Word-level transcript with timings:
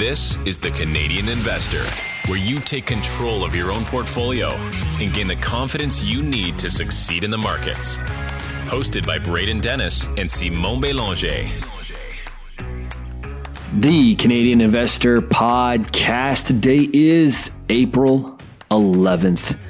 This 0.00 0.38
is 0.46 0.56
the 0.56 0.70
Canadian 0.70 1.28
Investor, 1.28 1.84
where 2.30 2.38
you 2.38 2.58
take 2.58 2.86
control 2.86 3.44
of 3.44 3.54
your 3.54 3.70
own 3.70 3.84
portfolio 3.84 4.48
and 4.98 5.12
gain 5.12 5.26
the 5.26 5.36
confidence 5.36 6.02
you 6.02 6.22
need 6.22 6.58
to 6.60 6.70
succeed 6.70 7.22
in 7.22 7.30
the 7.30 7.36
markets. 7.36 7.98
Hosted 8.68 9.06
by 9.06 9.18
Braden 9.18 9.60
Dennis 9.60 10.06
and 10.16 10.30
Simon 10.30 10.80
Belanger. 10.80 11.46
The 13.74 14.14
Canadian 14.14 14.62
Investor 14.62 15.20
Podcast. 15.20 16.46
Today 16.46 16.88
is 16.94 17.50
April 17.68 18.38
11th. 18.70 19.60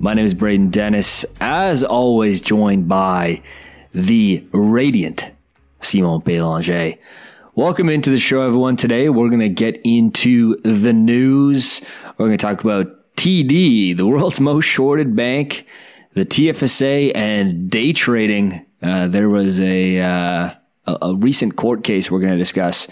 My 0.00 0.14
name 0.14 0.24
is 0.24 0.34
Braden 0.34 0.70
Dennis, 0.70 1.24
as 1.40 1.84
always, 1.84 2.40
joined 2.40 2.88
by 2.88 3.40
the 3.92 4.44
radiant 4.50 5.26
Simon 5.80 6.18
Belanger. 6.18 6.94
Welcome 7.56 7.88
into 7.88 8.10
the 8.10 8.18
show, 8.18 8.42
everyone. 8.42 8.76
Today, 8.76 9.08
we're 9.08 9.28
going 9.28 9.40
to 9.40 9.48
get 9.48 9.80
into 9.82 10.54
the 10.62 10.92
news. 10.92 11.80
We're 12.16 12.26
going 12.26 12.38
to 12.38 12.46
talk 12.46 12.62
about 12.62 13.16
TD, 13.16 13.96
the 13.96 14.06
world's 14.06 14.40
most 14.40 14.66
shorted 14.66 15.16
bank, 15.16 15.66
the 16.14 16.24
TFSA, 16.24 17.10
and 17.12 17.68
day 17.68 17.92
trading. 17.92 18.64
Uh, 18.80 19.08
there 19.08 19.28
was 19.28 19.60
a, 19.60 19.98
uh, 19.98 20.54
a, 20.86 20.98
a 21.02 21.16
recent 21.16 21.56
court 21.56 21.82
case 21.82 22.08
we're 22.08 22.20
going 22.20 22.30
to 22.30 22.38
discuss. 22.38 22.86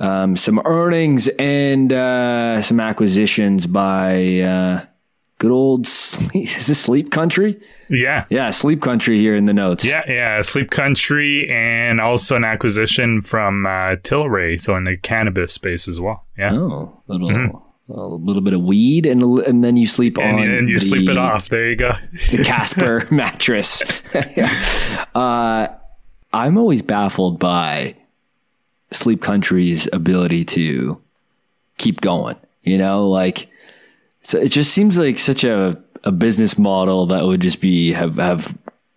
Um, 0.00 0.36
some 0.36 0.60
earnings 0.64 1.28
and 1.28 1.92
uh, 1.92 2.62
some 2.62 2.80
acquisitions 2.80 3.68
by 3.68 4.40
uh, 4.40 4.84
good 5.44 5.52
old 5.52 5.86
sleep, 5.86 6.34
is 6.56 6.66
this 6.66 6.80
sleep 6.80 7.10
country? 7.10 7.60
Yeah. 7.90 8.24
Yeah 8.30 8.50
sleep 8.50 8.80
country 8.80 9.18
here 9.18 9.36
in 9.36 9.44
the 9.44 9.52
notes. 9.52 9.84
Yeah 9.84 10.02
yeah 10.08 10.40
sleep 10.40 10.70
country 10.70 11.50
and 11.50 12.00
also 12.00 12.36
an 12.36 12.44
acquisition 12.44 13.20
from 13.20 13.66
uh, 13.66 13.96
Tilray 13.96 14.60
so 14.60 14.76
in 14.76 14.84
the 14.84 14.96
cannabis 14.96 15.52
space 15.52 15.86
as 15.86 16.00
well 16.00 16.24
yeah. 16.38 16.54
Oh 16.54 17.02
little 17.08 17.28
mm-hmm. 17.28 17.92
a 17.92 18.06
little 18.06 18.42
bit 18.42 18.54
of 18.54 18.62
weed 18.62 19.04
and 19.04 19.22
and 19.40 19.62
then 19.62 19.76
you 19.76 19.86
sleep 19.86 20.16
and, 20.18 20.40
on 20.40 20.48
and 20.48 20.68
you 20.68 20.78
the, 20.78 20.84
sleep 20.84 21.08
it 21.08 21.18
off. 21.18 21.50
There 21.50 21.68
you 21.68 21.76
go. 21.76 21.92
the 22.30 22.42
Casper 22.44 23.06
mattress. 23.10 23.82
Uh, 25.14 25.68
i'm 26.32 26.58
always 26.58 26.82
baffled 26.82 27.38
by 27.38 27.94
sleep 28.90 29.22
country's 29.22 29.88
ability 29.92 30.44
to 30.44 31.00
keep 31.78 32.00
going 32.00 32.36
you 32.64 32.78
know? 32.78 33.08
Like 33.08 33.48
so 34.24 34.38
it 34.38 34.48
just 34.48 34.72
seems 34.72 34.98
like 34.98 35.18
such 35.18 35.44
a, 35.44 35.80
a 36.02 36.10
business 36.10 36.58
model 36.58 37.06
that 37.06 37.24
would 37.24 37.40
just 37.40 37.60
be 37.60 37.92
have 37.92 38.16
have 38.16 38.56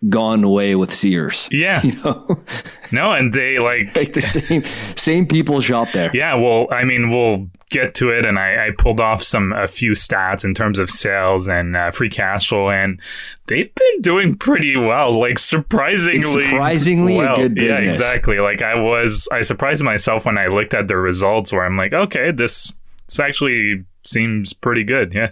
gone 0.10 0.44
away 0.44 0.76
with 0.76 0.94
Sears. 0.94 1.50
Yeah. 1.58 1.82
You 1.84 1.94
know? 2.04 2.44
no, 2.92 3.12
and 3.12 3.34
they 3.34 3.60
like 3.60 3.96
like 3.96 4.14
the 4.14 4.22
same 4.22 4.64
same 4.96 5.28
people 5.28 5.60
shop 5.62 5.92
there. 5.92 6.12
Yeah, 6.14 6.36
well, 6.36 6.68
I 6.72 6.84
mean, 6.84 7.10
we'll 7.10 7.50
get 7.70 7.96
to 7.96 8.10
it 8.10 8.26
and 8.26 8.40
I, 8.40 8.68
I 8.68 8.72
pulled 8.78 9.02
off 9.02 9.22
some 9.22 9.52
a 9.52 9.68
few 9.68 9.92
stats 9.92 10.46
in 10.46 10.54
terms 10.54 10.80
of 10.80 10.90
sales 10.90 11.50
and 11.50 11.76
uh, 11.76 11.92
free 11.92 12.08
cash 12.08 12.48
flow 12.48 12.70
and 12.70 13.02
they've 13.48 13.74
been 13.74 14.02
doing 14.02 14.36
pretty 14.36 14.78
well, 14.78 15.20
like 15.20 15.40
surprisingly 15.40 16.20
it's 16.20 16.32
surprisingly 16.32 17.18
well. 17.18 17.34
a 17.34 17.36
good 17.36 17.56
business. 17.56 17.80
Yeah, 17.82 17.90
exactly. 17.90 18.40
Like 18.40 18.62
I 18.62 18.76
was 18.76 19.28
I 19.32 19.42
surprised 19.42 19.84
myself 19.84 20.26
when 20.26 20.38
I 20.38 20.48
looked 20.48 20.74
at 20.74 20.88
the 20.88 20.98
results 20.98 21.52
where 21.52 21.66
I'm 21.66 21.76
like, 21.76 21.94
okay, 21.94 22.32
this 22.32 22.72
this 23.08 23.20
actually 23.20 23.86
seems 24.04 24.54
pretty 24.54 24.84
good. 24.84 25.14
Yeah. 25.14 25.32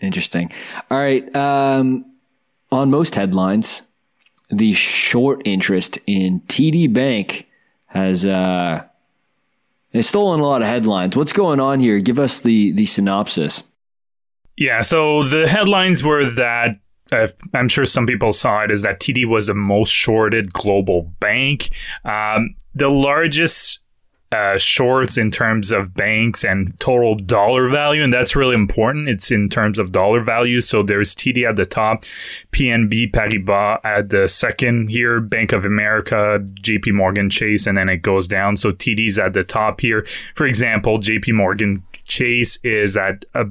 Interesting. 0.00 0.52
All 0.90 0.98
right. 0.98 1.34
Um, 1.34 2.04
on 2.70 2.90
most 2.90 3.14
headlines, 3.14 3.82
the 4.50 4.72
short 4.72 5.42
interest 5.44 5.98
in 6.06 6.40
TD 6.42 6.92
Bank 6.92 7.48
has 7.86 8.26
uh, 8.26 8.84
has 9.92 10.08
stolen 10.08 10.40
a 10.40 10.46
lot 10.46 10.62
of 10.62 10.68
headlines. 10.68 11.16
What's 11.16 11.32
going 11.32 11.60
on 11.60 11.80
here? 11.80 11.98
Give 12.00 12.18
us 12.18 12.40
the 12.40 12.72
the 12.72 12.86
synopsis. 12.86 13.62
Yeah. 14.56 14.82
So 14.82 15.24
the 15.24 15.48
headlines 15.48 16.02
were 16.02 16.28
that 16.30 16.78
uh, 17.12 17.28
I'm 17.54 17.68
sure 17.68 17.84
some 17.86 18.06
people 18.06 18.32
saw 18.32 18.62
it 18.62 18.70
is 18.70 18.82
that 18.82 19.00
TD 19.00 19.26
was 19.26 19.46
the 19.46 19.54
most 19.54 19.90
shorted 19.90 20.52
global 20.52 21.12
bank. 21.20 21.70
Um, 22.04 22.56
the 22.74 22.90
largest 22.90 23.80
uh, 24.32 24.58
shorts 24.58 25.16
in 25.16 25.30
terms 25.30 25.70
of 25.70 25.94
banks 25.94 26.44
and 26.44 26.78
total 26.80 27.14
dollar 27.14 27.68
value, 27.68 28.02
and 28.02 28.12
that's 28.12 28.34
really 28.34 28.54
important. 28.54 29.08
It's 29.08 29.30
in 29.30 29.48
terms 29.48 29.78
of 29.78 29.92
dollar 29.92 30.20
value. 30.20 30.60
So 30.60 30.82
there's 30.82 31.14
TD 31.14 31.48
at 31.48 31.56
the 31.56 31.66
top, 31.66 32.04
BNP 32.50 33.12
Paribas 33.12 33.78
at 33.84 34.10
the 34.10 34.28
second 34.28 34.90
here, 34.90 35.20
Bank 35.20 35.52
of 35.52 35.64
America, 35.64 36.40
JP 36.60 36.94
Morgan 36.94 37.30
Chase, 37.30 37.66
and 37.66 37.76
then 37.76 37.88
it 37.88 37.98
goes 37.98 38.26
down. 38.26 38.56
So 38.56 38.72
TD's 38.72 39.18
at 39.18 39.32
the 39.32 39.44
top 39.44 39.80
here. 39.80 40.04
For 40.34 40.46
example, 40.46 40.98
JP 40.98 41.34
Morgan 41.34 41.82
Chase 42.04 42.58
is 42.64 42.96
at 42.96 43.24
a 43.34 43.46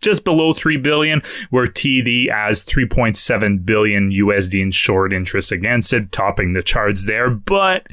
just 0.00 0.24
below 0.24 0.52
3 0.52 0.76
billion 0.78 1.22
where 1.50 1.66
TD 1.66 2.30
has 2.30 2.64
3.7 2.64 3.64
billion 3.64 4.10
USD 4.10 4.60
in 4.60 4.70
short 4.70 5.12
interest 5.12 5.52
against 5.52 5.92
it 5.92 6.12
topping 6.12 6.52
the 6.52 6.62
charts 6.62 7.06
there 7.06 7.30
but 7.30 7.86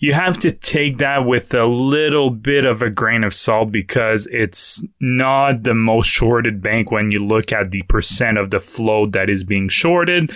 you 0.00 0.12
have 0.12 0.38
to 0.38 0.52
take 0.52 0.98
that 0.98 1.26
with 1.26 1.52
a 1.54 1.66
little 1.66 2.30
bit 2.30 2.64
of 2.64 2.82
a 2.82 2.90
grain 2.90 3.24
of 3.24 3.34
salt 3.34 3.72
because 3.72 4.28
it's 4.28 4.82
not 5.00 5.64
the 5.64 5.74
most 5.74 6.06
shorted 6.06 6.62
bank 6.62 6.92
when 6.92 7.10
you 7.10 7.18
look 7.18 7.52
at 7.52 7.72
the 7.72 7.82
percent 7.82 8.38
of 8.38 8.50
the 8.50 8.60
float 8.60 9.12
that 9.12 9.28
is 9.28 9.42
being 9.42 9.68
shorted. 9.68 10.30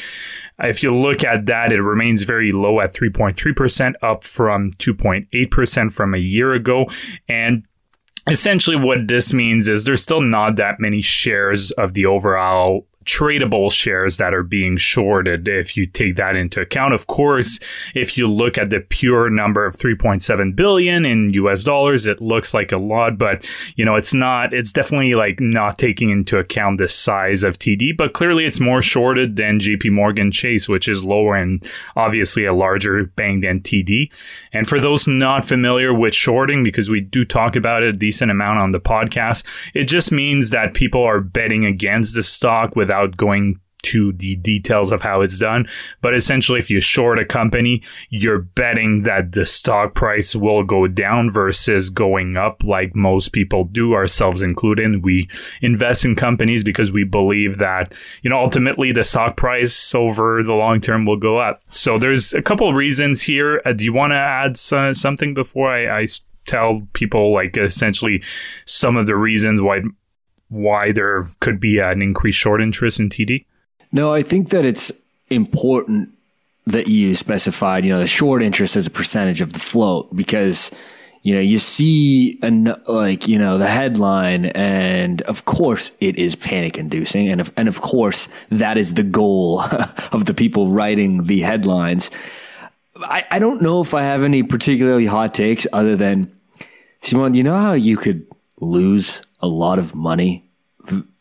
If 0.59 0.83
you 0.83 0.95
look 0.95 1.23
at 1.23 1.47
that, 1.47 1.73
it 1.73 1.81
remains 1.81 2.25
very 2.25 2.51
low 2.51 2.81
at 2.81 2.93
3.3%, 2.93 3.95
up 4.03 4.25
from 4.25 4.73
2.8% 4.73 5.93
from 5.93 6.15
a 6.15 6.19
year 6.19 6.53
ago. 6.55 6.87
And 7.29 7.65
essentially 8.29 8.77
what 8.77 9.09
this 9.09 9.33
means 9.33 9.69
is 9.69 9.85
there's 9.85 10.03
still 10.03 10.21
not 10.21 10.57
that 10.57 10.79
many 10.79 11.03
shares 11.03 11.71
of 11.73 11.95
the 11.95 12.07
overall 12.07 12.87
tradable 13.05 13.71
shares 13.71 14.17
that 14.17 14.35
are 14.35 14.43
being 14.43 14.77
shorted 14.77 15.49
if 15.49 15.77
you 15.77 15.87
take 15.87 16.17
that 16.17 16.37
into 16.37 16.61
account. 16.61 16.95
Of 16.95 17.07
course, 17.07 17.59
if 17.95 18.17
you 18.17 18.27
look 18.27 18.59
at 18.59 18.71
the 18.71 18.81
pure 18.81 19.31
number 19.31 19.65
of 19.65 19.77
3.7 19.77 20.57
billion 20.57 21.05
in 21.05 21.35
US 21.35 21.65
dollars, 21.65 22.07
it 22.07 22.21
looks 22.21 22.55
like 22.55 22.73
a 22.73 22.79
lot, 22.79 23.19
but 23.19 23.49
you 23.77 23.85
know, 23.85 23.95
it's 23.95 24.15
not, 24.15 24.53
it's 24.53 24.73
definitely 24.73 25.15
like 25.15 25.41
not 25.41 25.79
taking 25.79 26.11
into 26.11 26.39
account 26.39 26.79
the 26.79 26.89
size 26.89 27.43
of 27.43 27.59
TD, 27.59 27.97
but 27.97 28.13
clearly 28.13 28.45
it's 28.45 28.61
more 28.61 28.83
shorted 28.83 29.37
than 29.37 29.59
JP 29.59 29.93
Morgan 29.93 30.31
Chase, 30.31 30.69
which 30.69 30.89
is 30.89 31.05
lower 31.05 31.37
and 31.37 31.65
obviously 31.97 32.45
a 32.45 32.53
larger 32.53 33.05
bank 33.05 33.43
than 33.43 33.61
TD. 33.61 34.13
And 34.53 34.69
for 34.69 34.81
those 34.81 35.07
not 35.07 35.45
familiar 35.45 35.95
with 35.95 36.15
shorting, 36.15 36.63
because 36.63 36.91
we 36.91 37.01
do 37.01 37.25
talk 37.25 37.57
about 37.57 37.83
it 37.83 37.93
a 37.95 37.99
decent 37.99 38.31
amount 38.31 38.59
on 38.59 38.73
the 38.73 38.81
podcast, 38.81 39.45
it 39.75 39.85
just 39.85 40.13
means 40.13 40.51
that 40.51 40.75
people 40.75 41.03
are 41.03 41.21
betting 41.21 41.65
against 41.65 42.15
the 42.15 42.23
stock 42.23 42.77
with 42.77 42.91
without 42.93 43.17
going 43.17 43.59
to 43.83 44.13
the 44.13 44.37
details 44.37 44.93
of 44.93 45.03
how 45.03 45.23
it's 45.23 45.41
done. 45.41 45.67
But 46.03 46.15
essentially, 46.15 46.61
if 46.61 46.71
you 46.71 46.81
short 46.81 47.19
a 47.19 47.25
company, 47.25 47.83
you're 48.11 48.39
betting 48.39 49.03
that 49.03 49.33
the 49.33 49.45
stock 49.45 49.95
price 49.95 50.37
will 50.37 50.63
go 50.63 50.87
down 50.87 51.33
versus 51.33 51.91
going 51.91 52.37
up, 52.37 52.63
like 52.63 52.95
most 52.95 53.33
people 53.33 53.65
do, 53.65 53.95
ourselves 53.95 54.41
included. 54.41 55.03
We 55.03 55.29
invest 55.63 56.05
in 56.05 56.15
companies 56.15 56.63
because 56.63 56.93
we 56.93 57.03
believe 57.03 57.59
that, 57.59 57.99
you 58.23 58.31
know, 58.31 58.39
ultimately 58.39 58.93
the 58.93 59.03
stock 59.03 59.37
price 59.37 59.93
over 59.97 60.45
the 60.45 60.55
long 60.55 60.81
term 60.81 61.05
will 61.05 61.17
go 61.17 61.39
up. 61.39 61.63
So 61.71 61.99
there's 61.99 62.33
a 62.35 62.43
couple 62.43 62.73
reasons 62.75 63.23
here. 63.23 63.61
Uh, 63.65 63.73
do 63.73 63.83
you 63.83 63.93
want 63.93 64.13
to 64.13 64.17
add 64.17 64.61
uh, 64.73 64.95
something 64.95 65.35
before 65.35 65.73
I, 65.73 66.03
I 66.03 66.07
tell 66.45 66.87
people 66.93 67.33
like 67.33 67.57
essentially 67.57 68.23
some 68.65 68.97
of 68.97 69.07
the 69.07 69.17
reasons 69.17 69.61
why 69.61 69.81
why 70.53 70.93
there 70.93 71.29
could 71.41 71.59
be 71.59 71.79
an 71.79 72.03
increased 72.03 72.39
short 72.39 72.61
interest 72.61 73.01
in 73.01 73.09
TD? 73.09 73.45
No, 73.91 74.13
I 74.13 74.23
think 74.23 74.51
that 74.51 74.65
it's 74.65 74.93
important 75.31 76.11
that 76.67 76.89
you 76.89 77.15
specified, 77.15 77.85
you 77.85 77.93
know, 77.93 77.99
the 77.99 78.07
short 78.07 78.43
interest 78.43 78.77
as 78.77 78.87
a 78.87 78.91
percentage 78.91 79.41
of 79.41 79.55
the 79.55 79.59
float 79.59 80.15
because 80.15 80.71
you 81.23 81.35
know 81.35 81.41
you 81.41 81.57
see 81.57 82.39
an 82.43 82.75
like 82.87 83.29
you 83.29 83.39
know 83.39 83.57
the 83.57 83.69
headline 83.69 84.47
and 84.47 85.23
of 85.23 85.45
course 85.45 85.93
it 86.01 86.17
is 86.17 86.35
panic 86.35 86.77
inducing 86.77 87.29
and 87.29 87.41
of, 87.41 87.53
and 87.57 87.69
of 87.69 87.81
course 87.81 88.29
that 88.49 88.77
is 88.77 88.95
the 88.95 89.05
goal 89.05 89.61
of 90.13 90.25
the 90.25 90.35
people 90.35 90.71
writing 90.71 91.27
the 91.27 91.41
headlines 91.43 92.11
I, 93.03 93.25
I 93.31 93.39
don't 93.39 93.63
know 93.63 93.81
if 93.81 93.95
I 93.95 94.03
have 94.03 94.25
any 94.25 94.43
particularly 94.43 95.07
hot 95.07 95.33
takes 95.33 95.65
other 95.73 95.95
than 95.95 96.37
Simon, 97.03 97.35
you 97.35 97.43
know 97.43 97.57
how 97.57 97.73
you 97.73 97.97
could 97.97 98.27
lose 98.61 99.23
a 99.43 99.49
lot 99.49 99.79
of 99.79 99.95
money 99.95 100.49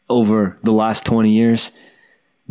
over 0.09 0.57
the 0.63 0.71
last 0.71 1.05
20 1.05 1.31
years 1.31 1.71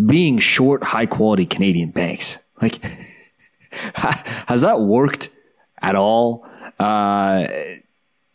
being 0.07 0.39
short 0.39 0.83
high 0.83 1.07
quality 1.07 1.47
Canadian 1.47 1.91
banks. 1.91 2.39
Like, 2.61 2.83
has 3.95 4.63
that 4.63 4.81
worked 4.81 5.29
at 5.81 5.95
all? 5.95 6.47
Uh, 6.79 7.47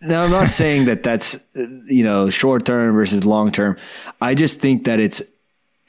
now, 0.02 0.24
I'm 0.24 0.32
not 0.32 0.50
saying 0.62 0.86
that 0.86 1.04
that's, 1.04 1.38
you 1.54 2.04
know, 2.04 2.30
short 2.30 2.66
term 2.66 2.94
versus 2.94 3.26
long 3.26 3.52
term. 3.52 3.78
I 4.22 4.36
just 4.36 4.60
think 4.60 4.86
that 4.86 5.00
it's, 5.00 5.22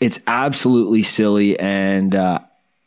it's 0.00 0.20
absolutely 0.26 1.02
silly. 1.02 1.58
And, 1.58 2.14
uh, 2.14 2.40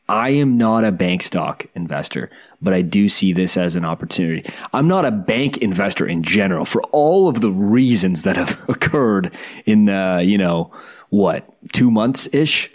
I 0.10 0.30
am 0.30 0.58
not 0.58 0.84
a 0.84 0.92
bank 0.92 1.22
stock 1.22 1.68
investor, 1.76 2.32
but 2.62 2.74
I 2.74 2.82
do 2.82 3.08
see 3.08 3.32
this 3.32 3.56
as 3.56 3.76
an 3.76 3.86
opportunity. 3.86 4.44
I'm 4.74 4.88
not 4.88 5.06
a 5.06 5.12
bank 5.12 5.58
investor 5.58 6.06
in 6.06 6.24
general 6.24 6.66
for 6.66 6.82
all 6.92 7.30
of 7.30 7.42
the 7.42 7.52
reasons 7.52 8.24
that 8.24 8.36
have 8.36 8.66
occurred 8.70 9.34
in, 9.66 9.88
uh, 9.88 10.18
you 10.18 10.38
know, 10.38 10.72
what, 11.10 11.48
two 11.74 11.92
months 11.92 12.28
ish? 12.34 12.74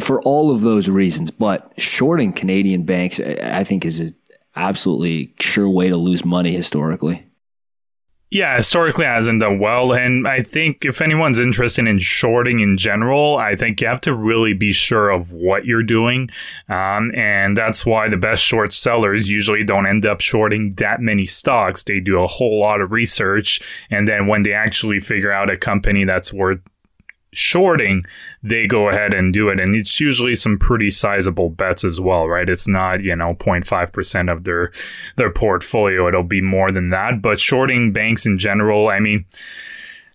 For 0.00 0.20
all 0.22 0.52
of 0.52 0.62
those 0.62 0.88
reasons. 0.88 1.30
But 1.30 1.72
shorting 1.78 2.32
Canadian 2.32 2.82
banks, 2.82 3.20
I 3.20 3.62
think, 3.62 3.84
is 3.84 4.00
an 4.00 4.12
absolutely 4.56 5.32
sure 5.38 5.68
way 5.68 5.88
to 5.88 5.96
lose 5.96 6.24
money 6.24 6.52
historically. 6.52 7.29
Yeah, 8.32 8.58
historically 8.58 9.06
hasn't 9.06 9.40
done 9.40 9.58
well. 9.58 9.92
And 9.92 10.28
I 10.28 10.42
think 10.42 10.84
if 10.84 11.02
anyone's 11.02 11.40
interested 11.40 11.88
in 11.88 11.98
shorting 11.98 12.60
in 12.60 12.76
general, 12.76 13.36
I 13.36 13.56
think 13.56 13.80
you 13.80 13.88
have 13.88 14.00
to 14.02 14.14
really 14.14 14.52
be 14.52 14.70
sure 14.70 15.10
of 15.10 15.32
what 15.32 15.64
you're 15.64 15.82
doing. 15.82 16.30
Um, 16.68 17.10
and 17.16 17.56
that's 17.56 17.84
why 17.84 18.08
the 18.08 18.16
best 18.16 18.44
short 18.44 18.72
sellers 18.72 19.28
usually 19.28 19.64
don't 19.64 19.86
end 19.86 20.06
up 20.06 20.20
shorting 20.20 20.74
that 20.74 21.00
many 21.00 21.26
stocks. 21.26 21.82
They 21.82 21.98
do 21.98 22.22
a 22.22 22.28
whole 22.28 22.60
lot 22.60 22.80
of 22.80 22.92
research. 22.92 23.60
And 23.90 24.06
then 24.06 24.28
when 24.28 24.44
they 24.44 24.52
actually 24.52 25.00
figure 25.00 25.32
out 25.32 25.50
a 25.50 25.56
company 25.56 26.04
that's 26.04 26.32
worth 26.32 26.60
shorting, 27.32 28.04
they 28.42 28.66
go 28.66 28.88
ahead 28.88 29.14
and 29.14 29.32
do 29.32 29.48
it. 29.48 29.60
And 29.60 29.74
it's 29.74 30.00
usually 30.00 30.34
some 30.34 30.58
pretty 30.58 30.90
sizable 30.90 31.50
bets 31.50 31.84
as 31.84 32.00
well, 32.00 32.28
right? 32.28 32.48
It's 32.48 32.68
not, 32.68 33.02
you 33.02 33.14
know, 33.14 33.34
0.5% 33.34 34.32
of 34.32 34.44
their 34.44 34.72
their 35.16 35.30
portfolio. 35.30 36.08
It'll 36.08 36.22
be 36.22 36.42
more 36.42 36.70
than 36.70 36.90
that. 36.90 37.22
But 37.22 37.40
shorting 37.40 37.92
banks 37.92 38.26
in 38.26 38.38
general, 38.38 38.88
I 38.88 39.00
mean, 39.00 39.24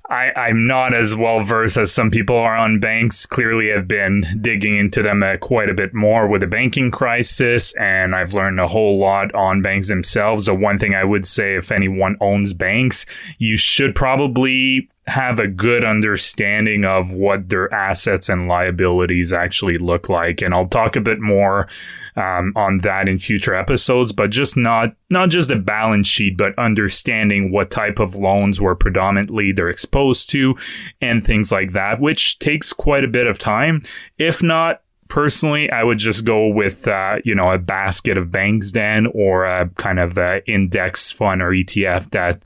I, 0.09 0.31
I'm 0.35 0.65
not 0.65 0.93
as 0.93 1.15
well 1.15 1.41
versed 1.41 1.77
as 1.77 1.91
some 1.91 2.11
people 2.11 2.37
are 2.37 2.55
on 2.55 2.79
banks. 2.79 3.25
Clearly, 3.25 3.73
I've 3.73 3.87
been 3.87 4.23
digging 4.39 4.77
into 4.77 5.01
them 5.01 5.23
uh, 5.23 5.37
quite 5.37 5.69
a 5.69 5.73
bit 5.73 5.93
more 5.95 6.27
with 6.27 6.41
the 6.41 6.47
banking 6.47 6.91
crisis, 6.91 7.73
and 7.75 8.13
I've 8.13 8.33
learned 8.33 8.59
a 8.59 8.67
whole 8.67 8.99
lot 8.99 9.33
on 9.33 9.63
banks 9.63 9.87
themselves. 9.87 10.45
The 10.45 10.53
one 10.53 10.77
thing 10.77 10.93
I 10.93 11.03
would 11.03 11.25
say, 11.25 11.55
if 11.55 11.71
anyone 11.71 12.17
owns 12.21 12.53
banks, 12.53 13.05
you 13.39 13.57
should 13.57 13.95
probably 13.95 14.89
have 15.07 15.39
a 15.39 15.47
good 15.47 15.85
understanding 15.85 16.83
of 16.83 17.13
what 17.13 17.49
their 17.49 17.71
assets 17.71 18.27
and 18.27 18.47
liabilities 18.47 19.31
actually 19.31 19.77
look 19.77 20.09
like. 20.09 20.41
And 20.41 20.53
I'll 20.53 20.67
talk 20.67 20.95
a 20.95 21.01
bit 21.01 21.19
more 21.19 21.67
um, 22.15 22.53
on 22.55 22.79
that 22.79 23.07
in 23.07 23.19
future 23.19 23.53
episodes, 23.53 24.11
but 24.11 24.31
just 24.31 24.57
not 24.57 24.95
not 25.11 25.29
just 25.29 25.49
the 25.49 25.57
balance 25.57 26.07
sheet, 26.07 26.37
but 26.37 26.57
understanding 26.57 27.51
what 27.51 27.69
type 27.69 27.99
of 27.99 28.15
loans 28.15 28.59
were 28.59 28.75
predominantly 28.75 29.51
they're 29.51 29.69
exposed 29.69 30.29
to 30.31 30.55
and 31.01 31.23
things 31.23 31.51
like 31.51 31.73
that, 31.73 31.99
which 31.99 32.39
takes 32.39 32.73
quite 32.73 33.03
a 33.03 33.09
bit 33.09 33.27
of 33.27 33.37
time. 33.37 33.83
If 34.17 34.41
not 34.41 34.81
personally, 35.09 35.69
I 35.69 35.83
would 35.83 35.97
just 35.97 36.25
go 36.25 36.47
with 36.47 36.87
uh, 36.87 37.17
you 37.23 37.35
know 37.35 37.51
a 37.51 37.59
basket 37.59 38.17
of 38.17 38.31
banks 38.31 38.71
then, 38.71 39.07
or 39.07 39.45
a 39.45 39.69
kind 39.75 39.99
of 39.99 40.17
a 40.17 40.47
index 40.49 41.11
fund 41.11 41.41
or 41.41 41.49
ETF 41.51 42.11
that 42.11 42.45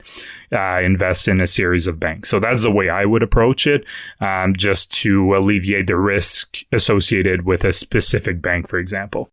uh, 0.52 0.84
invests 0.84 1.28
in 1.28 1.40
a 1.40 1.46
series 1.46 1.86
of 1.86 2.00
banks. 2.00 2.28
So 2.28 2.40
that's 2.40 2.62
the 2.62 2.70
way 2.70 2.88
I 2.88 3.04
would 3.04 3.22
approach 3.22 3.66
it, 3.66 3.84
um, 4.20 4.54
just 4.54 4.92
to 5.02 5.34
alleviate 5.34 5.86
the 5.86 5.96
risk 5.96 6.58
associated 6.72 7.44
with 7.44 7.64
a 7.64 7.72
specific 7.72 8.40
bank, 8.42 8.68
for 8.68 8.78
example. 8.78 9.30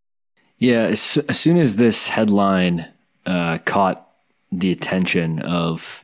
Yeah, 0.57 0.83
as, 0.83 1.17
as 1.29 1.39
soon 1.39 1.57
as 1.57 1.75
this 1.75 2.07
headline 2.07 2.87
uh, 3.25 3.59
caught 3.59 4.07
the 4.51 4.71
attention 4.71 5.39
of 5.39 6.03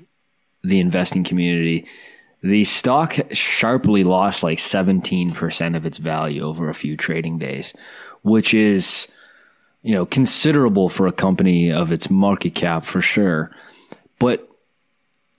the 0.64 0.80
investing 0.80 1.24
community 1.24 1.88
the 2.44 2.66
stock 2.66 3.18
sharply 3.32 4.04
lost 4.04 4.44
like 4.44 4.58
17% 4.58 5.78
of 5.78 5.86
its 5.86 5.98
value 5.98 6.44
over 6.44 6.70
a 6.70 6.76
few 6.76 6.98
trading 6.98 7.38
days, 7.38 7.74
which 8.22 8.54
is, 8.54 9.08
you 9.82 9.94
know, 9.94 10.06
considerable 10.06 10.90
for 10.90 11.08
a 11.08 11.14
company 11.14 11.72
of 11.72 11.90
its 11.90 12.10
market 12.10 12.54
cap 12.54 12.84
for 12.84 13.02
sure. 13.02 13.50
But 14.20 14.50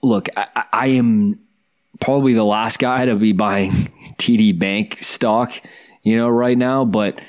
look, 0.01 0.29
I, 0.35 0.65
I 0.73 0.87
am 0.87 1.39
probably 1.99 2.33
the 2.33 2.43
last 2.43 2.79
guy 2.79 3.05
to 3.05 3.15
be 3.15 3.33
buying 3.33 3.71
TD 4.17 4.57
Bank 4.57 4.97
stock, 4.97 5.53
you 6.01 6.17
know, 6.17 6.27
right 6.27 6.57
now. 6.57 6.85
But 6.85 7.21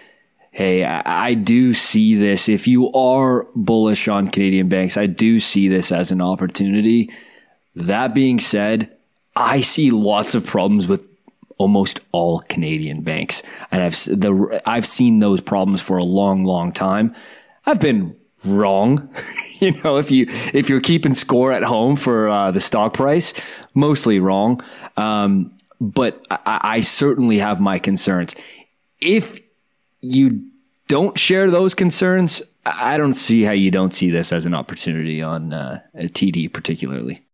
hey, 0.53 0.85
I, 0.85 1.03
I, 1.05 1.35
do 1.35 1.75
see 1.75 2.15
this. 2.15 2.49
If 2.49 2.67
you 2.67 2.91
are 2.93 3.47
bullish 3.55 4.09
on 4.09 4.29
Canadian 4.29 4.71
banks, 4.71 4.97
I 4.97 5.05
do 5.05 5.39
see 5.39 5.69
this 5.69 5.93
as 5.93 6.13
an 6.13 6.23
opportunity. 6.23 7.11
That 7.75 8.15
being 8.15 8.41
said, 8.41 8.96
I 9.37 9.61
see 9.61 9.91
lots 9.91 10.35
of 10.35 10.47
problems 10.47 10.89
with 10.89 11.07
almost 11.59 12.01
all 12.13 12.41
Canadian 12.41 13.03
banks, 13.03 13.43
and 13.71 13.83
I've 13.83 13.95
the 14.05 14.61
I've 14.67 14.87
seen 14.87 15.19
those 15.19 15.41
problems 15.41 15.81
for 15.81 15.99
a 15.99 16.05
long, 16.05 16.45
long 16.45 16.73
time. 16.73 17.15
I've 17.67 17.81
been 17.81 18.17
wrong. 18.47 19.09
you 19.61 19.73
know, 19.83 19.99
if 19.99 20.11
you 20.11 20.27
if 20.55 20.69
you're 20.69 20.81
keeping 20.81 21.15
score 21.15 21.53
at 21.53 21.63
home 21.63 21.97
for 21.97 22.29
uh, 22.29 22.51
the 22.51 22.61
stock 22.61 22.95
price, 22.95 23.33
mostly 23.75 24.19
wrong. 24.19 24.63
Um, 24.97 25.53
but 25.81 26.25
I, 26.31 26.61
I 26.63 26.81
certainly 26.81 27.39
have 27.39 27.61
my 27.61 27.79
concerns. 27.79 28.35
If 29.01 29.41
you 30.01 30.47
don't 30.89 31.19
share 31.19 31.51
those 31.51 31.75
concerns, 31.75 32.43
I 32.65 32.97
don't 32.97 33.13
see 33.13 33.43
how 33.43 33.53
you 33.53 33.71
don't 33.71 33.93
see 33.93 34.11
this 34.11 34.33
as 34.33 34.47
an 34.47 34.55
opportunity 34.55 35.21
on 35.21 35.53
uh, 35.53 35.81
TD 35.95 36.53
particularly. 36.53 37.26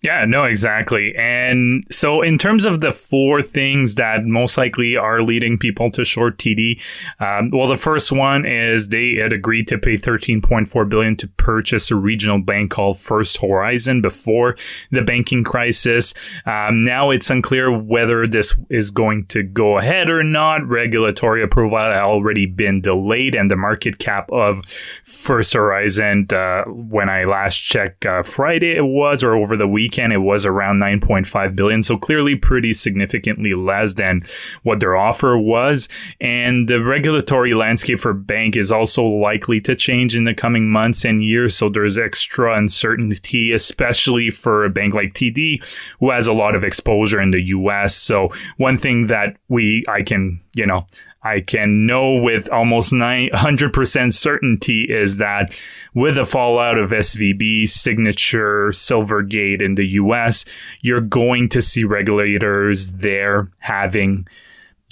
Yeah, 0.00 0.24
no, 0.26 0.44
exactly. 0.44 1.12
And 1.16 1.84
so, 1.90 2.22
in 2.22 2.38
terms 2.38 2.64
of 2.64 2.78
the 2.78 2.92
four 2.92 3.42
things 3.42 3.96
that 3.96 4.24
most 4.24 4.56
likely 4.56 4.96
are 4.96 5.22
leading 5.22 5.58
people 5.58 5.90
to 5.90 6.04
short 6.04 6.38
TD, 6.38 6.80
um, 7.18 7.50
well, 7.50 7.66
the 7.66 7.76
first 7.76 8.12
one 8.12 8.46
is 8.46 8.90
they 8.90 9.16
had 9.16 9.32
agreed 9.32 9.66
to 9.68 9.78
pay 9.78 9.96
13.4 9.96 10.88
billion 10.88 11.16
to 11.16 11.26
purchase 11.26 11.90
a 11.90 11.96
regional 11.96 12.38
bank 12.38 12.70
called 12.70 13.00
First 13.00 13.38
Horizon 13.38 14.00
before 14.00 14.54
the 14.92 15.02
banking 15.02 15.42
crisis. 15.42 16.14
Um, 16.46 16.84
now 16.84 17.10
it's 17.10 17.28
unclear 17.28 17.76
whether 17.76 18.24
this 18.24 18.54
is 18.70 18.92
going 18.92 19.26
to 19.26 19.42
go 19.42 19.78
ahead 19.78 20.10
or 20.10 20.22
not. 20.22 20.64
Regulatory 20.64 21.42
approval 21.42 21.76
had 21.76 21.90
already 21.90 22.46
been 22.46 22.80
delayed, 22.80 23.34
and 23.34 23.50
the 23.50 23.56
market 23.56 23.98
cap 23.98 24.30
of 24.30 24.64
First 25.02 25.54
Horizon, 25.54 26.28
uh, 26.30 26.62
when 26.66 27.08
I 27.08 27.24
last 27.24 27.56
checked 27.56 28.06
uh, 28.06 28.22
Friday, 28.22 28.76
it 28.76 28.86
was 28.86 29.24
or 29.24 29.34
over 29.34 29.56
the 29.56 29.66
week 29.66 29.87
weekend, 29.88 30.12
it 30.12 30.18
was 30.18 30.44
around 30.44 30.78
9.5 30.80 31.56
billion. 31.56 31.82
So 31.82 31.96
clearly 31.96 32.36
pretty 32.36 32.74
significantly 32.74 33.54
less 33.54 33.94
than 33.94 34.22
what 34.62 34.80
their 34.80 34.96
offer 34.96 35.38
was. 35.38 35.88
And 36.20 36.68
the 36.68 36.84
regulatory 36.84 37.54
landscape 37.54 37.98
for 37.98 38.12
bank 38.12 38.54
is 38.54 38.70
also 38.70 39.02
likely 39.02 39.62
to 39.62 39.74
change 39.74 40.14
in 40.14 40.24
the 40.24 40.34
coming 40.34 40.68
months 40.68 41.06
and 41.06 41.24
years. 41.24 41.56
So 41.56 41.70
there's 41.70 41.98
extra 41.98 42.54
uncertainty, 42.56 43.52
especially 43.52 44.28
for 44.28 44.64
a 44.64 44.70
bank 44.70 44.92
like 44.92 45.14
TD, 45.14 45.64
who 46.00 46.10
has 46.10 46.26
a 46.26 46.34
lot 46.34 46.54
of 46.54 46.64
exposure 46.64 47.20
in 47.20 47.30
the 47.30 47.42
US. 47.44 47.96
So 47.96 48.28
one 48.58 48.76
thing 48.76 49.06
that 49.06 49.36
we, 49.48 49.84
I 49.88 50.02
can, 50.02 50.40
you 50.54 50.66
know, 50.66 50.86
I 51.22 51.40
can 51.40 51.84
know 51.84 52.14
with 52.14 52.48
almost 52.50 52.92
900% 52.92 54.14
certainty 54.14 54.82
is 54.82 55.18
that 55.18 55.60
with 55.94 56.14
the 56.14 56.24
fallout 56.24 56.78
of 56.78 56.90
SVB, 56.90 57.68
Signature, 57.68 58.68
Silvergate 58.68 59.60
in 59.60 59.74
the 59.74 59.86
US, 59.86 60.44
you're 60.80 61.00
going 61.00 61.48
to 61.50 61.60
see 61.60 61.82
regulators 61.82 62.92
there 62.92 63.50
having 63.58 64.28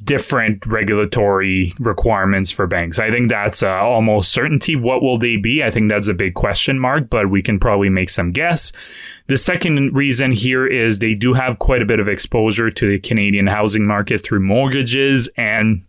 different 0.04 0.66
regulatory 0.66 1.72
requirements 1.78 2.50
for 2.50 2.66
banks. 2.66 2.98
I 2.98 3.10
think 3.10 3.30
that's 3.30 3.62
uh, 3.62 3.76
almost 3.76 4.30
certainty. 4.30 4.76
What 4.76 5.02
will 5.02 5.18
they 5.18 5.36
be? 5.36 5.62
I 5.62 5.70
think 5.70 5.88
that's 5.88 6.08
a 6.08 6.14
big 6.14 6.34
question 6.34 6.78
mark, 6.78 7.08
but 7.08 7.30
we 7.30 7.40
can 7.40 7.58
probably 7.58 7.88
make 7.88 8.10
some 8.10 8.32
guess. 8.32 8.72
The 9.28 9.36
second 9.36 9.94
reason 9.94 10.32
here 10.32 10.66
is 10.66 10.98
they 10.98 11.14
do 11.14 11.32
have 11.32 11.58
quite 11.60 11.82
a 11.82 11.86
bit 11.86 11.98
of 11.98 12.08
exposure 12.08 12.70
to 12.70 12.88
the 12.88 12.98
Canadian 12.98 13.46
housing 13.46 13.86
market 13.86 14.22
through 14.22 14.40
mortgages 14.40 15.28
and 15.36 15.85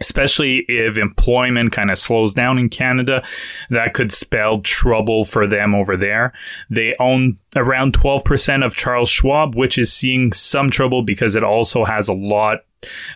especially 0.00 0.64
if 0.68 0.98
employment 0.98 1.72
kind 1.72 1.90
of 1.90 1.98
slows 1.98 2.34
down 2.34 2.58
in 2.58 2.68
Canada, 2.68 3.24
that 3.70 3.94
could 3.94 4.12
spell 4.12 4.60
trouble 4.60 5.24
for 5.24 5.46
them 5.46 5.74
over 5.74 5.96
there. 5.96 6.32
They 6.68 6.94
own 6.98 7.38
around 7.56 7.94
12% 7.94 8.64
of 8.64 8.74
Charles 8.74 9.08
Schwab, 9.08 9.54
which 9.54 9.78
is 9.78 9.92
seeing 9.92 10.32
some 10.32 10.70
trouble 10.70 11.02
because 11.02 11.36
it 11.36 11.44
also 11.44 11.84
has 11.84 12.08
a 12.08 12.14
lot 12.14 12.60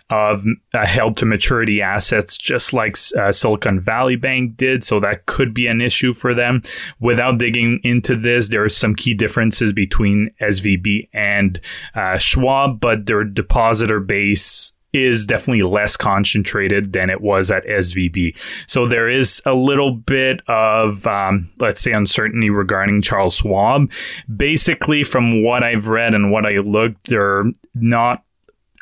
of 0.09 0.43
uh, 0.73 0.85
held 0.85 1.17
to 1.17 1.25
maturity 1.25 1.81
assets, 1.81 2.37
just 2.37 2.73
like 2.73 2.97
uh, 3.17 3.31
Silicon 3.31 3.79
Valley 3.79 4.15
Bank 4.15 4.57
did. 4.57 4.83
So 4.83 4.99
that 4.99 5.25
could 5.25 5.53
be 5.53 5.67
an 5.67 5.81
issue 5.81 6.13
for 6.13 6.33
them. 6.33 6.63
Without 6.99 7.37
digging 7.37 7.79
into 7.83 8.15
this, 8.15 8.49
there 8.49 8.63
are 8.63 8.69
some 8.69 8.95
key 8.95 9.13
differences 9.13 9.73
between 9.73 10.31
SVB 10.41 11.09
and 11.13 11.59
uh, 11.93 12.17
Schwab, 12.17 12.79
but 12.79 13.05
their 13.05 13.23
depositor 13.23 13.99
base 13.99 14.73
is 14.93 15.25
definitely 15.25 15.63
less 15.63 15.95
concentrated 15.95 16.93
than 16.93 17.09
it 17.09 17.21
was 17.21 17.51
at 17.51 17.65
SVB. 17.65 18.37
So 18.67 18.87
there 18.87 19.07
is 19.07 19.41
a 19.45 19.53
little 19.53 19.91
bit 19.93 20.41
of, 20.47 21.05
um, 21.05 21.49
let's 21.59 21.81
say, 21.81 21.91
uncertainty 21.91 22.49
regarding 22.49 23.01
Charles 23.01 23.35
Schwab. 23.35 23.91
Basically, 24.35 25.03
from 25.03 25.43
what 25.43 25.63
I've 25.63 25.87
read 25.87 26.13
and 26.13 26.31
what 26.31 26.45
I 26.45 26.57
looked, 26.57 27.09
they're 27.09 27.43
not 27.75 28.23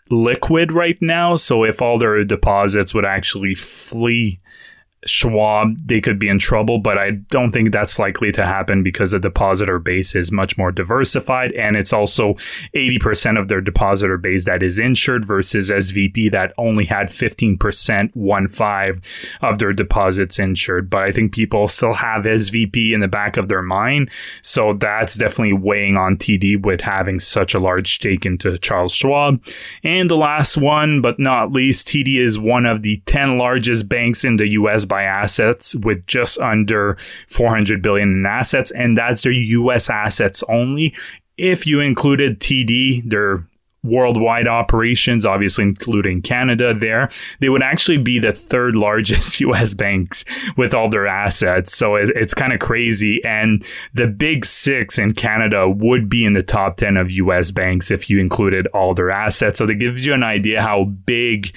liquid 0.10 0.72
right 0.72 0.98
now. 1.02 1.36
So 1.36 1.64
if 1.64 1.82
all 1.82 1.98
their 1.98 2.24
deposits 2.24 2.94
would 2.94 3.06
actually 3.06 3.56
flee 3.56 4.40
Schwab, 5.10 5.78
they 5.86 6.02
could 6.02 6.20
be 6.20 6.30
in 6.30 6.40
trouble, 6.40 6.80
but 6.80 6.98
I 6.98 7.12
don't 7.30 7.52
think 7.52 7.72
that's 7.72 8.00
likely 8.00 8.32
to 8.34 8.46
happen 8.46 8.84
because 8.84 9.12
the 9.12 9.20
depositor 9.20 9.80
base 9.80 10.16
is 10.16 10.32
much 10.32 10.58
more 10.58 10.72
diversified. 10.72 11.52
And 11.54 11.76
it's 11.76 11.94
also 11.94 12.34
80% 12.76 13.40
of 13.40 13.48
their 13.48 13.62
depositor 13.62 14.18
base 14.18 14.46
that 14.46 14.64
is 14.64 14.80
insured 14.80 15.26
versus 15.26 15.70
SVB 15.70 16.32
that 16.32 16.54
only 16.58 16.86
had 16.86 17.08
15%, 17.08 18.16
one 18.16 18.48
five 18.48 19.02
of 19.42 19.60
their 19.60 19.74
deposits 19.74 20.40
insured. 20.40 20.90
But 20.90 21.04
I 21.04 21.12
think 21.12 21.34
people 21.34 21.68
still 21.68 21.94
have 21.94 22.24
SVB 22.24 22.94
in 22.94 23.00
the 23.00 23.08
back 23.08 23.38
of 23.38 23.50
their 23.50 23.62
mind. 23.62 24.10
So 24.42 24.74
that's 24.74 25.16
definitely 25.16 25.54
weighing 25.54 25.98
on 25.98 26.18
TD 26.18 26.64
with 26.66 26.82
having 26.82 27.20
such 27.20 27.54
a 27.54 27.60
large 27.60 27.96
stake 27.96 28.26
into 28.26 28.58
Charles 28.58 28.94
Schwab. 28.94 29.44
And 29.84 30.10
the 30.10 30.18
last 30.18 30.58
one, 30.58 31.02
but 31.02 31.20
not 31.20 31.52
least, 31.52 31.88
TD 31.88 32.20
is 32.20 32.40
one 32.40 32.66
of 32.66 32.82
the 32.82 32.98
10 33.06 33.38
largest 33.38 33.88
banks 33.90 34.24
in 34.24 34.38
the 34.38 34.48
US 34.50 34.86
by 34.86 34.97
assets 35.04 35.76
with 35.76 36.06
just 36.08 36.40
under 36.40 36.98
400 37.28 37.82
billion 37.82 38.12
in 38.12 38.26
assets 38.26 38.72
and 38.72 38.98
that's 38.98 39.24
their 39.24 39.32
US 39.32 39.90
assets 39.90 40.44
only. 40.50 40.96
If 41.38 41.68
you 41.68 41.80
included 41.82 42.40
TD 42.40 43.08
their 43.10 43.48
worldwide 43.84 44.48
operations, 44.48 45.26
obviously 45.26 45.64
including 45.64 46.22
Canada 46.22 46.74
there, 46.74 47.10
they 47.40 47.50
would 47.50 47.64
actually 47.64 47.98
be 47.98 48.20
the 48.20 48.34
third 48.34 48.76
largest 48.88 49.40
US 49.42 49.74
banks 49.74 50.26
with 50.56 50.74
all 50.74 50.90
their 50.90 51.08
assets. 51.08 51.76
So 51.76 51.96
it's 51.96 52.34
kind 52.34 52.54
of 52.54 52.60
crazy. 52.60 53.24
And 53.24 53.66
the 53.94 54.08
big 54.08 54.46
six 54.46 54.98
in 54.98 55.14
Canada 55.14 55.70
would 55.70 56.10
be 56.10 56.26
in 56.26 56.34
the 56.34 56.44
top 56.44 56.78
10 56.78 56.98
of 56.98 57.12
US 57.12 57.52
banks 57.52 57.92
if 57.92 58.10
you 58.10 58.20
included 58.20 58.68
all 58.68 58.94
their 58.94 59.12
assets. 59.12 59.58
So 59.58 59.66
that 59.66 59.76
gives 59.76 60.06
you 60.06 60.14
an 60.14 60.24
idea 60.24 60.62
how 60.62 60.86
big 60.86 61.56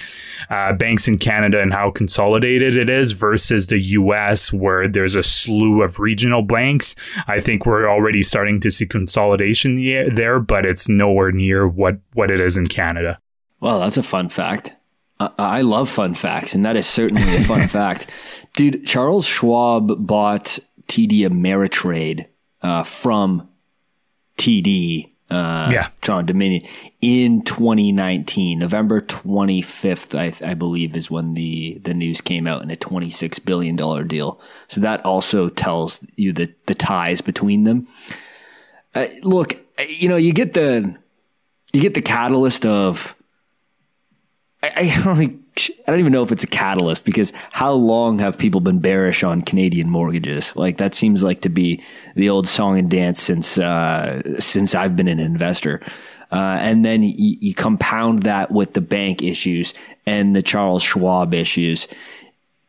uh, 0.50 0.72
banks 0.72 1.08
in 1.08 1.18
Canada 1.18 1.60
and 1.60 1.72
how 1.72 1.90
consolidated 1.90 2.76
it 2.76 2.88
is 2.88 3.12
versus 3.12 3.66
the 3.66 3.78
US 3.78 4.52
where 4.52 4.88
there's 4.88 5.14
a 5.14 5.22
slew 5.22 5.82
of 5.82 5.98
regional 5.98 6.42
banks. 6.42 6.94
I 7.26 7.40
think 7.40 7.66
we're 7.66 7.88
already 7.88 8.22
starting 8.22 8.60
to 8.60 8.70
see 8.70 8.86
consolidation 8.86 9.82
there, 10.14 10.40
but 10.40 10.64
it's 10.66 10.88
nowhere 10.88 11.32
near 11.32 11.66
what 11.66 11.98
what 12.14 12.30
it 12.30 12.40
is 12.40 12.56
in 12.56 12.66
Canada. 12.66 13.18
Well, 13.60 13.80
that's 13.80 13.96
a 13.96 14.02
fun 14.02 14.28
fact. 14.28 14.74
I, 15.18 15.30
I 15.38 15.60
love 15.62 15.88
fun 15.88 16.14
facts, 16.14 16.54
and 16.54 16.64
that 16.64 16.76
is 16.76 16.86
certainly 16.86 17.36
a 17.36 17.40
fun 17.40 17.68
fact. 17.68 18.10
Dude, 18.56 18.86
Charles 18.86 19.26
Schwab 19.26 20.06
bought 20.06 20.58
TD 20.88 21.20
Ameritrade 21.20 22.26
uh, 22.62 22.82
from 22.82 23.48
TD, 24.38 25.12
uh, 25.30 25.70
yeah. 25.72 25.88
Toronto 26.00 26.32
Dominion, 26.32 26.66
in 27.00 27.42
2019. 27.42 28.58
November 28.58 29.00
25th, 29.00 30.18
I, 30.18 30.50
I, 30.50 30.54
believe, 30.54 30.96
is 30.96 31.10
when 31.10 31.34
the, 31.34 31.78
the 31.84 31.94
news 31.94 32.20
came 32.20 32.46
out 32.46 32.62
in 32.62 32.70
a 32.70 32.76
$26 32.76 33.44
billion 33.44 33.76
deal. 34.06 34.40
So 34.68 34.80
that 34.80 35.04
also 35.04 35.48
tells 35.48 36.04
you 36.16 36.32
the, 36.32 36.52
the 36.66 36.74
ties 36.74 37.20
between 37.20 37.64
them. 37.64 37.86
Uh, 38.94 39.06
look, 39.22 39.56
you 39.88 40.08
know, 40.08 40.16
you 40.16 40.32
get 40.32 40.54
the 40.54 40.96
you 41.72 41.80
get 41.80 41.94
the 41.94 42.02
catalyst 42.02 42.66
of 42.66 43.14
I, 44.62 44.72
I 44.76 45.00
don't 45.04 45.16
think 45.16 45.36
I 45.86 45.90
don't 45.90 46.00
even 46.00 46.12
know 46.12 46.22
if 46.22 46.32
it's 46.32 46.44
a 46.44 46.48
catalyst 46.48 47.04
because 47.04 47.32
how 47.50 47.72
long 47.72 48.18
have 48.20 48.38
people 48.38 48.60
been 48.60 48.78
bearish 48.78 49.22
on 49.24 49.40
Canadian 49.40 49.90
mortgages? 49.90 50.54
Like 50.56 50.78
that 50.78 50.94
seems 50.94 51.22
like 51.22 51.42
to 51.42 51.48
be 51.48 51.82
the 52.14 52.28
old 52.28 52.46
song 52.46 52.78
and 52.78 52.90
dance 52.90 53.22
since 53.22 53.58
uh, 53.58 54.38
since 54.38 54.74
I've 54.74 54.96
been 54.96 55.08
an 55.08 55.20
investor. 55.20 55.80
Uh, 56.32 56.58
and 56.60 56.84
then 56.84 57.02
you, 57.02 57.36
you, 57.40 57.52
compound 57.52 58.22
that 58.22 58.52
with 58.52 58.74
the 58.74 58.80
bank 58.80 59.20
issues 59.20 59.74
and 60.06 60.36
the 60.36 60.42
Charles 60.42 60.80
Schwab 60.80 61.34
issues. 61.34 61.88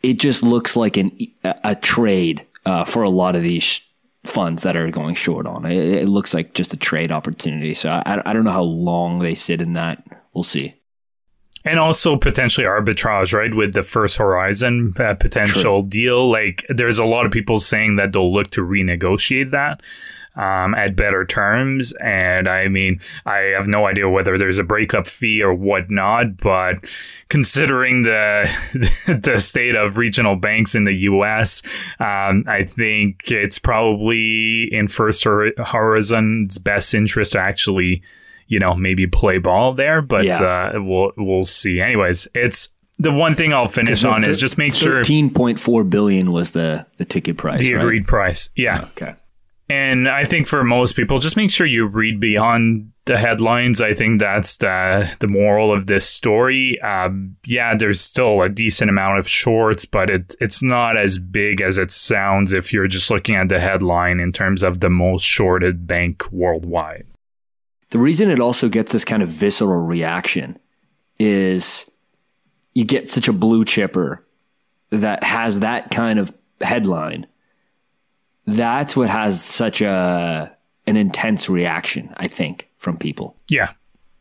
It 0.01 0.17
just 0.17 0.41
looks 0.41 0.75
like 0.75 0.97
an, 0.97 1.15
a, 1.43 1.55
a 1.65 1.75
trade 1.75 2.43
uh, 2.65 2.85
for 2.85 3.03
a 3.03 3.09
lot 3.09 3.35
of 3.35 3.43
these 3.43 3.79
funds 4.23 4.63
that 4.63 4.75
are 4.75 4.89
going 4.91 5.15
short 5.15 5.47
on. 5.47 5.65
It, 5.65 6.03
it 6.03 6.09
looks 6.09 6.33
like 6.33 6.53
just 6.53 6.73
a 6.73 6.77
trade 6.77 7.11
opportunity. 7.11 7.73
So 7.73 7.89
I, 7.89 8.21
I 8.25 8.33
don't 8.33 8.43
know 8.43 8.51
how 8.51 8.63
long 8.63 9.19
they 9.19 9.35
sit 9.35 9.61
in 9.61 9.73
that. 9.73 10.03
We'll 10.33 10.43
see. 10.43 10.75
And 11.63 11.77
also 11.77 12.17
potentially 12.17 12.65
arbitrage, 12.65 13.33
right? 13.33 13.53
With 13.53 13.73
the 13.73 13.83
First 13.83 14.17
Horizon 14.17 14.93
uh, 14.97 15.13
potential 15.13 15.81
True. 15.81 15.89
deal. 15.89 16.29
Like 16.31 16.65
there's 16.69 16.97
a 16.97 17.05
lot 17.05 17.25
of 17.25 17.31
people 17.31 17.59
saying 17.59 17.97
that 17.97 18.13
they'll 18.13 18.33
look 18.33 18.49
to 18.51 18.61
renegotiate 18.61 19.51
that 19.51 19.81
um, 20.35 20.73
at 20.75 20.95
better 20.95 21.25
terms. 21.25 21.93
And 22.01 22.47
I 22.47 22.67
mean, 22.67 22.99
I 23.25 23.37
have 23.55 23.67
no 23.67 23.85
idea 23.85 24.09
whether 24.09 24.37
there's 24.37 24.57
a 24.57 24.63
breakup 24.63 25.07
fee 25.07 25.41
or 25.41 25.53
whatnot, 25.53 26.37
but 26.37 26.85
considering 27.29 28.03
the 28.03 28.49
the 29.23 29.39
state 29.39 29.75
of 29.75 29.97
regional 29.97 30.35
banks 30.35 30.75
in 30.75 30.85
the 30.85 30.93
U.S., 30.93 31.61
um, 31.99 32.45
I 32.47 32.63
think 32.63 33.31
it's 33.31 33.59
probably 33.59 34.73
in 34.73 34.87
First 34.87 35.23
Horizon's 35.23 36.57
best 36.57 36.93
interest 36.93 37.33
to 37.33 37.39
actually, 37.39 38.01
you 38.47 38.59
know, 38.59 38.75
maybe 38.75 39.07
play 39.07 39.37
ball 39.37 39.73
there. 39.73 40.01
But 40.01 40.25
yeah. 40.25 40.71
uh, 40.75 40.81
we'll 40.81 41.11
we'll 41.17 41.45
see. 41.45 41.81
Anyways, 41.81 42.27
it's 42.33 42.69
the 42.99 43.13
one 43.13 43.35
thing 43.35 43.51
I'll 43.53 43.67
finish 43.67 44.03
on 44.03 44.23
is 44.23 44.37
just 44.37 44.57
make 44.57 44.75
sure 44.75 44.95
thirteen 44.95 45.29
point 45.29 45.59
four 45.59 45.83
billion 45.83 46.31
was 46.31 46.51
the 46.51 46.85
the 46.97 47.05
ticket 47.05 47.37
price. 47.37 47.61
The 47.61 47.73
right? 47.73 47.83
agreed 47.83 48.07
price. 48.07 48.49
Yeah. 48.55 48.85
Okay. 48.91 49.15
And 49.71 50.09
I 50.09 50.25
think 50.25 50.47
for 50.47 50.65
most 50.65 50.97
people, 50.97 51.19
just 51.19 51.37
make 51.37 51.49
sure 51.49 51.65
you 51.65 51.85
read 51.85 52.19
beyond 52.19 52.91
the 53.05 53.17
headlines. 53.17 53.79
I 53.79 53.93
think 53.93 54.19
that's 54.19 54.57
the 54.57 55.09
the 55.21 55.29
moral 55.29 55.71
of 55.71 55.87
this 55.87 56.05
story. 56.05 56.77
Um, 56.81 57.37
yeah, 57.45 57.77
there's 57.77 58.01
still 58.01 58.41
a 58.41 58.49
decent 58.49 58.89
amount 58.89 59.19
of 59.19 59.29
shorts, 59.29 59.85
but 59.85 60.09
it 60.09 60.35
it's 60.41 60.61
not 60.61 60.97
as 60.97 61.19
big 61.19 61.61
as 61.61 61.77
it 61.77 61.89
sounds 61.89 62.51
if 62.51 62.73
you're 62.73 62.89
just 62.89 63.09
looking 63.09 63.37
at 63.37 63.47
the 63.47 63.61
headline 63.61 64.19
in 64.19 64.33
terms 64.33 64.61
of 64.61 64.81
the 64.81 64.89
most 64.89 65.23
shorted 65.23 65.87
bank 65.87 66.29
worldwide. 66.33 67.07
The 67.91 67.99
reason 67.99 68.29
it 68.29 68.41
also 68.41 68.67
gets 68.67 68.91
this 68.91 69.05
kind 69.05 69.23
of 69.23 69.29
visceral 69.29 69.85
reaction 69.85 70.59
is 71.17 71.89
you 72.73 72.83
get 72.83 73.09
such 73.09 73.29
a 73.29 73.33
blue 73.33 73.63
chipper 73.63 74.21
that 74.89 75.23
has 75.23 75.59
that 75.59 75.91
kind 75.91 76.19
of 76.19 76.33
headline 76.59 77.25
that's 78.55 78.95
what 78.95 79.09
has 79.09 79.41
such 79.43 79.81
a 79.81 80.55
an 80.87 80.97
intense 80.97 81.49
reaction, 81.49 82.13
I 82.17 82.27
think, 82.27 82.69
from 82.77 82.97
people. 82.97 83.35
Yeah. 83.47 83.71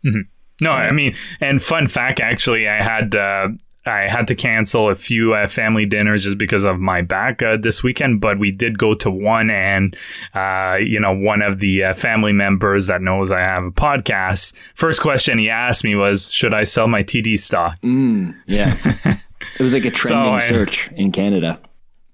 Mm-hmm. 0.04 0.20
No, 0.62 0.72
I 0.72 0.90
mean, 0.90 1.14
and 1.40 1.60
fun 1.62 1.86
fact, 1.86 2.20
actually, 2.20 2.68
I 2.68 2.82
had 2.82 3.14
uh, 3.16 3.48
I 3.86 4.08
had 4.08 4.26
to 4.28 4.34
cancel 4.34 4.90
a 4.90 4.94
few 4.94 5.32
uh, 5.32 5.46
family 5.46 5.86
dinners 5.86 6.24
just 6.24 6.36
because 6.36 6.64
of 6.64 6.78
my 6.78 7.00
back 7.00 7.42
uh, 7.42 7.56
this 7.56 7.82
weekend, 7.82 8.20
but 8.20 8.38
we 8.38 8.50
did 8.50 8.78
go 8.78 8.92
to 8.94 9.10
one, 9.10 9.48
and 9.48 9.96
uh, 10.34 10.76
you 10.80 11.00
know, 11.00 11.14
one 11.14 11.40
of 11.40 11.60
the 11.60 11.84
uh, 11.84 11.94
family 11.94 12.32
members 12.32 12.88
that 12.88 13.00
knows 13.00 13.30
I 13.30 13.40
have 13.40 13.64
a 13.64 13.70
podcast. 13.70 14.54
First 14.74 15.00
question 15.00 15.38
he 15.38 15.48
asked 15.48 15.82
me 15.82 15.94
was, 15.94 16.30
"Should 16.30 16.52
I 16.52 16.64
sell 16.64 16.88
my 16.88 17.02
TD 17.02 17.38
stock?" 17.38 17.80
Mm, 17.80 18.36
yeah, 18.46 18.76
it 19.58 19.62
was 19.62 19.72
like 19.72 19.86
a 19.86 19.90
trending 19.90 20.38
so 20.40 20.46
search 20.46 20.90
in 20.92 21.10
Canada. 21.10 21.58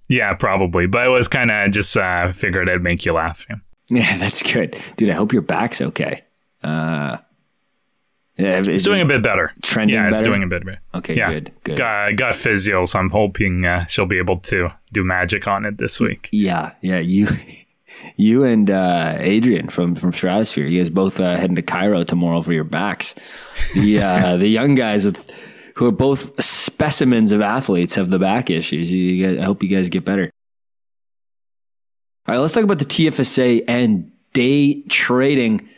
Yeah, 0.09 0.35
probably. 0.35 0.87
But 0.87 1.07
it 1.07 1.11
was 1.11 1.29
kind 1.29 1.51
of 1.51 1.71
just 1.71 1.97
uh, 1.97 2.33
figured 2.33 2.69
I'd 2.69 2.83
make 2.83 3.05
you 3.05 3.13
laugh. 3.13 3.47
Yeah. 3.49 3.57
yeah, 3.89 4.17
that's 4.19 4.43
good, 4.43 4.77
dude. 4.97 5.11
I 5.11 5.15
hope 5.15 5.33
your 5.33 5.43
back's 5.43 5.81
okay. 5.81 6.23
Uh, 6.63 7.19
yeah, 8.37 8.63
it's 8.67 8.85
doing 8.85 9.01
a 9.01 9.07
bit 9.07 9.23
better. 9.23 9.53
Trending 9.63 9.95
yeah, 9.95 10.11
it's 10.11 10.23
doing 10.23 10.43
a 10.43 10.47
bit 10.47 10.65
better. 10.65 10.81
Okay, 10.95 11.17
yeah. 11.17 11.33
good, 11.33 11.53
good. 11.65 11.79
Got, 11.79 12.17
got 12.17 12.35
physio, 12.35 12.85
so 12.85 12.99
I'm 12.99 13.09
hoping 13.09 13.65
uh, 13.65 13.87
she'll 13.87 14.05
be 14.05 14.19
able 14.19 14.39
to 14.41 14.71
do 14.93 15.05
magic 15.05 15.49
on 15.49 15.65
it 15.65 15.79
this 15.79 15.99
week. 15.99 16.29
Yeah, 16.33 16.73
yeah. 16.83 16.99
You, 16.99 17.29
you 18.17 18.45
and 18.45 18.71
uh, 18.71 19.17
Adrian 19.19 19.71
from 19.71 19.95
from 19.95 20.13
Stratosphere, 20.13 20.67
you 20.67 20.81
guys 20.81 20.91
both 20.91 21.19
uh, 21.19 21.37
heading 21.37 21.57
to 21.57 21.63
chiro 21.63 22.07
tomorrow 22.07 22.43
for 22.43 22.53
your 22.53 22.65
backs. 22.65 23.15
The 23.75 24.03
uh, 24.03 24.37
the 24.37 24.49
young 24.49 24.75
guys 24.75 25.07
with 25.07 25.33
who 25.76 25.87
are 25.87 25.92
both 25.92 26.42
specimens 26.42 27.33
of 27.33 27.42
athletes 27.42 27.95
have 27.95 28.11
the 28.11 28.18
back 28.18 28.49
issues. 28.49 28.90
You 28.90 29.26
guys, 29.26 29.38
I 29.38 29.45
hope 29.45 29.62
you 29.62 29.68
guys 29.68 29.90
get 29.90 30.06
better. 30.06 30.30
All 32.26 32.35
right, 32.35 32.40
let's 32.40 32.54
talk 32.54 32.64
about 32.64 32.78
the 32.78 32.87
TFSA 32.87 33.64
and 33.68 34.11
day 34.33 34.83
trading 34.85 35.68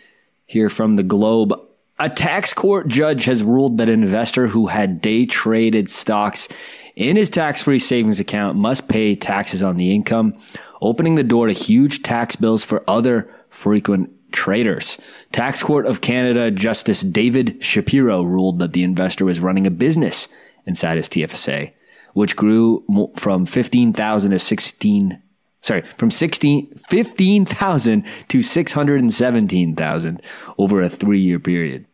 here 0.46 0.70
from 0.70 0.94
the 0.94 1.02
Globe. 1.02 1.52
A 1.98 2.08
tax 2.08 2.54
court 2.54 2.86
judge 2.86 3.24
has 3.24 3.42
ruled 3.42 3.78
that 3.78 3.88
an 3.88 4.04
investor 4.04 4.46
who 4.46 4.68
had 4.68 5.00
day 5.00 5.26
traded 5.26 5.90
stocks 5.90 6.48
in 6.94 7.16
his 7.16 7.28
tax 7.28 7.62
free 7.62 7.80
savings 7.80 8.20
account 8.20 8.56
must 8.56 8.88
pay 8.88 9.16
taxes 9.16 9.64
on 9.64 9.78
the 9.78 9.92
income, 9.92 10.40
opening 10.80 11.16
the 11.16 11.24
door 11.24 11.48
to 11.48 11.52
huge 11.52 12.04
tax 12.04 12.36
bills 12.36 12.64
for 12.64 12.84
other 12.88 13.28
frequent 13.50 14.10
traders. 14.32 14.98
Tax 15.32 15.62
Court 15.62 15.86
of 15.86 16.00
Canada 16.00 16.50
Justice 16.50 17.02
David 17.02 17.62
Shapiro 17.62 18.22
ruled 18.22 18.58
that 18.58 18.72
the 18.72 18.82
investor 18.82 19.24
was 19.24 19.40
running 19.40 19.66
a 19.66 19.70
business 19.70 20.28
inside 20.66 20.96
his 20.96 21.08
TFSA, 21.08 21.72
which 22.12 22.36
grew 22.36 22.84
from 23.16 23.46
15,000 23.46 24.30
to 24.30 24.38
16 24.38 25.22
sorry, 25.60 25.82
from 25.82 26.10
16 26.10 26.74
15,000 26.88 28.06
to 28.28 28.42
617,000 28.42 30.22
over 30.56 30.82
a 30.82 30.88
3-year 30.88 31.38
period. 31.38 31.86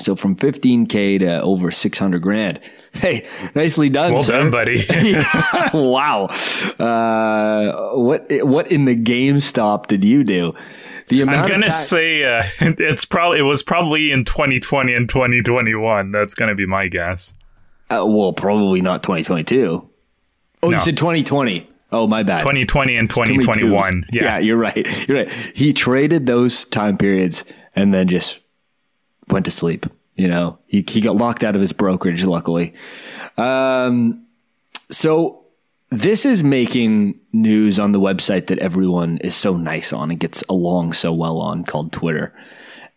So 0.00 0.16
from 0.16 0.36
15K 0.36 1.20
to 1.20 1.42
over 1.42 1.70
600 1.70 2.20
grand. 2.20 2.60
Hey, 2.92 3.28
nicely 3.54 3.88
done, 3.88 4.14
well 4.14 4.24
sir. 4.24 4.38
done, 4.38 4.50
buddy. 4.50 4.84
wow. 5.72 6.24
Uh, 6.76 7.94
what 7.94 8.26
what 8.44 8.72
in 8.72 8.84
the 8.84 8.96
GameStop 8.96 9.86
did 9.86 10.02
you 10.02 10.24
do? 10.24 10.54
The 11.06 11.20
amount 11.20 11.52
I'm 11.52 11.60
gonna 11.60 11.70
say 11.70 12.24
uh, 12.24 12.42
it's 12.58 13.04
probably 13.04 13.38
it 13.38 13.42
was 13.42 13.62
probably 13.62 14.10
in 14.10 14.24
2020 14.24 14.92
and 14.92 15.08
2021. 15.08 16.10
That's 16.10 16.34
gonna 16.34 16.56
be 16.56 16.66
my 16.66 16.88
guess. 16.88 17.32
Uh, 17.90 18.04
well, 18.04 18.32
probably 18.32 18.80
not 18.80 19.04
2022. 19.04 19.88
Oh, 20.62 20.68
no. 20.68 20.76
you 20.76 20.78
said 20.82 20.96
2020. 20.96 21.68
Oh, 21.92 22.06
my 22.06 22.22
bad. 22.22 22.40
2020 22.40 22.96
and 22.96 23.10
2021. 23.10 24.06
Yeah. 24.12 24.22
yeah, 24.22 24.38
you're 24.38 24.56
right. 24.56 25.08
You're 25.08 25.24
right. 25.24 25.32
He 25.32 25.72
traded 25.72 26.26
those 26.26 26.64
time 26.66 26.96
periods 26.96 27.44
and 27.74 27.92
then 27.92 28.06
just 28.08 28.38
went 29.32 29.44
to 29.46 29.50
sleep. 29.50 29.86
You 30.16 30.28
know, 30.28 30.58
he, 30.66 30.84
he 30.86 31.00
got 31.00 31.16
locked 31.16 31.42
out 31.44 31.54
of 31.54 31.60
his 31.60 31.72
brokerage, 31.72 32.24
luckily. 32.24 32.74
Um, 33.36 34.26
so 34.90 35.44
this 35.90 36.24
is 36.24 36.44
making 36.44 37.18
news 37.32 37.78
on 37.78 37.92
the 37.92 38.00
website 38.00 38.48
that 38.48 38.58
everyone 38.58 39.18
is 39.18 39.34
so 39.34 39.56
nice 39.56 39.92
on 39.92 40.10
and 40.10 40.20
gets 40.20 40.42
along 40.48 40.92
so 40.92 41.12
well 41.12 41.38
on 41.38 41.64
called 41.64 41.92
Twitter. 41.92 42.34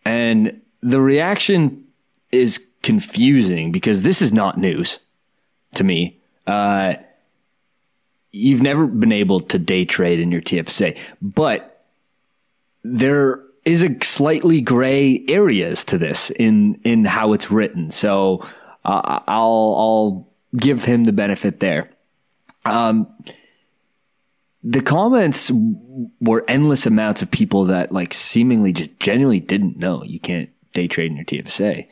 And 0.04 0.60
the 0.82 1.00
reaction 1.00 1.84
is 2.30 2.66
confusing 2.82 3.72
because 3.72 4.02
this 4.02 4.20
is 4.20 4.32
not 4.32 4.58
news 4.58 4.98
to 5.74 5.84
me. 5.84 6.20
Uh, 6.46 6.96
you've 8.32 8.62
never 8.62 8.86
been 8.86 9.12
able 9.12 9.40
to 9.40 9.58
day 9.58 9.84
trade 9.84 10.20
in 10.20 10.30
your 10.30 10.42
TFSA, 10.42 10.98
but 11.22 11.84
there 12.82 13.42
is 13.64 13.82
a 13.82 13.98
slightly 14.02 14.60
gray 14.60 15.24
areas 15.28 15.84
to 15.86 15.98
this 15.98 16.30
in 16.30 16.80
in 16.84 17.04
how 17.04 17.32
it's 17.32 17.50
written. 17.50 17.90
So 17.90 18.46
uh, 18.84 19.20
I'll 19.26 19.74
I'll 19.78 20.28
give 20.56 20.84
him 20.84 21.04
the 21.04 21.12
benefit 21.12 21.60
there. 21.60 21.90
Um, 22.64 23.06
the 24.62 24.80
comments 24.80 25.50
were 26.20 26.44
endless 26.48 26.86
amounts 26.86 27.22
of 27.22 27.30
people 27.30 27.66
that 27.66 27.92
like 27.92 28.14
seemingly 28.14 28.72
just 28.72 28.98
genuinely 28.98 29.40
didn't 29.40 29.78
know 29.78 30.02
you 30.02 30.18
can't 30.18 30.50
day 30.72 30.88
trade 30.88 31.10
in 31.10 31.16
your 31.16 31.26
TFSA. 31.26 31.86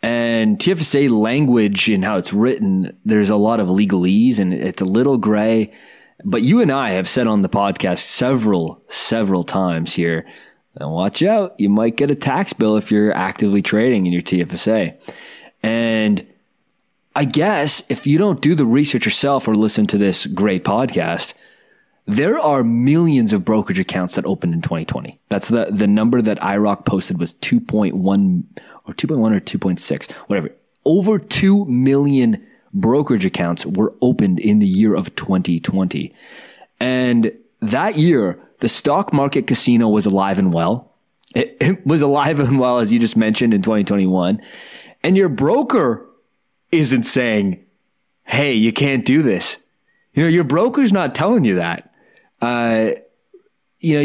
And 0.00 0.58
TFSA 0.58 1.10
language 1.10 1.88
and 1.88 2.04
how 2.04 2.18
it's 2.18 2.32
written, 2.32 2.96
there's 3.04 3.30
a 3.30 3.36
lot 3.36 3.58
of 3.58 3.68
legalese 3.68 4.38
and 4.38 4.54
it's 4.54 4.82
a 4.82 4.84
little 4.84 5.18
gray. 5.18 5.72
But 6.24 6.42
you 6.42 6.60
and 6.60 6.70
I 6.70 6.90
have 6.90 7.08
said 7.08 7.26
on 7.26 7.42
the 7.42 7.48
podcast 7.48 7.98
several, 7.98 8.82
several 8.88 9.42
times 9.42 9.94
here, 9.94 10.24
watch 10.86 11.22
out, 11.22 11.58
you 11.58 11.68
might 11.68 11.96
get 11.96 12.10
a 12.10 12.14
tax 12.14 12.52
bill 12.52 12.76
if 12.76 12.92
you're 12.92 13.16
actively 13.16 13.62
trading 13.62 14.06
in 14.06 14.12
your 14.12 14.22
TFSA. 14.22 14.96
And 15.62 16.26
I 17.16 17.24
guess 17.24 17.82
if 17.90 18.06
you 18.06 18.18
don't 18.18 18.40
do 18.40 18.54
the 18.54 18.64
research 18.64 19.04
yourself 19.04 19.48
or 19.48 19.54
listen 19.54 19.86
to 19.86 19.98
this 19.98 20.26
great 20.26 20.64
podcast, 20.64 21.34
there 22.06 22.38
are 22.38 22.64
millions 22.64 23.32
of 23.32 23.44
brokerage 23.44 23.78
accounts 23.78 24.14
that 24.14 24.24
opened 24.24 24.54
in 24.54 24.62
2020. 24.62 25.18
That's 25.28 25.48
the, 25.48 25.66
the 25.70 25.86
number 25.86 26.22
that 26.22 26.38
IIROC 26.38 26.86
posted 26.86 27.18
was 27.18 27.34
2.1 27.34 28.44
or 28.86 28.94
2.1 28.94 29.36
or 29.36 29.40
2.6, 29.40 30.12
whatever. 30.12 30.50
Over 30.84 31.18
2 31.18 31.66
million 31.66 32.46
brokerage 32.72 33.26
accounts 33.26 33.66
were 33.66 33.94
opened 34.00 34.40
in 34.40 34.58
the 34.58 34.66
year 34.66 34.94
of 34.94 35.14
2020. 35.16 36.14
And 36.80 37.32
that 37.60 37.96
year, 37.96 38.40
the 38.60 38.68
stock 38.68 39.12
market 39.12 39.46
casino 39.46 39.88
was 39.88 40.06
alive 40.06 40.38
and 40.38 40.52
well. 40.52 40.92
It, 41.34 41.56
it 41.60 41.86
was 41.86 42.02
alive 42.02 42.40
and 42.40 42.58
well, 42.58 42.78
as 42.78 42.92
you 42.92 42.98
just 42.98 43.16
mentioned 43.16 43.54
in 43.54 43.62
2021. 43.62 44.40
And 45.02 45.16
your 45.16 45.28
broker 45.28 46.06
isn't 46.72 47.04
saying, 47.04 47.64
hey, 48.24 48.52
you 48.52 48.72
can't 48.72 49.04
do 49.04 49.22
this. 49.22 49.58
You 50.12 50.24
know, 50.24 50.28
your 50.28 50.44
broker's 50.44 50.92
not 50.92 51.14
telling 51.14 51.44
you 51.44 51.56
that 51.56 51.88
uh, 52.40 52.90
you 53.80 53.94
know, 53.94 54.00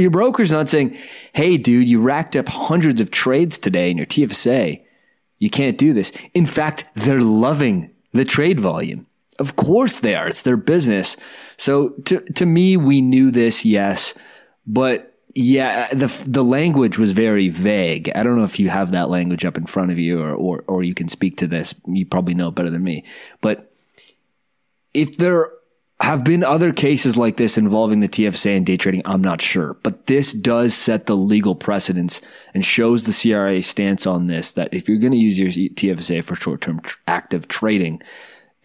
your 0.00 0.10
broker's 0.10 0.50
not 0.50 0.68
saying, 0.68 0.96
"Hey, 1.32 1.56
dude, 1.56 1.88
you 1.88 2.00
racked 2.00 2.36
up 2.36 2.48
hundreds 2.48 3.00
of 3.00 3.10
trades 3.10 3.58
today 3.58 3.90
in 3.90 3.96
your 3.96 4.06
TFSA. 4.06 4.82
You 5.38 5.50
can't 5.50 5.78
do 5.78 5.92
this." 5.92 6.12
In 6.34 6.46
fact, 6.46 6.84
they're 6.94 7.20
loving 7.20 7.90
the 8.12 8.24
trade 8.24 8.60
volume. 8.60 9.06
Of 9.38 9.56
course 9.56 10.00
they 10.00 10.14
are. 10.14 10.28
It's 10.28 10.42
their 10.42 10.56
business. 10.56 11.16
So 11.56 11.90
to 12.06 12.20
to 12.20 12.46
me, 12.46 12.76
we 12.76 13.00
knew 13.00 13.30
this, 13.30 13.64
yes, 13.64 14.14
but 14.66 15.14
yeah, 15.34 15.92
the 15.94 16.08
the 16.26 16.42
language 16.42 16.98
was 16.98 17.12
very 17.12 17.48
vague. 17.48 18.10
I 18.14 18.22
don't 18.22 18.36
know 18.36 18.44
if 18.44 18.58
you 18.58 18.68
have 18.68 18.90
that 18.92 19.10
language 19.10 19.44
up 19.44 19.56
in 19.56 19.66
front 19.66 19.92
of 19.92 19.98
you, 19.98 20.20
or 20.20 20.34
or 20.34 20.64
or 20.66 20.82
you 20.82 20.94
can 20.94 21.08
speak 21.08 21.36
to 21.38 21.46
this. 21.46 21.74
You 21.86 22.06
probably 22.06 22.34
know 22.34 22.50
better 22.50 22.70
than 22.70 22.82
me, 22.82 23.04
but 23.40 23.68
if 24.92 25.16
there 25.18 25.52
have 26.00 26.22
been 26.22 26.44
other 26.44 26.72
cases 26.72 27.16
like 27.16 27.36
this 27.36 27.58
involving 27.58 28.00
the 28.00 28.08
TFSA 28.08 28.56
and 28.56 28.64
day 28.64 28.76
trading. 28.76 29.02
I'm 29.04 29.20
not 29.20 29.40
sure, 29.40 29.74
but 29.82 30.06
this 30.06 30.32
does 30.32 30.72
set 30.74 31.06
the 31.06 31.16
legal 31.16 31.56
precedence 31.56 32.20
and 32.54 32.64
shows 32.64 33.02
the 33.02 33.12
CRA 33.12 33.60
stance 33.62 34.06
on 34.06 34.28
this 34.28 34.52
that 34.52 34.72
if 34.72 34.88
you're 34.88 34.98
going 34.98 35.12
to 35.12 35.18
use 35.18 35.38
your 35.38 35.48
TFSA 35.48 36.22
for 36.22 36.36
short 36.36 36.60
term 36.60 36.80
active 37.08 37.48
trading, 37.48 38.00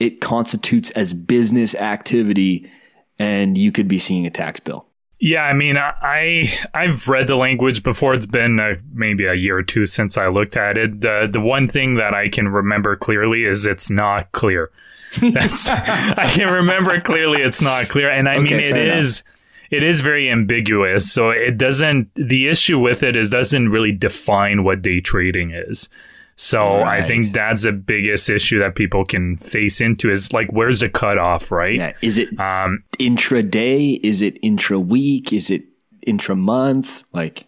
it 0.04 0.20
constitutes 0.20 0.90
as 0.92 1.14
business 1.14 1.74
activity 1.76 2.70
and 3.18 3.58
you 3.58 3.72
could 3.72 3.88
be 3.88 3.98
seeing 3.98 4.28
a 4.28 4.30
tax 4.30 4.60
bill. 4.60 4.86
Yeah, 5.20 5.44
I 5.46 5.54
mean, 5.54 5.78
I 5.78 6.54
I've 6.74 7.08
read 7.08 7.28
the 7.28 7.38
language 7.38 7.82
before. 7.82 8.14
It's 8.14 8.26
been 8.26 8.60
uh, 8.60 8.76
maybe 8.92 9.24
a 9.24 9.36
year 9.36 9.60
or 9.60 9.64
two 9.64 9.86
since 9.86 10.18
I 10.18 10.28
looked 10.28 10.58
at 10.58 10.78
it. 10.78 11.00
The 11.00 11.30
the 11.32 11.40
one 11.40 11.70
thing 11.70 11.96
that 11.96 12.14
I 12.14 12.28
can 12.28 12.50
remember 12.50 12.98
clearly 12.98 13.46
is 13.46 13.66
it's 13.66 13.90
not 13.90 14.34
clear. 14.34 14.70
That's 15.22 15.70
I 15.70 16.30
can 16.34 16.52
remember 16.52 17.00
clearly. 17.00 17.42
It's 17.42 17.62
not 17.62 17.88
clear, 17.88 18.10
and 18.10 18.28
I 18.28 18.36
okay, 18.36 18.44
mean 18.44 18.60
it 18.60 18.76
is. 18.76 19.22
Enough. 19.22 19.40
It 19.72 19.84
is 19.84 20.02
very 20.02 20.30
ambiguous, 20.30 21.10
so 21.10 21.30
it 21.30 21.58
doesn't. 21.58 22.14
The 22.16 22.50
issue 22.50 22.78
with 22.78 23.02
it 23.02 23.16
is 23.16 23.30
doesn't 23.30 23.70
really 23.70 23.94
define 23.94 24.66
what 24.66 24.82
day 24.82 25.00
trading 25.00 25.52
is. 25.52 25.88
So 26.36 26.80
right. 26.80 27.04
I 27.04 27.08
think 27.08 27.32
that's 27.32 27.64
the 27.64 27.72
biggest 27.72 28.30
issue 28.30 28.60
that 28.60 28.76
people 28.76 29.06
can 29.06 29.38
face 29.38 29.82
into 29.82 30.10
is 30.10 30.34
like 30.34 30.52
where's 30.52 30.80
the 30.80 30.90
cutoff, 30.90 31.52
right? 31.52 31.76
Yeah. 31.76 31.94
Is 32.02 32.18
it 32.18 32.30
um, 32.40 32.84
intraday? 33.00 34.00
Is 34.04 34.22
it 34.22 34.38
intra 34.42 34.80
week? 34.80 35.32
Is 35.32 35.52
it 35.52 35.64
intra 36.02 36.36
month? 36.36 37.04
Like 37.14 37.46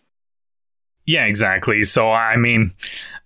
Yeah, 1.05 1.25
exactly. 1.25 1.83
So 1.83 2.11
I 2.11 2.37
mean, 2.37 2.73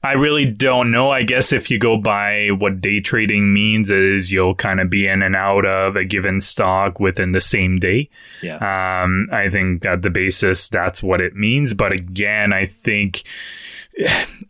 I 0.02 0.14
really 0.14 0.46
don't 0.46 0.92
know. 0.92 1.12
I 1.12 1.24
guess 1.24 1.52
if 1.52 1.70
you 1.70 1.78
go 1.78 1.98
by 1.98 2.50
what 2.50 2.80
day 2.80 3.02
trading 3.02 3.54
means 3.54 3.92
is 3.92 4.32
you'll 4.32 4.56
kind 4.56 4.80
of 4.80 4.90
be 4.90 5.06
in 5.06 5.22
and 5.22 5.36
out 5.36 5.66
of 5.66 5.98
a 5.98 6.06
given 6.06 6.40
stock 6.40 7.02
within 7.02 7.34
the 7.34 7.42
same 7.42 7.76
day. 7.76 8.10
Yeah. 8.42 8.56
Um, 9.04 9.28
I 9.34 9.50
think 9.50 9.86
at 9.86 10.04
the 10.04 10.10
basis 10.10 10.70
that's 10.70 11.04
what 11.04 11.20
it 11.20 11.36
means. 11.36 11.74
But 11.74 11.92
again, 11.92 12.54
I 12.54 12.66
think 12.66 13.24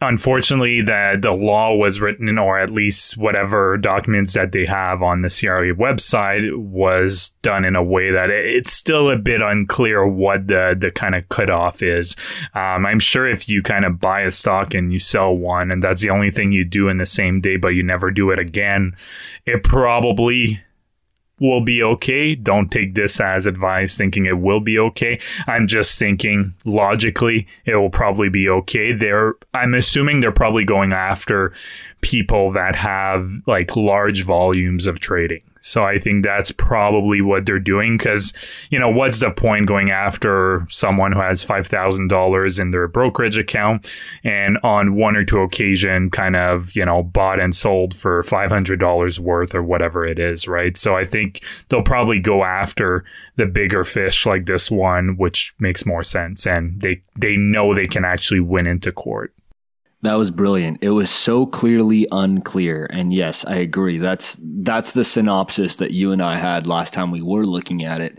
unfortunately 0.02 0.82
that 0.82 1.22
the 1.22 1.32
law 1.32 1.76
was 1.76 2.00
written 2.00 2.38
or 2.38 2.60
at 2.60 2.70
least 2.70 3.18
whatever 3.18 3.78
documents 3.78 4.34
that 4.34 4.52
they 4.52 4.66
have 4.66 5.02
on 5.02 5.22
the 5.22 5.30
CRA 5.30 5.74
website 5.74 6.56
was 6.56 7.34
done 7.42 7.66
in 7.66 7.76
a 7.76 7.84
way 7.84 8.12
that 8.12 8.30
it's 8.30 8.72
still 8.72 9.10
a 9.10 9.18
bit 9.18 9.42
unclear 9.42 10.06
what 10.06 10.48
the 10.48 10.76
the 10.80 10.92
kind 10.92 11.16
of 11.16 11.28
cutoff 11.30 11.82
is. 11.82 12.16
Um, 12.54 12.86
I'm 12.86 13.00
sure 13.00 13.28
if 13.28 13.50
you 13.50 13.62
kind 13.62 13.86
of 13.86 14.00
buy 14.00 14.22
a 14.22 14.32
stock 14.32 14.74
and 14.74 14.94
you 14.94 15.00
sell 15.00 15.36
one 15.36 15.72
and 15.72 15.84
that's 15.84 16.02
the 16.02 16.10
only 16.10 16.32
thing 16.32 16.52
you 16.52 16.64
do 16.64 16.88
in 16.88 16.98
the 16.98 17.06
same 17.06 17.42
day 17.42 17.58
but 17.58 17.70
you 17.70 17.84
never 17.84 18.12
do 18.12 18.32
it 18.32 18.40
again, 18.40 18.96
it 19.46 19.64
probably 19.64 20.62
will 21.40 21.62
be 21.62 21.82
okay. 21.84 22.36
Don't 22.36 22.70
take 22.70 22.96
this 22.96 23.20
as 23.20 23.46
advice 23.46 23.98
thinking 23.98 24.26
it 24.26 24.40
will 24.40 24.60
be 24.60 24.78
okay. 24.80 25.20
I'm 25.48 25.68
just 25.68 25.98
thinking 25.98 26.54
logically 26.66 27.48
it 27.66 27.76
will 27.76 27.90
probably 27.90 28.30
be 28.30 28.50
okay. 28.50 28.92
They're 28.94 29.34
I'm 29.54 29.74
assuming 29.74 30.20
they're 30.20 30.32
probably 30.32 30.66
going 30.66 30.94
after 30.94 31.54
people 32.02 32.52
that 32.54 32.76
have 32.76 33.30
like 33.48 33.76
large 33.76 34.24
volumes 34.24 34.88
of 34.88 35.00
trading. 35.00 35.42
So 35.62 35.84
I 35.84 36.00
think 36.00 36.24
that's 36.24 36.52
probably 36.52 37.22
what 37.22 37.46
they're 37.46 37.60
doing 37.60 37.98
because, 37.98 38.34
you 38.70 38.80
know, 38.80 38.90
what's 38.90 39.20
the 39.20 39.32
point 39.32 39.68
going 39.68 39.92
after 39.92 40.66
someone 40.70 41.12
who 41.12 41.20
has 41.20 41.44
$5,000 41.44 42.60
in 42.60 42.72
their 42.72 42.88
brokerage 42.88 43.38
account 43.38 43.92
and 44.24 44.58
on 44.64 44.96
one 44.96 45.16
or 45.16 45.26
two 45.26 45.40
occasion 45.40 46.10
kind 46.10 46.36
of, 46.36 46.76
you 46.76 46.86
know, 46.86 47.04
bought 47.04 47.40
and 47.40 47.56
sold 47.56 47.94
for 47.94 48.22
$500 48.24 49.20
worth 49.20 49.54
or 49.54 49.64
whatever 49.64 50.08
it 50.08 50.20
is, 50.20 50.48
right? 50.48 50.78
So 50.78 50.96
I 50.96 51.06
think 51.06 51.42
they'll 51.68 51.84
probably 51.84 52.20
go 52.20 52.44
after 52.44 53.04
the 53.36 53.46
bigger 53.46 53.84
fish 53.84 54.26
like 54.26 54.46
this 54.46 54.72
one, 54.72 55.18
which 55.18 55.54
makes 55.60 55.86
more 55.86 56.04
sense. 56.04 56.48
And 56.48 56.82
they, 56.82 57.02
they 57.18 57.36
know 57.36 57.74
they 57.74 57.88
can 57.88 58.06
actually 58.06 58.40
win 58.40 58.68
into 58.68 58.92
court. 58.92 59.34
That 60.02 60.16
was 60.16 60.32
brilliant. 60.32 60.80
It 60.82 60.92
was 60.92 61.10
so 61.10 61.46
clearly 61.46 62.08
unclear. 62.12 62.88
And 62.90 63.12
yes, 63.12 63.44
I 63.46 63.56
agree. 63.58 63.98
That's 63.98 64.38
that's 64.42 64.94
the 64.94 65.04
synopsis 65.04 65.76
that 65.78 65.92
you 65.92 66.12
and 66.14 66.22
I 66.22 66.38
had 66.38 66.68
last 66.68 66.94
time 66.94 67.12
we 67.12 67.22
were 67.22 67.44
looking 67.44 67.84
at 67.84 68.00
it. 68.02 68.18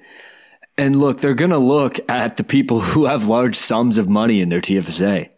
And 0.76 0.96
look, 0.96 1.20
they're 1.20 1.34
going 1.34 1.50
to 1.50 1.58
look 1.58 1.98
at 2.08 2.36
the 2.36 2.44
people 2.44 2.80
who 2.92 3.06
have 3.06 3.26
large 3.28 3.56
sums 3.56 3.98
of 3.98 4.08
money 4.08 4.40
in 4.40 4.48
their 4.50 4.60
TFSA. 4.60 5.30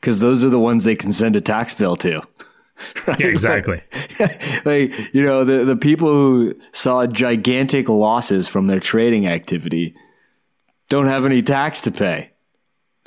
because 0.00 0.20
those 0.20 0.44
are 0.44 0.50
the 0.50 0.58
ones 0.58 0.84
they 0.84 0.96
can 0.96 1.12
send 1.12 1.36
a 1.36 1.40
tax 1.40 1.74
bill 1.74 1.96
to. 1.96 2.22
Right? 3.08 3.18
Yeah, 3.18 3.26
exactly. 3.26 3.80
Like, 4.20 4.64
like, 4.64 5.12
you 5.12 5.24
know, 5.24 5.42
the, 5.42 5.64
the 5.64 5.74
people 5.74 6.06
who 6.06 6.54
saw 6.70 7.08
gigantic 7.08 7.88
losses 7.88 8.48
from 8.48 8.66
their 8.66 8.78
trading 8.78 9.26
activity 9.26 9.96
don't 10.88 11.06
have 11.06 11.24
any 11.24 11.42
tax 11.42 11.80
to 11.82 11.90
pay. 11.90 12.30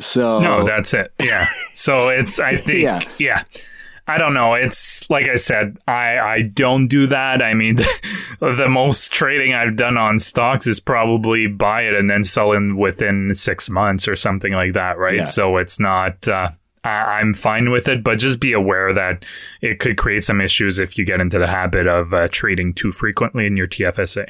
So 0.02 0.40
No, 0.40 0.64
that's 0.64 0.94
it. 0.94 1.14
Yeah. 1.20 1.48
So 1.74 2.10
it's 2.10 2.40
I 2.40 2.56
think 2.58 2.84
yeah. 2.84 3.00
yeah. 3.18 3.44
I 4.08 4.18
don't 4.18 4.34
know. 4.34 4.56
It's 4.56 5.10
like 5.10 5.30
I 5.30 5.36
said, 5.36 5.78
I, 5.88 6.20
I 6.20 6.42
don't 6.42 6.88
do 6.88 7.08
that. 7.08 7.42
I 7.42 7.54
mean, 7.54 7.76
the, 7.76 7.88
the 8.58 8.68
most 8.68 9.14
trading 9.14 9.54
I've 9.54 9.76
done 9.76 9.98
on 9.98 10.20
stocks 10.20 10.68
is 10.68 10.80
probably 10.80 11.48
buy 11.48 11.84
it 11.84 11.94
and 11.94 12.10
then 12.10 12.24
sell 12.24 12.52
in 12.52 12.78
within 12.78 13.34
six 13.36 13.70
months 13.70 14.08
or 14.08 14.16
something 14.16 14.54
like 14.54 14.74
that, 14.74 14.98
right? 14.98 15.18
Yeah. 15.18 15.22
So 15.22 15.58
it's 15.58 15.80
not, 15.80 16.28
uh, 16.28 16.52
I'm 16.84 17.34
fine 17.34 17.70
with 17.70 17.88
it, 17.88 18.04
but 18.04 18.18
just 18.18 18.40
be 18.40 18.54
aware 18.54 18.92
that 18.92 19.24
it 19.62 19.80
could 19.80 19.98
create 19.98 20.24
some 20.24 20.42
issues 20.42 20.80
if 20.80 20.98
you 20.98 21.06
get 21.06 21.22
into 21.22 21.38
the 21.38 21.48
habit 21.48 21.86
of 21.86 22.12
uh, 22.14 22.28
trading 22.32 22.74
too 22.74 22.92
frequently 22.92 23.46
in 23.46 23.56
your 23.56 23.68
TFSA. 23.68 24.30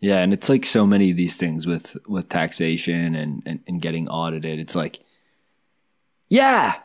Yeah, 0.00 0.18
and 0.18 0.32
it's 0.32 0.48
like 0.48 0.64
so 0.64 0.86
many 0.86 1.10
of 1.10 1.16
these 1.16 1.36
things 1.36 1.66
with 1.66 1.96
with 2.06 2.28
taxation 2.28 3.14
and, 3.14 3.42
and, 3.46 3.60
and 3.66 3.82
getting 3.82 4.08
audited. 4.08 4.60
It's 4.60 4.76
like, 4.76 5.00
yeah, 6.28 6.76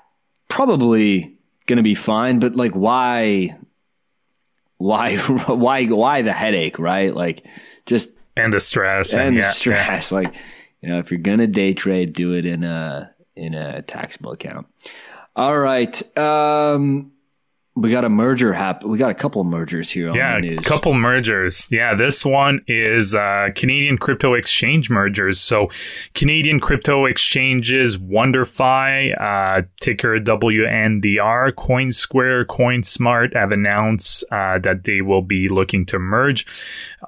probably 0.49 1.37
gonna 1.67 1.83
be 1.83 1.95
fine, 1.95 2.39
but 2.39 2.55
like, 2.55 2.73
why, 2.73 3.55
why, 4.77 5.17
why, 5.47 5.85
why 5.85 6.21
the 6.23 6.33
headache, 6.33 6.79
right? 6.79 7.13
Like, 7.13 7.45
just 7.85 8.09
and 8.35 8.51
the 8.51 8.59
stress 8.59 9.13
and, 9.13 9.29
and 9.29 9.37
the 9.37 9.41
yeah, 9.41 9.51
stress. 9.51 10.11
Yeah. 10.11 10.17
Like, 10.17 10.35
you 10.81 10.89
know, 10.89 10.97
if 10.97 11.11
you're 11.11 11.19
gonna 11.19 11.47
day 11.47 11.73
trade, 11.73 12.13
do 12.13 12.33
it 12.33 12.45
in 12.45 12.63
a 12.63 13.13
in 13.35 13.53
a 13.53 13.81
taxable 13.83 14.31
account. 14.31 14.67
All 15.35 15.57
right. 15.57 16.17
Um, 16.17 17.12
we 17.75 17.89
got 17.89 18.05
a 18.05 18.09
merger 18.09 18.53
happen. 18.53 18.87
We 18.89 18.99
got 18.99 19.09
a 19.09 19.15
couple 19.15 19.43
mergers 19.43 19.89
here 19.89 20.09
on 20.09 20.15
yeah, 20.15 20.35
the 20.35 20.41
news. 20.41 20.59
couple 20.59 20.93
mergers. 20.93 21.67
Yeah, 21.71 21.95
this 21.95 22.23
one 22.23 22.63
is 22.67 23.15
uh, 23.15 23.49
Canadian 23.55 23.97
crypto 23.97 24.35
exchange 24.35 24.91
mergers. 24.91 25.39
So, 25.39 25.69
Canadian 26.13 26.59
crypto 26.59 27.05
exchanges 27.05 27.97
WonderFi, 27.97 29.19
uh, 29.19 29.63
ticker 29.81 30.19
WNDR, 30.19 31.51
CoinSquare, 31.53 32.45
CoinSmart 32.45 33.33
have 33.33 33.51
announced 33.51 34.23
uh, 34.31 34.59
that 34.59 34.83
they 34.83 35.01
will 35.01 35.23
be 35.23 35.49
looking 35.49 35.83
to 35.87 35.97
merge. 35.97 36.45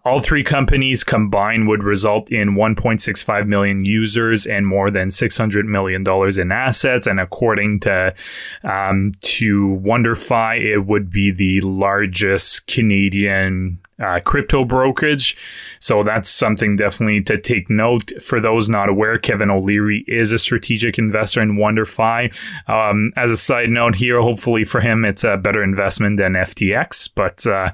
All 0.04 0.20
three 0.20 0.44
companies 0.44 1.04
combined 1.04 1.68
would 1.68 1.84
result 1.84 2.32
in 2.32 2.56
1.65 2.56 3.46
million 3.46 3.86
users 3.86 4.48
and 4.48 4.66
more 4.66 4.90
than 4.90 5.12
600 5.12 5.66
million 5.68 6.04
dollars 6.04 6.40
in 6.40 6.52
assets. 6.52 7.06
And 7.06 7.20
according 7.20 7.82
to 7.82 8.16
um, 8.64 9.12
to 9.22 9.80
WonderFi 9.84 10.55
it 10.58 10.86
would 10.86 11.10
be 11.10 11.32
the 11.32 11.62
largest 11.62 12.68
Canadian 12.68 13.80
uh, 14.02 14.20
crypto 14.20 14.66
brokerage. 14.66 15.38
So 15.80 16.04
that's 16.04 16.30
something 16.30 16.76
definitely 16.76 17.22
to 17.24 17.38
take 17.38 17.70
note. 17.70 18.12
For 18.22 18.40
those 18.40 18.68
not 18.68 18.90
aware, 18.90 19.18
Kevin 19.18 19.50
O'Leary 19.50 20.04
is 20.08 20.32
a 20.32 20.38
strategic 20.38 20.98
investor 20.98 21.42
in 21.42 21.58
WonderFi. 21.58 22.34
Um, 22.70 23.08
as 23.16 23.32
a 23.32 23.38
side 23.38 23.70
note 23.70 23.96
here, 23.96 24.22
hopefully 24.22 24.64
for 24.64 24.82
him, 24.82 25.06
it's 25.06 25.24
a 25.24 25.38
better 25.38 25.64
investment 25.64 26.18
than 26.18 26.34
FTX, 26.34 27.10
but 27.14 27.46
uh, 27.48 27.72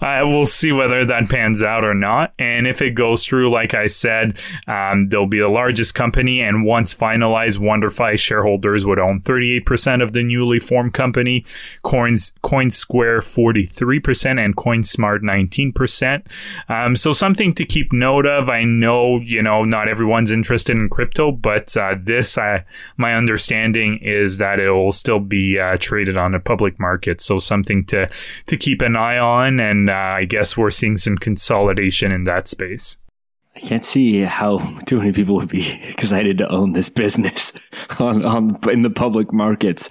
I 0.00 0.22
will 0.22 0.46
see 0.46 0.72
whether 0.72 1.04
that 1.04 1.28
pans 1.28 1.62
out 1.62 1.84
or 1.84 1.94
not. 1.94 2.32
And 2.38 2.66
if 2.66 2.82
it 2.82 2.90
goes 2.90 3.24
through, 3.24 3.50
like 3.50 3.74
I 3.74 3.86
said, 3.86 4.38
um, 4.66 5.08
they'll 5.08 5.26
be 5.26 5.40
the 5.40 5.48
largest 5.48 5.94
company. 5.94 6.40
And 6.40 6.64
once 6.64 6.94
finalized, 6.94 7.58
WonderFi 7.58 8.18
shareholders 8.18 8.84
would 8.84 8.98
own 8.98 9.20
38% 9.20 10.02
of 10.02 10.12
the 10.12 10.22
newly 10.22 10.58
formed 10.58 10.94
company, 10.94 11.44
Coins, 11.82 12.32
CoinSquare 12.42 13.18
43%, 13.18 14.44
and 14.44 14.56
CoinSmart 14.64 15.20
19%. 15.20 16.26
Um, 16.68 16.96
so 16.96 17.12
something 17.12 17.52
to 17.54 17.64
keep 17.64 17.92
note 17.92 18.26
of. 18.26 18.48
I 18.48 18.64
know, 18.64 19.18
you 19.20 19.42
know, 19.42 19.64
not 19.64 19.88
everyone's 19.88 20.30
interested 20.30 20.76
in 20.76 20.88
crypto, 20.88 21.32
but 21.32 21.76
uh, 21.76 21.96
this, 22.02 22.38
uh, 22.38 22.62
my 22.96 23.14
understanding 23.14 23.98
is 23.98 24.38
that 24.38 24.60
it 24.60 24.70
will 24.70 24.92
still 24.92 25.20
be 25.20 25.58
uh, 25.58 25.76
traded 25.78 26.16
on 26.16 26.32
the 26.32 26.40
public 26.40 26.78
market. 26.80 27.20
So 27.20 27.38
something 27.38 27.84
to, 27.86 28.08
to 28.46 28.56
keep 28.56 28.80
an 28.82 28.96
eye 28.96 29.18
on. 29.18 29.60
And 29.60 29.90
uh, 29.90 29.92
I 29.92 30.24
guess 30.24 30.56
we're 30.56 30.70
seeing 30.70 30.96
some 30.96 31.16
consolidation 31.16 32.12
in 32.12 32.24
that 32.24 32.48
space. 32.48 32.98
I 33.56 33.60
can't 33.60 33.84
see 33.84 34.20
how 34.20 34.58
too 34.86 34.98
many 34.98 35.12
people 35.12 35.36
would 35.36 35.48
be 35.48 35.70
excited 35.88 36.38
to 36.38 36.48
own 36.48 36.72
this 36.72 36.88
business 36.88 37.52
on, 37.98 38.24
on 38.24 38.58
in 38.70 38.82
the 38.82 38.90
public 38.90 39.32
markets. 39.32 39.88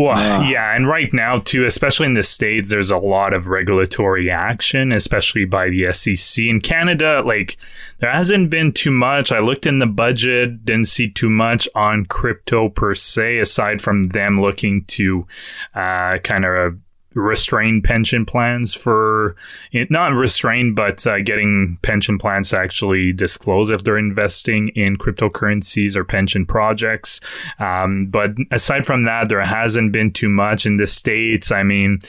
Well, 0.00 0.16
uh, 0.16 0.42
yeah, 0.48 0.74
and 0.74 0.88
right 0.88 1.12
now 1.12 1.40
too, 1.40 1.66
especially 1.66 2.06
in 2.06 2.14
the 2.14 2.22
states, 2.22 2.70
there's 2.70 2.90
a 2.90 2.96
lot 2.96 3.34
of 3.34 3.48
regulatory 3.48 4.30
action, 4.30 4.92
especially 4.92 5.44
by 5.44 5.68
the 5.68 5.92
SEC. 5.92 6.42
In 6.42 6.62
Canada, 6.62 7.22
like 7.24 7.58
there 7.98 8.10
hasn't 8.10 8.48
been 8.48 8.72
too 8.72 8.90
much. 8.90 9.30
I 9.30 9.40
looked 9.40 9.66
in 9.66 9.78
the 9.78 9.86
budget, 9.86 10.64
didn't 10.64 10.88
see 10.88 11.10
too 11.10 11.28
much 11.28 11.68
on 11.74 12.06
crypto 12.06 12.70
per 12.70 12.94
se, 12.94 13.40
aside 13.40 13.82
from 13.82 14.04
them 14.04 14.40
looking 14.40 14.86
to 14.86 15.26
uh, 15.74 16.16
kind 16.18 16.46
of 16.46 16.78
restrain 17.14 17.82
pension 17.82 18.24
plans 18.24 18.74
for 18.74 19.34
not 19.72 20.12
restrain 20.12 20.74
but 20.74 21.04
uh, 21.06 21.20
getting 21.20 21.78
pension 21.82 22.18
plans 22.18 22.50
to 22.50 22.58
actually 22.58 23.12
disclose 23.12 23.70
if 23.70 23.82
they're 23.82 23.98
investing 23.98 24.68
in 24.68 24.96
cryptocurrencies 24.96 25.96
or 25.96 26.04
pension 26.04 26.46
projects. 26.46 27.20
Um, 27.58 28.06
but 28.06 28.32
aside 28.50 28.86
from 28.86 29.04
that 29.04 29.28
there 29.28 29.40
hasn't 29.40 29.92
been 29.92 30.12
too 30.12 30.28
much 30.28 30.66
in 30.66 30.76
the 30.76 30.86
states. 30.86 31.50
I 31.50 31.62
mean 31.62 32.00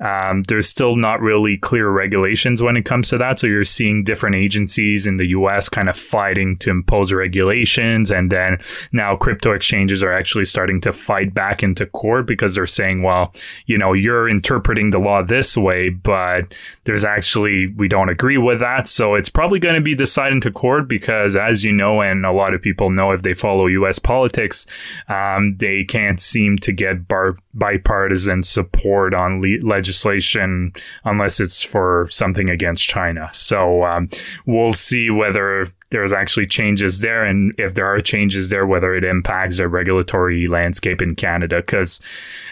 um, 0.00 0.42
there's 0.44 0.68
still 0.68 0.96
not 0.96 1.20
really 1.20 1.56
clear 1.56 1.88
regulations 1.88 2.62
when 2.62 2.76
it 2.76 2.84
comes 2.84 3.08
to 3.10 3.18
that. 3.18 3.38
So 3.38 3.46
you're 3.46 3.64
seeing 3.64 4.04
different 4.04 4.36
agencies 4.36 5.06
in 5.06 5.16
the 5.16 5.26
us 5.26 5.68
kind 5.68 5.88
of 5.88 5.96
fighting 5.96 6.56
to 6.58 6.70
impose 6.70 7.12
regulations. 7.12 8.10
And 8.10 8.30
then 8.30 8.58
now 8.92 9.16
crypto 9.16 9.52
exchanges 9.52 10.02
are 10.02 10.12
actually 10.12 10.44
starting 10.44 10.80
to 10.80 10.92
fight 10.92 11.32
back 11.34 11.62
into 11.62 11.86
court 11.86 12.26
because 12.26 12.54
they're 12.54 12.66
saying 12.66 13.02
well 13.02 13.32
you 13.66 13.78
know 13.78 13.92
you're 13.92 14.28
in 14.28 14.40
interpreting 14.48 14.90
the 14.90 14.98
law 14.98 15.22
this 15.22 15.58
way, 15.58 15.90
but 15.90 16.54
there's 16.84 17.04
actually, 17.04 17.66
we 17.76 17.86
don't 17.86 18.08
agree 18.08 18.38
with 18.38 18.60
that. 18.60 18.88
So 18.88 19.14
it's 19.14 19.28
probably 19.28 19.58
going 19.58 19.74
to 19.74 19.80
be 19.82 19.94
decided 19.94 20.40
to 20.42 20.50
court 20.50 20.88
because, 20.88 21.36
as 21.36 21.64
you 21.64 21.70
know, 21.70 22.00
and 22.00 22.24
a 22.24 22.32
lot 22.32 22.54
of 22.54 22.62
people 22.62 22.88
know 22.88 23.10
if 23.10 23.22
they 23.22 23.34
follow 23.34 23.66
US 23.66 23.98
politics, 23.98 24.64
um, 25.08 25.54
they 25.58 25.84
can't 25.84 26.18
seem 26.18 26.56
to 26.58 26.72
get 26.72 27.06
bar- 27.06 27.36
bipartisan 27.52 28.42
support 28.42 29.12
on 29.12 29.42
le- 29.42 29.62
legislation 29.62 30.72
unless 31.04 31.40
it's 31.40 31.62
for 31.62 32.06
something 32.10 32.48
against 32.48 32.88
China. 32.88 33.28
So 33.34 33.84
um, 33.84 34.08
we'll 34.46 34.72
see 34.72 35.10
whether 35.10 35.66
there's 35.90 36.12
actually 36.12 36.46
changes 36.46 37.00
there 37.00 37.24
and 37.24 37.54
if 37.58 37.74
there 37.74 37.86
are 37.86 38.00
changes 38.00 38.50
there 38.50 38.66
whether 38.66 38.94
it 38.94 39.04
impacts 39.04 39.56
the 39.56 39.68
regulatory 39.68 40.46
landscape 40.46 41.00
in 41.00 41.14
Canada 41.14 41.56
because 41.56 42.00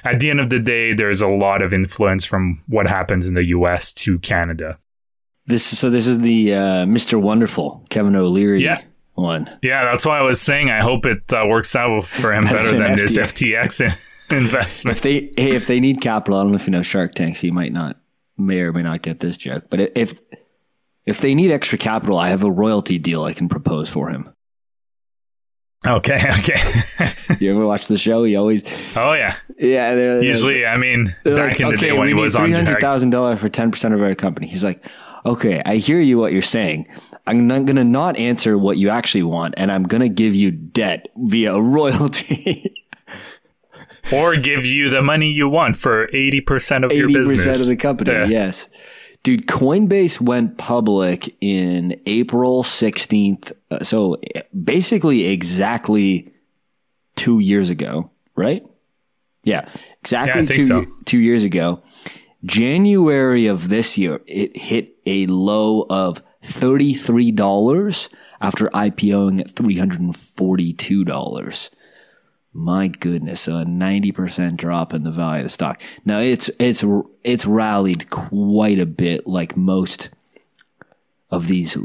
at 0.04 0.20
the 0.20 0.30
end 0.30 0.40
of 0.40 0.50
the 0.50 0.58
day 0.58 0.94
there's 0.94 1.20
a 1.20 1.28
lot 1.28 1.62
of 1.62 1.74
influence 1.74 2.24
from 2.24 2.62
what 2.68 2.86
happens 2.86 3.26
in 3.26 3.34
the 3.34 3.44
US 3.46 3.92
to 3.92 4.18
Canada. 4.20 4.78
This 5.46 5.64
so 5.64 5.90
this 5.90 6.06
is 6.06 6.20
the 6.20 6.54
uh, 6.54 6.86
Mr. 6.86 7.20
Wonderful 7.20 7.84
Kevin 7.90 8.16
O'Leary 8.16 8.62
yeah. 8.62 8.82
one. 9.14 9.48
Yeah, 9.62 9.84
that's 9.84 10.04
why 10.04 10.18
I 10.18 10.22
was 10.22 10.40
saying 10.40 10.70
I 10.70 10.82
hope 10.82 11.06
it 11.06 11.32
uh, 11.32 11.44
works 11.46 11.76
out 11.76 12.04
for 12.04 12.32
him 12.32 12.44
better, 12.44 12.70
than, 12.70 12.82
than 12.82 12.96
this 12.96 13.16
FTX 13.16 14.30
investment. 14.30 14.96
If 14.96 15.02
they 15.02 15.32
hey 15.36 15.54
if 15.54 15.66
they 15.66 15.78
need 15.78 16.00
capital, 16.00 16.38
I 16.38 16.42
don't 16.42 16.52
know 16.52 16.56
if 16.56 16.66
you 16.66 16.72
know 16.72 16.82
Shark 16.82 17.14
Tank, 17.14 17.36
so 17.36 17.46
you 17.46 17.52
might 17.52 17.72
not 17.72 17.98
may 18.38 18.60
or 18.60 18.72
may 18.72 18.82
not 18.82 19.02
get 19.02 19.20
this 19.20 19.36
joke, 19.36 19.66
but 19.70 19.96
if 19.96 20.20
if 21.06 21.20
they 21.20 21.34
need 21.34 21.50
extra 21.50 21.78
capital, 21.78 22.18
I 22.18 22.28
have 22.28 22.42
a 22.42 22.50
royalty 22.50 22.98
deal 22.98 23.24
I 23.24 23.32
can 23.32 23.48
propose 23.48 23.88
for 23.88 24.10
him. 24.10 24.30
Okay, 25.86 26.16
okay. 26.38 27.12
you 27.40 27.50
ever 27.52 27.66
watch 27.66 27.86
the 27.86 27.96
show? 27.98 28.24
You 28.24 28.38
always. 28.38 28.62
Oh 28.96 29.12
yeah. 29.12 29.36
Yeah. 29.58 29.94
They're, 29.94 30.14
they're, 30.14 30.22
Usually, 30.22 30.66
I 30.66 30.76
mean, 30.76 31.14
back 31.24 31.36
like, 31.36 31.60
in 31.60 31.68
the 31.68 31.74
okay, 31.74 31.86
day 31.88 31.92
when 31.92 32.08
he 32.08 32.14
was 32.14 32.34
on 32.34 32.44
three 32.44 32.52
hundred 32.52 32.80
thousand 32.80 33.10
dollars 33.10 33.38
for 33.38 33.48
ten 33.48 33.70
percent 33.70 33.94
of 33.94 34.02
our 34.02 34.14
company. 34.14 34.48
He's 34.48 34.64
like, 34.64 34.84
okay, 35.24 35.62
I 35.64 35.76
hear 35.76 36.00
you 36.00 36.18
what 36.18 36.32
you're 36.32 36.42
saying. 36.42 36.86
I'm 37.28 37.48
not 37.48 37.64
going 37.64 37.76
to 37.76 37.84
not 37.84 38.16
answer 38.16 38.56
what 38.56 38.78
you 38.78 38.88
actually 38.88 39.24
want, 39.24 39.54
and 39.56 39.72
I'm 39.72 39.82
going 39.82 40.00
to 40.00 40.08
give 40.08 40.34
you 40.34 40.52
debt 40.52 41.08
via 41.16 41.60
royalty. 41.60 42.72
or 44.12 44.36
give 44.36 44.64
you 44.64 44.90
the 44.90 45.02
money 45.02 45.32
you 45.32 45.48
want 45.48 45.76
for 45.76 46.06
80% 46.08 46.84
of 46.84 46.92
80% 46.92 46.96
your 46.96 47.08
business. 47.08 47.46
80% 47.46 47.60
of 47.62 47.66
the 47.66 47.76
company, 47.76 48.12
yeah. 48.12 48.26
yes. 48.26 48.68
Dude, 49.26 49.48
Coinbase 49.48 50.20
went 50.20 50.56
public 50.56 51.34
in 51.40 52.00
April 52.06 52.62
16th. 52.62 53.50
Uh, 53.72 53.82
so 53.82 54.20
basically, 54.62 55.26
exactly 55.26 56.32
two 57.16 57.40
years 57.40 57.68
ago, 57.68 58.12
right? 58.36 58.64
Yeah, 59.42 59.68
exactly 60.00 60.42
yeah, 60.42 60.48
two, 60.48 60.62
so. 60.62 60.86
two 61.06 61.18
years 61.18 61.42
ago. 61.42 61.82
January 62.44 63.48
of 63.48 63.68
this 63.68 63.98
year, 63.98 64.20
it 64.28 64.56
hit 64.56 64.94
a 65.06 65.26
low 65.26 65.86
of 65.90 66.22
$33 66.44 68.08
after 68.40 68.68
IPOing 68.68 69.40
at 69.40 69.56
$342. 69.56 71.70
My 72.56 72.88
goodness, 72.88 73.48
a 73.48 73.64
ninety 73.66 74.12
percent 74.12 74.56
drop 74.56 74.94
in 74.94 75.02
the 75.02 75.10
value 75.10 75.40
of 75.40 75.44
the 75.44 75.50
stock. 75.50 75.82
Now 76.06 76.20
it's 76.20 76.48
it's 76.58 76.82
it's 77.22 77.44
rallied 77.44 78.08
quite 78.08 78.78
a 78.78 78.86
bit, 78.86 79.26
like 79.26 79.56
most 79.56 80.08
of 81.30 81.48
these 81.48 81.76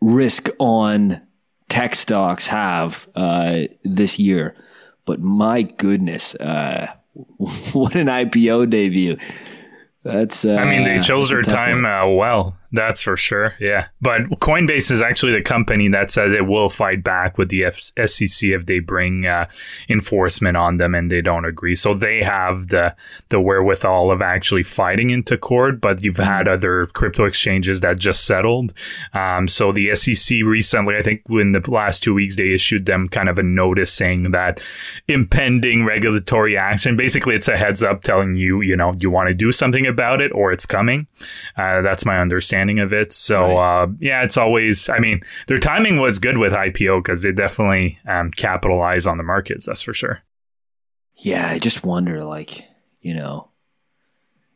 risk 0.00 0.48
on 0.58 1.20
tech 1.68 1.94
stocks 1.94 2.46
have 2.46 3.06
uh, 3.14 3.62
this 3.82 4.18
year. 4.18 4.56
But 5.04 5.20
my 5.20 5.62
goodness, 5.62 6.34
uh, 6.36 6.92
what 7.12 7.94
an 7.94 8.06
IPO 8.06 8.70
debut! 8.70 9.18
That's 10.04 10.44
uh, 10.44 10.54
I 10.54 10.64
mean, 10.64 10.84
they 10.84 11.00
chose 11.00 11.28
their 11.28 11.42
time 11.42 11.84
uh, 11.84 12.08
well. 12.08 12.56
That's 12.74 13.02
for 13.02 13.16
sure. 13.16 13.54
Yeah. 13.60 13.86
But 14.02 14.22
Coinbase 14.40 14.90
is 14.90 15.00
actually 15.00 15.30
the 15.30 15.42
company 15.42 15.86
that 15.88 16.10
says 16.10 16.32
it 16.32 16.46
will 16.46 16.68
fight 16.68 17.04
back 17.04 17.38
with 17.38 17.48
the 17.48 17.66
F- 17.66 17.92
SEC 18.06 18.48
if 18.50 18.66
they 18.66 18.80
bring 18.80 19.26
uh, 19.26 19.48
enforcement 19.88 20.56
on 20.56 20.78
them 20.78 20.92
and 20.92 21.08
they 21.08 21.20
don't 21.20 21.44
agree. 21.44 21.76
So 21.76 21.94
they 21.94 22.22
have 22.24 22.68
the 22.68 22.96
the 23.28 23.40
wherewithal 23.40 24.10
of 24.10 24.20
actually 24.20 24.64
fighting 24.64 25.10
into 25.10 25.38
court. 25.38 25.80
But 25.80 26.02
you've 26.02 26.16
mm-hmm. 26.16 26.24
had 26.24 26.48
other 26.48 26.86
crypto 26.86 27.26
exchanges 27.26 27.80
that 27.80 28.00
just 28.00 28.26
settled. 28.26 28.74
Um, 29.12 29.46
so 29.46 29.70
the 29.70 29.94
SEC 29.94 30.38
recently, 30.44 30.96
I 30.96 31.02
think 31.02 31.22
in 31.30 31.52
the 31.52 31.70
last 31.70 32.02
two 32.02 32.12
weeks, 32.12 32.34
they 32.34 32.52
issued 32.52 32.86
them 32.86 33.06
kind 33.06 33.28
of 33.28 33.38
a 33.38 33.44
notice 33.44 33.92
saying 33.92 34.32
that 34.32 34.58
impending 35.06 35.84
regulatory 35.84 36.56
action. 36.56 36.96
Basically, 36.96 37.36
it's 37.36 37.46
a 37.46 37.56
heads 37.56 37.84
up 37.84 38.02
telling 38.02 38.34
you, 38.34 38.62
you 38.62 38.74
know, 38.74 38.92
you 38.98 39.10
want 39.10 39.28
to 39.28 39.34
do 39.34 39.52
something 39.52 39.86
about 39.86 40.20
it 40.20 40.32
or 40.32 40.50
it's 40.50 40.66
coming. 40.66 41.06
Uh, 41.56 41.80
that's 41.80 42.04
my 42.04 42.18
understanding 42.18 42.63
understanding 42.64 42.80
of 42.80 42.92
it. 42.92 43.12
So 43.12 43.56
right. 43.56 43.82
uh, 43.82 43.86
yeah, 44.00 44.22
it's 44.22 44.36
always. 44.36 44.88
I 44.88 44.98
mean, 44.98 45.22
their 45.46 45.58
timing 45.58 46.00
was 46.00 46.18
good 46.18 46.38
with 46.38 46.52
IPO 46.52 47.02
because 47.02 47.22
they 47.22 47.32
definitely 47.32 47.98
um, 48.06 48.30
capitalize 48.30 49.06
on 49.06 49.18
the 49.18 49.24
markets. 49.24 49.66
That's 49.66 49.82
for 49.82 49.94
sure. 49.94 50.22
Yeah, 51.16 51.48
I 51.48 51.58
just 51.58 51.84
wonder, 51.84 52.24
like 52.24 52.64
you 53.00 53.14
know, 53.14 53.48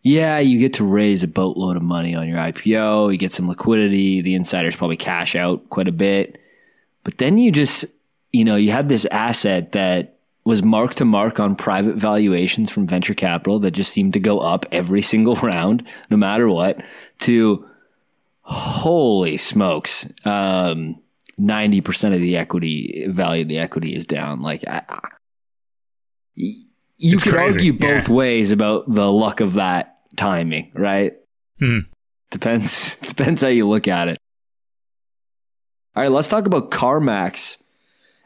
yeah, 0.03 0.39
you 0.39 0.59
get 0.59 0.75
to 0.75 0.85
raise 0.85 1.23
a 1.23 1.29
boatload 1.29 1.77
of 1.77 1.83
money 1.83 2.15
on 2.15 2.29
your 2.29 2.39
IPO. 2.39 3.13
You 3.13 3.19
get 3.19 3.33
some 3.33 3.49
liquidity. 3.49 4.21
The 4.23 4.35
insiders 4.35 4.77
probably 4.77 4.97
cash 4.97 5.37
out 5.37 5.69
quite 5.71 5.89
a 5.89 5.93
bit, 5.93 6.39
but 7.05 7.19
then 7.19 7.39
you 7.39 7.53
just 7.53 7.85
you 8.33 8.45
know 8.45 8.57
you 8.57 8.71
had 8.71 8.89
this 8.89 9.07
asset 9.07 9.73
that 9.73 10.15
was 10.45 10.63
mark 10.63 10.95
to 10.95 11.05
mark 11.05 11.39
on 11.39 11.55
private 11.55 11.97
valuations 11.97 12.71
from 12.71 12.87
venture 12.87 13.13
capital 13.13 13.59
that 13.59 13.73
just 13.73 13.93
seemed 13.93 14.15
to 14.15 14.19
go 14.19 14.39
up 14.39 14.65
every 14.73 15.03
single 15.03 15.35
round, 15.43 15.87
no 16.11 16.17
matter 16.17 16.49
what, 16.49 16.83
to 17.19 17.68
holy 18.49 19.37
smokes, 19.37 20.11
um, 20.25 21.01
90% 21.39 22.15
of 22.15 22.21
the 22.21 22.37
equity 22.37 23.07
value 23.09 23.43
of 23.43 23.49
the 23.49 23.59
equity 23.59 23.95
is 23.95 24.07
down. 24.07 24.41
Like, 24.41 24.67
I, 24.67 24.83
you 26.35 26.65
it's 26.99 27.23
could 27.23 27.35
crazy. 27.35 27.59
argue 27.59 27.73
both 27.75 28.09
yeah. 28.09 28.15
ways 28.15 28.51
about 28.51 28.85
the 28.89 29.13
luck 29.13 29.41
of 29.41 29.55
that 29.55 29.99
timing, 30.17 30.73
right? 30.75 31.13
Hmm. 31.59 31.81
Depends, 32.31 32.95
depends 33.03 33.43
how 33.43 33.49
you 33.49 33.69
look 33.69 33.87
at 33.87 34.09
it. 34.09 34.19
All 35.95 36.03
right, 36.03 36.13
let's 36.13 36.29
talk 36.29 36.47
about 36.47 36.71
CarMax. 36.71 37.63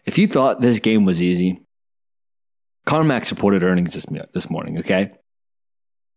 If 0.06 0.18
you 0.18 0.28
thought 0.28 0.60
this 0.60 0.78
game 0.78 1.04
was 1.04 1.20
easy, 1.20 1.62
CarMax 2.86 3.30
reported 3.32 3.64
earnings 3.64 3.94
this, 3.94 4.06
this 4.32 4.50
morning, 4.50 4.78
okay? 4.78 5.12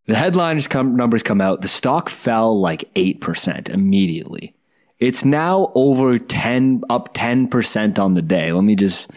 The 0.06 0.14
headlines 0.14 0.68
come, 0.68 0.96
numbers 0.96 1.22
come 1.22 1.40
out. 1.40 1.62
The 1.62 1.68
stock 1.68 2.08
fell 2.08 2.60
like 2.60 2.92
8% 2.94 3.68
immediately. 3.68 4.54
It's 4.98 5.24
now 5.24 5.72
over 5.74 6.18
10, 6.18 6.82
up 6.88 7.12
10% 7.12 7.98
on 7.98 8.14
the 8.14 8.22
day. 8.22 8.52
Let 8.52 8.64
me 8.64 8.76
just 8.76 9.10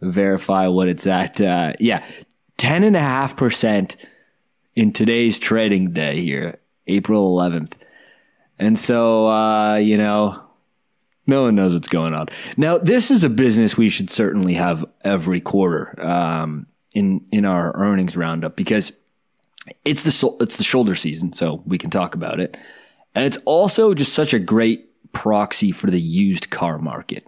verify 0.00 0.68
what 0.68 0.88
it's 0.88 1.06
at. 1.06 1.40
Uh, 1.40 1.72
yeah, 1.78 2.04
10.5% 2.58 3.96
in 4.74 4.92
today's 4.92 5.38
trading 5.38 5.92
day 5.92 6.20
here, 6.20 6.58
April 6.86 7.36
11th. 7.36 7.72
And 8.58 8.78
so, 8.78 9.26
uh, 9.26 9.76
you 9.76 9.98
know, 9.98 10.42
no 11.26 11.42
one 11.42 11.56
knows 11.56 11.74
what's 11.74 11.88
going 11.88 12.14
on. 12.14 12.28
Now, 12.56 12.78
this 12.78 13.10
is 13.10 13.24
a 13.24 13.28
business 13.28 13.76
we 13.76 13.88
should 13.88 14.10
certainly 14.10 14.54
have 14.54 14.84
every 15.02 15.40
quarter 15.40 15.94
um, 16.04 16.66
in 16.94 17.26
in 17.32 17.44
our 17.44 17.76
earnings 17.76 18.16
roundup 18.16 18.56
because 18.56 18.92
it's 19.84 20.02
the 20.02 20.36
it's 20.40 20.56
the 20.56 20.64
shoulder 20.64 20.94
season, 20.94 21.32
so 21.32 21.62
we 21.66 21.78
can 21.78 21.90
talk 21.90 22.14
about 22.14 22.40
it. 22.40 22.56
And 23.14 23.24
it's 23.24 23.38
also 23.44 23.94
just 23.94 24.12
such 24.12 24.34
a 24.34 24.38
great 24.38 25.12
proxy 25.12 25.72
for 25.72 25.90
the 25.90 26.00
used 26.00 26.50
car 26.50 26.78
market. 26.78 27.26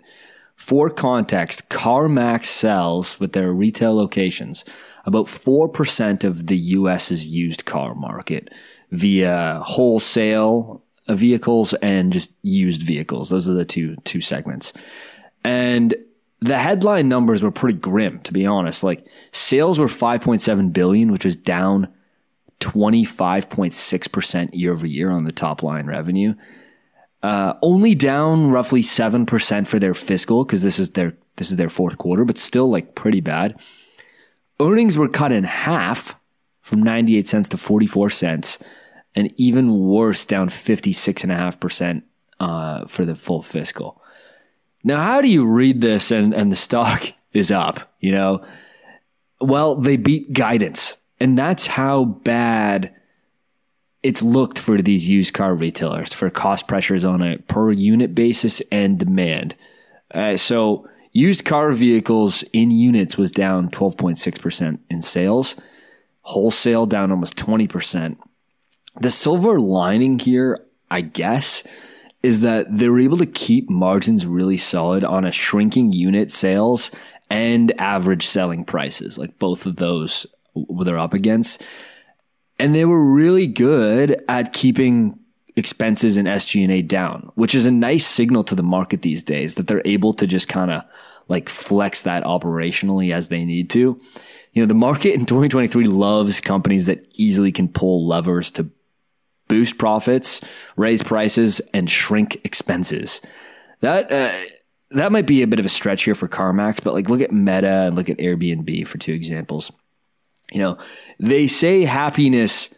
For 0.56 0.90
context, 0.90 1.68
CarMax 1.68 2.46
sells 2.46 3.20
with 3.20 3.32
their 3.32 3.52
retail 3.52 3.94
locations 3.94 4.64
about 5.04 5.26
4% 5.26 6.24
of 6.24 6.48
the 6.48 6.56
US's 6.56 7.26
used 7.26 7.64
car 7.64 7.94
market 7.94 8.52
via 8.90 9.60
wholesale 9.64 10.82
vehicles 11.08 11.74
and 11.74 12.12
just 12.12 12.32
used 12.42 12.82
vehicles. 12.82 13.30
Those 13.30 13.48
are 13.48 13.54
the 13.54 13.64
two 13.64 13.96
two 14.04 14.20
segments. 14.20 14.72
And 15.44 15.94
the 16.40 16.58
headline 16.58 17.08
numbers 17.08 17.42
were 17.42 17.50
pretty 17.50 17.78
grim 17.78 18.20
to 18.20 18.32
be 18.32 18.44
honest. 18.44 18.84
Like 18.84 19.06
sales 19.32 19.78
were 19.78 19.86
5.7 19.86 20.72
billion, 20.72 21.12
which 21.12 21.24
was 21.24 21.36
down 21.36 21.88
25.6% 22.60 24.50
year 24.52 24.72
over 24.72 24.86
year 24.86 25.10
on 25.10 25.24
the 25.24 25.32
top 25.32 25.62
line 25.62 25.86
revenue. 25.86 26.34
Uh, 27.22 27.54
only 27.62 27.94
down 27.94 28.50
roughly 28.50 28.82
7% 28.82 29.66
for 29.66 29.78
their 29.78 29.94
fiscal 29.94 30.44
because 30.44 30.62
this 30.62 30.78
is 30.78 30.90
their 30.90 31.16
this 31.36 31.50
is 31.50 31.56
their 31.56 31.68
fourth 31.68 31.98
quarter, 31.98 32.24
but 32.24 32.36
still 32.36 32.68
like 32.68 32.94
pretty 32.94 33.20
bad. 33.20 33.58
Earnings 34.60 34.98
were 34.98 35.08
cut 35.08 35.30
in 35.30 35.44
half 35.44 36.16
from 36.60 36.82
98 36.82 37.26
cents 37.26 37.48
to 37.48 37.56
44 37.56 38.10
cents, 38.10 38.58
and 39.14 39.32
even 39.36 39.86
worse, 39.86 40.24
down 40.24 40.48
56.5% 40.48 42.02
uh, 42.40 42.86
for 42.86 43.04
the 43.04 43.14
full 43.14 43.40
fiscal. 43.40 44.02
Now, 44.84 45.00
how 45.02 45.22
do 45.22 45.28
you 45.28 45.46
read 45.46 45.80
this 45.80 46.10
and, 46.10 46.34
and 46.34 46.52
the 46.52 46.56
stock 46.56 47.12
is 47.32 47.50
up? 47.50 47.94
You 48.00 48.12
know, 48.12 48.44
well, 49.40 49.76
they 49.76 49.96
beat 49.96 50.32
guidance. 50.32 50.96
And 51.20 51.36
that's 51.36 51.66
how 51.66 52.04
bad 52.04 52.94
it's 54.02 54.22
looked 54.22 54.58
for 54.58 54.80
these 54.80 55.08
used 55.08 55.34
car 55.34 55.54
retailers 55.54 56.12
for 56.12 56.30
cost 56.30 56.68
pressures 56.68 57.04
on 57.04 57.22
a 57.22 57.38
per 57.38 57.72
unit 57.72 58.14
basis 58.14 58.62
and 58.70 58.98
demand. 58.98 59.56
Uh, 60.12 60.36
so, 60.36 60.88
used 61.12 61.44
car 61.44 61.72
vehicles 61.72 62.44
in 62.52 62.70
units 62.70 63.16
was 63.16 63.32
down 63.32 63.70
12.6% 63.70 64.78
in 64.88 65.02
sales, 65.02 65.56
wholesale 66.22 66.86
down 66.86 67.10
almost 67.10 67.36
20%. 67.36 68.16
The 69.00 69.10
silver 69.10 69.60
lining 69.60 70.18
here, 70.18 70.64
I 70.90 71.00
guess, 71.00 71.64
is 72.22 72.40
that 72.40 72.66
they 72.76 72.88
were 72.88 73.00
able 73.00 73.18
to 73.18 73.26
keep 73.26 73.68
margins 73.68 74.26
really 74.26 74.56
solid 74.56 75.04
on 75.04 75.24
a 75.24 75.32
shrinking 75.32 75.92
unit 75.92 76.30
sales 76.30 76.90
and 77.30 77.78
average 77.80 78.26
selling 78.26 78.64
prices. 78.64 79.18
Like 79.18 79.38
both 79.38 79.66
of 79.66 79.76
those 79.76 80.26
they're 80.84 80.98
up 80.98 81.14
against. 81.14 81.62
And 82.58 82.74
they 82.74 82.84
were 82.84 83.14
really 83.14 83.46
good 83.46 84.22
at 84.28 84.52
keeping 84.52 85.18
expenses 85.56 86.16
and 86.16 86.26
SG&A 86.26 86.82
down, 86.82 87.30
which 87.34 87.54
is 87.54 87.66
a 87.66 87.70
nice 87.70 88.06
signal 88.06 88.44
to 88.44 88.54
the 88.54 88.62
market 88.62 89.02
these 89.02 89.22
days 89.22 89.56
that 89.56 89.66
they're 89.66 89.82
able 89.84 90.14
to 90.14 90.26
just 90.26 90.48
kind 90.48 90.70
of 90.70 90.82
like 91.28 91.48
flex 91.48 92.02
that 92.02 92.24
operationally 92.24 93.12
as 93.12 93.28
they 93.28 93.44
need 93.44 93.70
to. 93.70 93.98
You 94.52 94.62
know, 94.62 94.66
the 94.66 94.74
market 94.74 95.14
in 95.14 95.26
2023 95.26 95.84
loves 95.84 96.40
companies 96.40 96.86
that 96.86 97.06
easily 97.14 97.52
can 97.52 97.68
pull 97.68 98.06
levers 98.06 98.50
to 98.52 98.70
boost 99.46 99.78
profits, 99.78 100.40
raise 100.76 101.02
prices, 101.02 101.60
and 101.72 101.90
shrink 101.90 102.40
expenses. 102.44 103.20
That 103.80 104.10
uh, 104.10 104.32
that 104.90 105.12
might 105.12 105.26
be 105.26 105.42
a 105.42 105.46
bit 105.46 105.58
of 105.58 105.66
a 105.66 105.70
stretch 105.70 106.04
here 106.04 106.14
for 106.14 106.28
CarMax, 106.28 106.82
but 106.82 106.94
like 106.94 107.08
look 107.08 107.20
at 107.20 107.32
Meta 107.32 107.86
and 107.86 107.96
look 107.96 108.08
at 108.08 108.18
Airbnb 108.18 108.86
for 108.86 108.98
two 108.98 109.12
examples. 109.12 109.70
You 110.52 110.60
know, 110.60 110.78
they 111.18 111.46
say 111.46 111.84
happiness 111.84 112.70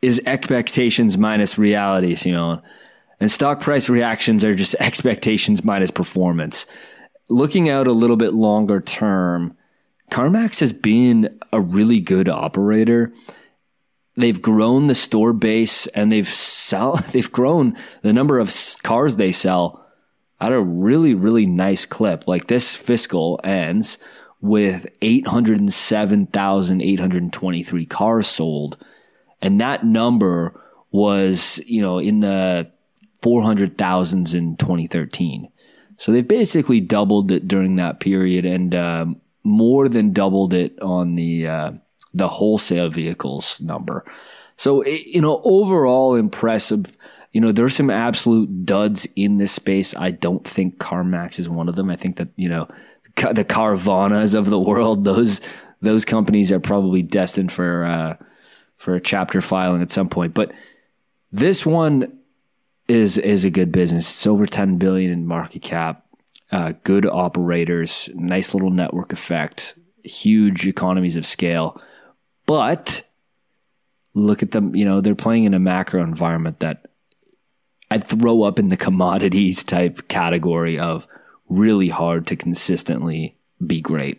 is 0.00 0.20
expectations 0.24 1.18
minus 1.18 1.58
reality, 1.58 2.14
Simon. 2.14 2.62
And 3.20 3.30
stock 3.30 3.60
price 3.60 3.88
reactions 3.88 4.44
are 4.44 4.54
just 4.54 4.76
expectations 4.80 5.64
minus 5.64 5.90
performance. 5.90 6.66
Looking 7.28 7.68
out 7.68 7.86
a 7.86 7.92
little 7.92 8.16
bit 8.16 8.32
longer 8.32 8.80
term, 8.80 9.56
CarMax 10.10 10.60
has 10.60 10.72
been 10.72 11.38
a 11.52 11.60
really 11.60 12.00
good 12.00 12.28
operator. 12.28 13.12
They've 14.16 14.40
grown 14.40 14.86
the 14.86 14.94
store 14.94 15.32
base 15.32 15.86
and 15.88 16.10
they've 16.10 16.28
sell 16.28 16.96
they've 17.12 17.30
grown 17.30 17.76
the 18.02 18.12
number 18.12 18.38
of 18.38 18.52
cars 18.82 19.16
they 19.16 19.32
sell 19.32 19.84
at 20.40 20.52
a 20.52 20.60
really 20.60 21.14
really 21.14 21.46
nice 21.46 21.84
clip. 21.84 22.26
Like 22.26 22.46
this 22.46 22.74
fiscal 22.74 23.40
ends 23.44 23.98
with 24.40 24.86
807,823 25.02 27.86
cars 27.86 28.26
sold. 28.26 28.76
And 29.40 29.60
that 29.60 29.84
number 29.84 30.60
was, 30.90 31.60
you 31.66 31.80
know, 31.82 31.98
in 31.98 32.20
the 32.20 32.70
400,000s 33.22 34.34
in 34.34 34.56
2013. 34.56 35.48
So 35.96 36.12
they've 36.12 36.26
basically 36.26 36.80
doubled 36.80 37.30
it 37.32 37.46
during 37.48 37.76
that 37.76 38.00
period. 38.00 38.44
And 38.44 38.74
um, 38.74 39.20
more 39.48 39.88
than 39.88 40.12
doubled 40.12 40.54
it 40.54 40.78
on 40.80 41.14
the 41.14 41.46
uh, 41.46 41.72
the 42.14 42.28
wholesale 42.28 42.90
vehicles 42.90 43.60
number. 43.60 44.04
So 44.56 44.84
you 44.84 45.20
know, 45.20 45.40
overall 45.44 46.14
impressive. 46.14 46.96
You 47.32 47.42
know, 47.42 47.52
there's 47.52 47.76
some 47.76 47.90
absolute 47.90 48.64
duds 48.64 49.06
in 49.14 49.36
this 49.36 49.52
space. 49.52 49.94
I 49.94 50.12
don't 50.12 50.48
think 50.48 50.78
CarMax 50.78 51.38
is 51.38 51.46
one 51.46 51.68
of 51.68 51.76
them. 51.76 51.90
I 51.90 51.96
think 51.96 52.16
that 52.16 52.28
you 52.36 52.48
know 52.48 52.68
the 53.20 53.44
Carvanas 53.44 54.34
of 54.34 54.50
the 54.50 54.58
world, 54.58 55.04
those 55.04 55.40
those 55.80 56.04
companies 56.04 56.50
are 56.50 56.60
probably 56.60 57.02
destined 57.02 57.52
for 57.52 57.84
uh, 57.84 58.16
for 58.76 58.94
a 58.94 59.00
chapter 59.00 59.40
filing 59.40 59.82
at 59.82 59.90
some 59.90 60.08
point. 60.08 60.34
But 60.34 60.52
this 61.32 61.66
one 61.66 62.18
is 62.88 63.18
is 63.18 63.44
a 63.44 63.50
good 63.50 63.72
business. 63.72 64.10
It's 64.10 64.26
over 64.26 64.46
ten 64.46 64.78
billion 64.78 65.12
in 65.12 65.26
market 65.26 65.62
cap. 65.62 66.04
Uh, 66.50 66.72
good 66.82 67.04
operators, 67.04 68.08
nice 68.14 68.54
little 68.54 68.70
network 68.70 69.12
effect, 69.12 69.74
huge 70.02 70.66
economies 70.66 71.16
of 71.16 71.26
scale. 71.26 71.80
But 72.46 73.02
look 74.14 74.42
at 74.42 74.52
them, 74.52 74.74
you 74.74 74.86
know, 74.86 75.02
they're 75.02 75.14
playing 75.14 75.44
in 75.44 75.52
a 75.52 75.58
macro 75.58 76.02
environment 76.02 76.60
that 76.60 76.86
I'd 77.90 78.04
throw 78.04 78.42
up 78.42 78.58
in 78.58 78.68
the 78.68 78.76
commodities 78.78 79.62
type 79.62 80.08
category 80.08 80.78
of 80.78 81.06
really 81.48 81.88
hard 81.88 82.26
to 82.28 82.36
consistently 82.36 83.36
be 83.64 83.80
great. 83.80 84.18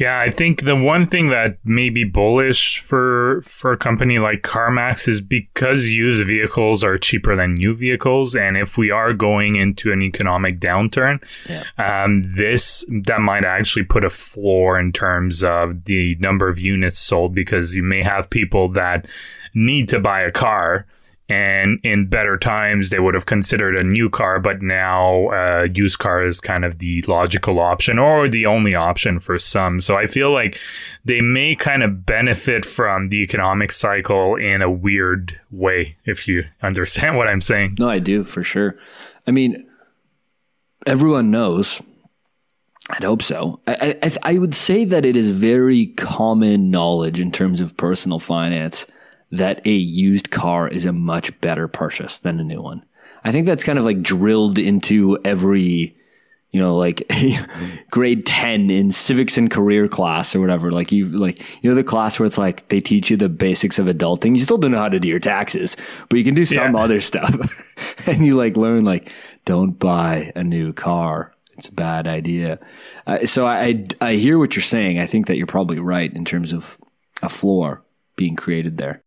Yeah, 0.00 0.18
I 0.18 0.30
think 0.30 0.64
the 0.64 0.76
one 0.76 1.06
thing 1.06 1.28
that 1.28 1.58
may 1.62 1.90
be 1.90 2.04
bullish 2.04 2.78
for 2.78 3.42
for 3.42 3.72
a 3.72 3.76
company 3.76 4.18
like 4.18 4.40
CarMax 4.40 5.06
is 5.06 5.20
because 5.20 5.90
used 5.90 6.26
vehicles 6.26 6.82
are 6.82 6.96
cheaper 6.96 7.36
than 7.36 7.52
new 7.52 7.74
vehicles, 7.74 8.34
and 8.34 8.56
if 8.56 8.78
we 8.78 8.90
are 8.90 9.12
going 9.12 9.56
into 9.56 9.92
an 9.92 10.00
economic 10.00 10.58
downturn, 10.58 11.22
yeah. 11.50 11.64
um, 11.76 12.22
this 12.22 12.82
that 13.02 13.20
might 13.20 13.44
actually 13.44 13.84
put 13.84 14.02
a 14.02 14.08
floor 14.08 14.80
in 14.80 14.90
terms 14.90 15.44
of 15.44 15.84
the 15.84 16.14
number 16.18 16.48
of 16.48 16.58
units 16.58 16.98
sold 16.98 17.34
because 17.34 17.74
you 17.74 17.82
may 17.82 18.02
have 18.02 18.30
people 18.30 18.70
that 18.70 19.06
need 19.52 19.86
to 19.90 20.00
buy 20.00 20.22
a 20.22 20.32
car 20.32 20.86
and 21.30 21.78
in 21.84 22.08
better 22.08 22.36
times 22.36 22.90
they 22.90 22.98
would 22.98 23.14
have 23.14 23.26
considered 23.26 23.76
a 23.76 23.84
new 23.84 24.10
car 24.10 24.40
but 24.40 24.60
now 24.60 25.28
uh, 25.28 25.68
used 25.72 26.00
car 26.00 26.20
is 26.20 26.40
kind 26.40 26.64
of 26.64 26.78
the 26.78 27.00
logical 27.02 27.60
option 27.60 27.98
or 27.98 28.28
the 28.28 28.44
only 28.44 28.74
option 28.74 29.20
for 29.20 29.38
some. 29.38 29.80
So 29.80 29.96
i 29.96 30.06
feel 30.06 30.32
like 30.32 30.58
they 31.04 31.20
may 31.20 31.54
kind 31.54 31.82
of 31.82 32.04
benefit 32.04 32.66
from 32.66 33.08
the 33.08 33.22
economic 33.22 33.70
cycle 33.72 34.34
in 34.34 34.60
a 34.60 34.70
weird 34.70 35.40
way 35.50 35.96
if 36.04 36.26
you 36.26 36.44
understand 36.62 37.16
what 37.16 37.28
i'm 37.28 37.40
saying. 37.40 37.76
No 37.78 37.88
i 37.88 38.00
do 38.00 38.24
for 38.24 38.42
sure. 38.42 38.76
I 39.26 39.30
mean 39.30 39.66
everyone 40.86 41.30
knows 41.30 41.80
I'd 42.92 43.04
hope 43.04 43.22
so. 43.22 43.60
I, 43.68 43.96
I, 44.02 44.12
I 44.24 44.38
would 44.38 44.54
say 44.54 44.84
that 44.84 45.06
it 45.06 45.14
is 45.14 45.30
very 45.30 45.86
common 45.86 46.72
knowledge 46.72 47.20
in 47.20 47.30
terms 47.30 47.60
of 47.60 47.76
personal 47.76 48.18
finance 48.18 48.84
that 49.30 49.64
a 49.66 49.72
used 49.72 50.30
car 50.30 50.68
is 50.68 50.84
a 50.84 50.92
much 50.92 51.38
better 51.40 51.68
purchase 51.68 52.18
than 52.18 52.40
a 52.40 52.44
new 52.44 52.60
one. 52.60 52.84
I 53.24 53.32
think 53.32 53.46
that's 53.46 53.64
kind 53.64 53.78
of 53.78 53.84
like 53.84 54.02
drilled 54.02 54.58
into 54.58 55.18
every, 55.24 55.96
you 56.50 56.60
know, 56.60 56.76
like 56.76 57.10
grade 57.90 58.26
10 58.26 58.70
in 58.70 58.90
civics 58.90 59.36
and 59.36 59.50
career 59.50 59.88
class 59.88 60.34
or 60.34 60.40
whatever. 60.40 60.72
Like 60.72 60.90
you 60.90 61.06
like, 61.06 61.40
you 61.62 61.70
know, 61.70 61.76
the 61.76 61.84
class 61.84 62.18
where 62.18 62.26
it's 62.26 62.38
like 62.38 62.68
they 62.68 62.80
teach 62.80 63.10
you 63.10 63.16
the 63.16 63.28
basics 63.28 63.78
of 63.78 63.86
adulting. 63.86 64.34
You 64.34 64.42
still 64.42 64.58
don't 64.58 64.72
know 64.72 64.78
how 64.78 64.88
to 64.88 64.98
do 64.98 65.08
your 65.08 65.20
taxes, 65.20 65.76
but 66.08 66.16
you 66.16 66.24
can 66.24 66.34
do 66.34 66.44
some 66.44 66.74
yeah. 66.74 66.80
other 66.80 67.00
stuff. 67.00 68.06
and 68.08 68.24
you 68.24 68.36
like 68.36 68.56
learn 68.56 68.84
like, 68.84 69.12
don't 69.44 69.78
buy 69.78 70.32
a 70.34 70.42
new 70.42 70.72
car. 70.72 71.34
It's 71.56 71.68
a 71.68 71.74
bad 71.74 72.06
idea. 72.08 72.58
Uh, 73.06 73.26
so 73.26 73.44
I, 73.44 73.60
I, 73.60 73.86
I 74.00 74.14
hear 74.14 74.38
what 74.38 74.56
you're 74.56 74.62
saying. 74.62 74.98
I 74.98 75.04
think 75.04 75.26
that 75.26 75.36
you're 75.36 75.46
probably 75.46 75.78
right 75.78 76.10
in 76.10 76.24
terms 76.24 76.54
of 76.54 76.78
a 77.22 77.28
floor 77.28 77.82
being 78.16 78.34
created 78.34 78.78
there. 78.78 79.02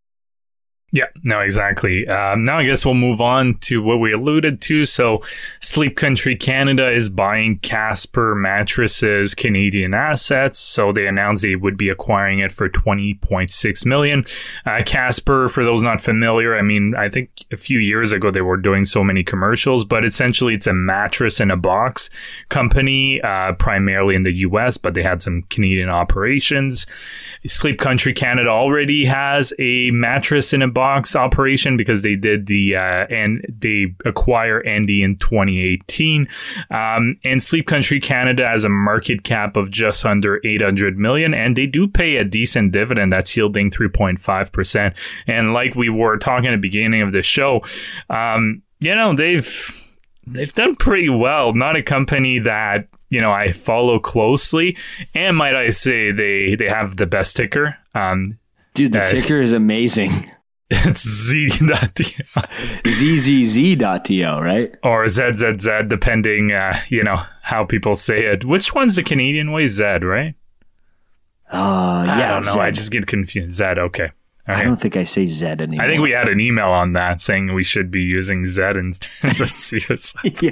Yeah, 0.94 1.08
no, 1.24 1.40
exactly. 1.40 2.08
Um, 2.08 2.44
now 2.46 2.60
I 2.60 2.66
guess 2.66 2.86
we'll 2.86 2.94
move 2.94 3.20
on 3.20 3.56
to 3.62 3.82
what 3.82 4.00
we 4.00 4.14
alluded 4.14 4.62
to. 4.62 4.86
So, 4.86 5.24
Sleep 5.60 5.98
Country 5.98 6.36
Canada 6.36 6.92
is 6.92 7.10
buying 7.10 7.58
Casper 7.58 8.36
mattresses 8.36 9.34
Canadian 9.34 9.96
assets. 9.96 10.60
So 10.60 10.92
they 10.92 11.08
announced 11.08 11.42
they 11.42 11.56
would 11.56 11.78
be 11.78 11.90
acquiring 11.90 12.40
it 12.40 12.52
for 12.52 12.70
twenty 12.70 13.16
point 13.16 13.50
six 13.50 13.88
million. 13.88 14.24
Uh, 14.68 14.84
Casper, 14.86 15.48
for 15.48 15.64
those 15.64 15.82
not 15.82 16.00
familiar, 16.00 16.56
I 16.56 16.62
mean, 16.62 16.94
I 16.96 17.10
think 17.10 17.44
a 17.52 17.58
few 17.58 17.80
years 17.80 18.12
ago 18.12 18.30
they 18.30 18.42
were 18.42 18.56
doing 18.58 18.86
so 18.86 19.04
many 19.04 19.24
commercials, 19.24 19.86
but 19.86 20.06
essentially 20.06 20.54
it's 20.54 20.68
a 20.68 20.74
mattress 20.74 21.40
in 21.40 21.50
a 21.50 21.58
box 21.58 22.12
company, 22.50 23.20
uh, 23.22 23.54
primarily 23.54 24.14
in 24.14 24.22
the 24.22 24.34
U.S., 24.48 24.78
but 24.78 24.94
they 24.94 25.02
had 25.02 25.24
some 25.24 25.42
Canadian 25.50 25.90
operations. 25.90 26.86
Sleep 27.48 27.80
Country 27.80 28.14
Canada 28.14 28.50
already 28.50 29.06
has 29.06 29.54
a 29.58 29.90
mattress 29.90 30.54
in 30.54 30.62
a 30.62 30.68
box 30.68 30.83
box 30.84 31.16
operation 31.16 31.78
because 31.78 32.02
they 32.02 32.14
did 32.14 32.48
the 32.48 32.76
uh, 32.76 33.08
and 33.10 33.46
they 33.48 33.96
acquire 34.04 34.60
Endy 34.64 35.02
in 35.02 35.16
2018. 35.16 36.28
Um, 36.72 37.18
and 37.24 37.42
Sleep 37.42 37.68
Country 37.68 38.02
Canada 38.02 38.46
has 38.46 38.66
a 38.66 38.70
market 38.70 39.24
cap 39.24 39.56
of 39.56 39.72
just 39.72 40.06
under 40.06 40.42
800 40.44 40.98
million, 40.98 41.34
and 41.34 41.56
they 41.56 41.68
do 41.68 41.88
pay 41.88 42.18
a 42.18 42.26
decent 42.26 42.74
dividend 42.74 43.14
that's 43.14 43.38
yielding 43.38 43.72
3.5 43.72 44.52
percent. 44.52 44.94
And 45.26 45.54
like 45.54 45.74
we 45.76 45.88
were 45.88 46.18
talking 46.18 46.48
at 46.48 46.52
the 46.52 46.58
beginning 46.58 47.02
of 47.02 47.14
the 47.14 47.22
show, 47.22 47.62
um, 48.10 48.62
you 48.82 48.94
know 48.94 49.16
they've 49.16 49.90
they've 50.28 50.54
done 50.54 50.76
pretty 50.76 51.08
well. 51.10 51.54
Not 51.54 51.78
a 51.78 51.82
company 51.82 52.40
that 52.40 52.90
you 53.10 53.22
know 53.22 53.32
I 53.32 53.54
follow 53.54 54.00
closely, 54.00 54.76
and 55.14 55.38
might 55.38 55.56
I 55.56 55.70
say 55.70 56.12
they 56.12 56.56
they 56.56 56.68
have 56.68 56.98
the 56.98 57.08
best 57.08 57.38
ticker. 57.38 57.78
Um, 57.96 58.26
Dude, 58.74 58.92
the 58.92 59.04
uh, 59.04 59.08
ticker 59.08 59.40
is 59.40 59.54
amazing. 59.54 60.12
It's 60.74 61.02
z.to. 61.08 62.04
zzz.to, 62.88 64.40
right? 64.42 64.76
Or 64.84 65.08
zzz, 65.08 65.68
depending, 65.88 66.52
uh, 66.52 66.80
you 66.90 67.04
know, 67.04 67.24
how 67.42 67.66
people 67.66 67.96
say 67.96 68.26
it. 68.26 68.46
Which 68.46 68.74
one's 68.74 68.96
the 68.96 69.04
Canadian 69.04 69.52
way? 69.52 69.68
Z, 69.68 69.84
right? 69.84 70.36
Uh, 71.52 72.04
yeah. 72.08 72.26
I 72.26 72.28
don't 72.30 72.46
know. 72.46 72.62
I 72.62 72.72
just 72.72 72.92
get 72.92 73.06
confused. 73.06 73.58
Z, 73.58 73.64
okay. 73.64 74.06
okay. 74.06 74.12
I 74.48 74.64
don't 74.64 74.78
think 74.78 74.98
I 74.98 75.04
say 75.04 75.28
Z 75.28 75.46
anymore. 75.46 75.86
I 75.86 75.88
think 75.88 76.02
we 76.02 76.12
had 76.12 76.28
an 76.28 76.40
email 76.40 76.70
on 76.70 76.94
that 76.94 77.22
saying 77.22 77.54
we 77.54 77.64
should 77.64 77.92
be 77.92 78.02
using 78.02 78.46
Z 78.46 78.62
instead 78.76 79.10
of 79.24 79.36
CS. 79.50 80.16
yeah. 80.24 80.52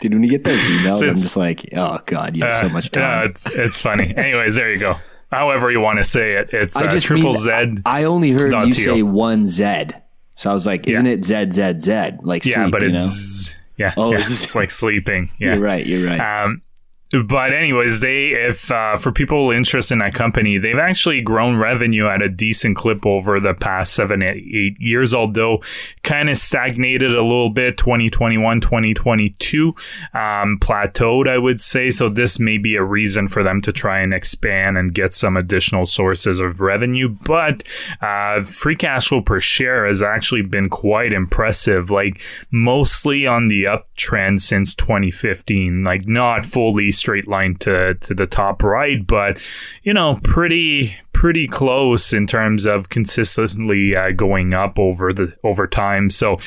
Dude, 0.00 0.12
when 0.12 0.22
you 0.22 0.30
get 0.30 0.44
those 0.44 0.60
emails, 0.60 0.96
so 0.96 1.08
I'm 1.08 1.16
just 1.16 1.36
like, 1.36 1.66
oh, 1.74 2.00
God, 2.04 2.36
you 2.36 2.44
have 2.44 2.64
uh, 2.64 2.68
so 2.68 2.68
much 2.68 2.90
time. 2.90 3.20
Uh, 3.20 3.24
it's, 3.30 3.46
it's 3.46 3.76
funny. 3.78 4.14
Anyways, 4.16 4.56
there 4.56 4.70
you 4.70 4.78
go 4.78 4.96
however 5.36 5.70
you 5.70 5.80
want 5.80 5.98
to 5.98 6.04
say 6.04 6.34
it. 6.34 6.52
It's 6.52 6.76
I 6.76 6.86
uh, 6.86 6.90
just 6.90 7.06
triple 7.06 7.32
mean, 7.32 7.76
Z. 7.76 7.82
I 7.84 8.04
only 8.04 8.30
heard 8.30 8.52
you 8.66 8.72
say 8.72 9.02
one 9.02 9.46
Z, 9.46 9.88
so 10.34 10.50
I 10.50 10.52
was 10.52 10.66
like, 10.66 10.86
isn't 10.86 11.04
yeah. 11.04 11.12
it 11.12 11.24
Z 11.24 11.52
Z 11.52 11.80
Z? 11.80 12.18
Like 12.22 12.44
yeah, 12.46 12.54
sleep, 12.54 12.72
but 12.72 12.82
it's 12.82 13.48
know? 13.48 13.54
yeah, 13.76 13.94
oh, 13.96 14.12
yeah, 14.12 14.18
it's 14.18 14.54
like 14.54 14.70
sleeping. 14.70 15.28
Yeah, 15.38 15.54
you're 15.54 15.62
right. 15.62 15.84
You're 15.86 16.08
right. 16.08 16.44
Um, 16.44 16.62
but 17.10 17.52
anyways, 17.52 18.00
they 18.00 18.30
if 18.30 18.70
uh, 18.72 18.96
for 18.96 19.12
people 19.12 19.52
interested 19.52 19.94
in 19.94 19.98
that 20.00 20.12
company, 20.12 20.58
they've 20.58 20.76
actually 20.76 21.22
grown 21.22 21.56
revenue 21.56 22.08
at 22.08 22.20
a 22.20 22.28
decent 22.28 22.76
clip 22.76 23.06
over 23.06 23.38
the 23.38 23.54
past 23.54 23.94
seven 23.94 24.22
eight 24.22 24.76
years. 24.80 25.14
Although 25.14 25.62
kind 26.02 26.28
of 26.28 26.36
stagnated 26.36 27.14
a 27.14 27.22
little 27.22 27.50
bit, 27.50 27.78
2021, 27.78 28.60
2022, 28.60 29.68
um, 30.14 30.58
plateaued, 30.60 31.28
I 31.28 31.38
would 31.38 31.60
say. 31.60 31.90
So 31.90 32.08
this 32.08 32.40
may 32.40 32.58
be 32.58 32.74
a 32.74 32.82
reason 32.82 33.28
for 33.28 33.44
them 33.44 33.60
to 33.62 33.72
try 33.72 34.00
and 34.00 34.12
expand 34.12 34.76
and 34.76 34.92
get 34.92 35.14
some 35.14 35.36
additional 35.36 35.86
sources 35.86 36.40
of 36.40 36.60
revenue. 36.60 37.08
But 37.08 37.62
uh, 38.00 38.42
free 38.42 38.76
cash 38.76 39.08
flow 39.08 39.20
per 39.20 39.40
share 39.40 39.86
has 39.86 40.02
actually 40.02 40.42
been 40.42 40.68
quite 40.68 41.12
impressive, 41.12 41.88
like 41.88 42.20
mostly 42.50 43.28
on 43.28 43.46
the 43.46 43.64
uptrend 43.64 44.40
since 44.40 44.74
2015, 44.74 45.84
like 45.84 46.08
not 46.08 46.44
fully 46.44 46.90
straight 46.96 47.28
line 47.28 47.56
to 47.60 47.94
to 47.94 48.14
the 48.14 48.26
top 48.26 48.62
right, 48.62 49.06
but 49.06 49.46
you 49.82 49.92
know, 49.92 50.18
pretty 50.22 50.96
pretty 51.12 51.46
close 51.46 52.12
in 52.12 52.26
terms 52.26 52.66
of 52.66 52.88
consistently 52.90 53.96
uh, 53.96 54.10
going 54.10 54.52
up 54.52 54.78
over 54.78 55.12
the 55.12 55.34
over 55.44 55.66
time. 55.66 56.10
So 56.10 56.38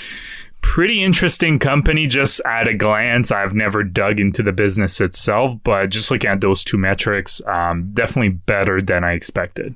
pretty 0.62 1.04
interesting 1.04 1.58
company 1.60 2.08
just 2.08 2.42
at 2.46 2.68
a 2.68 2.74
glance. 2.74 3.32
I've 3.32 3.54
never 3.54 3.84
dug 3.84 4.20
into 4.20 4.44
the 4.44 4.52
business 4.52 5.02
itself, 5.02 5.56
but 5.64 5.90
just 5.90 6.12
looking 6.12 6.30
at 6.30 6.42
those 6.42 6.64
two 6.64 6.78
metrics, 6.78 7.42
um, 7.48 7.92
definitely 7.94 8.30
better 8.30 8.82
than 8.82 9.04
I 9.04 9.14
expected. 9.14 9.76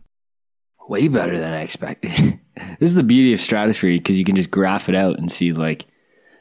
Way 0.87 1.07
better 1.07 1.39
than 1.39 1.53
I 1.53 1.61
expected. 1.61 2.11
this 2.55 2.89
is 2.91 2.95
the 2.95 3.03
beauty 3.03 3.33
of 3.33 3.39
Stratosphere 3.39 3.93
because 3.93 4.19
you 4.19 4.25
can 4.25 4.35
just 4.35 4.51
graph 4.51 4.89
it 4.89 4.95
out 4.95 5.17
and 5.17 5.31
see 5.31 5.53
like 5.53 5.85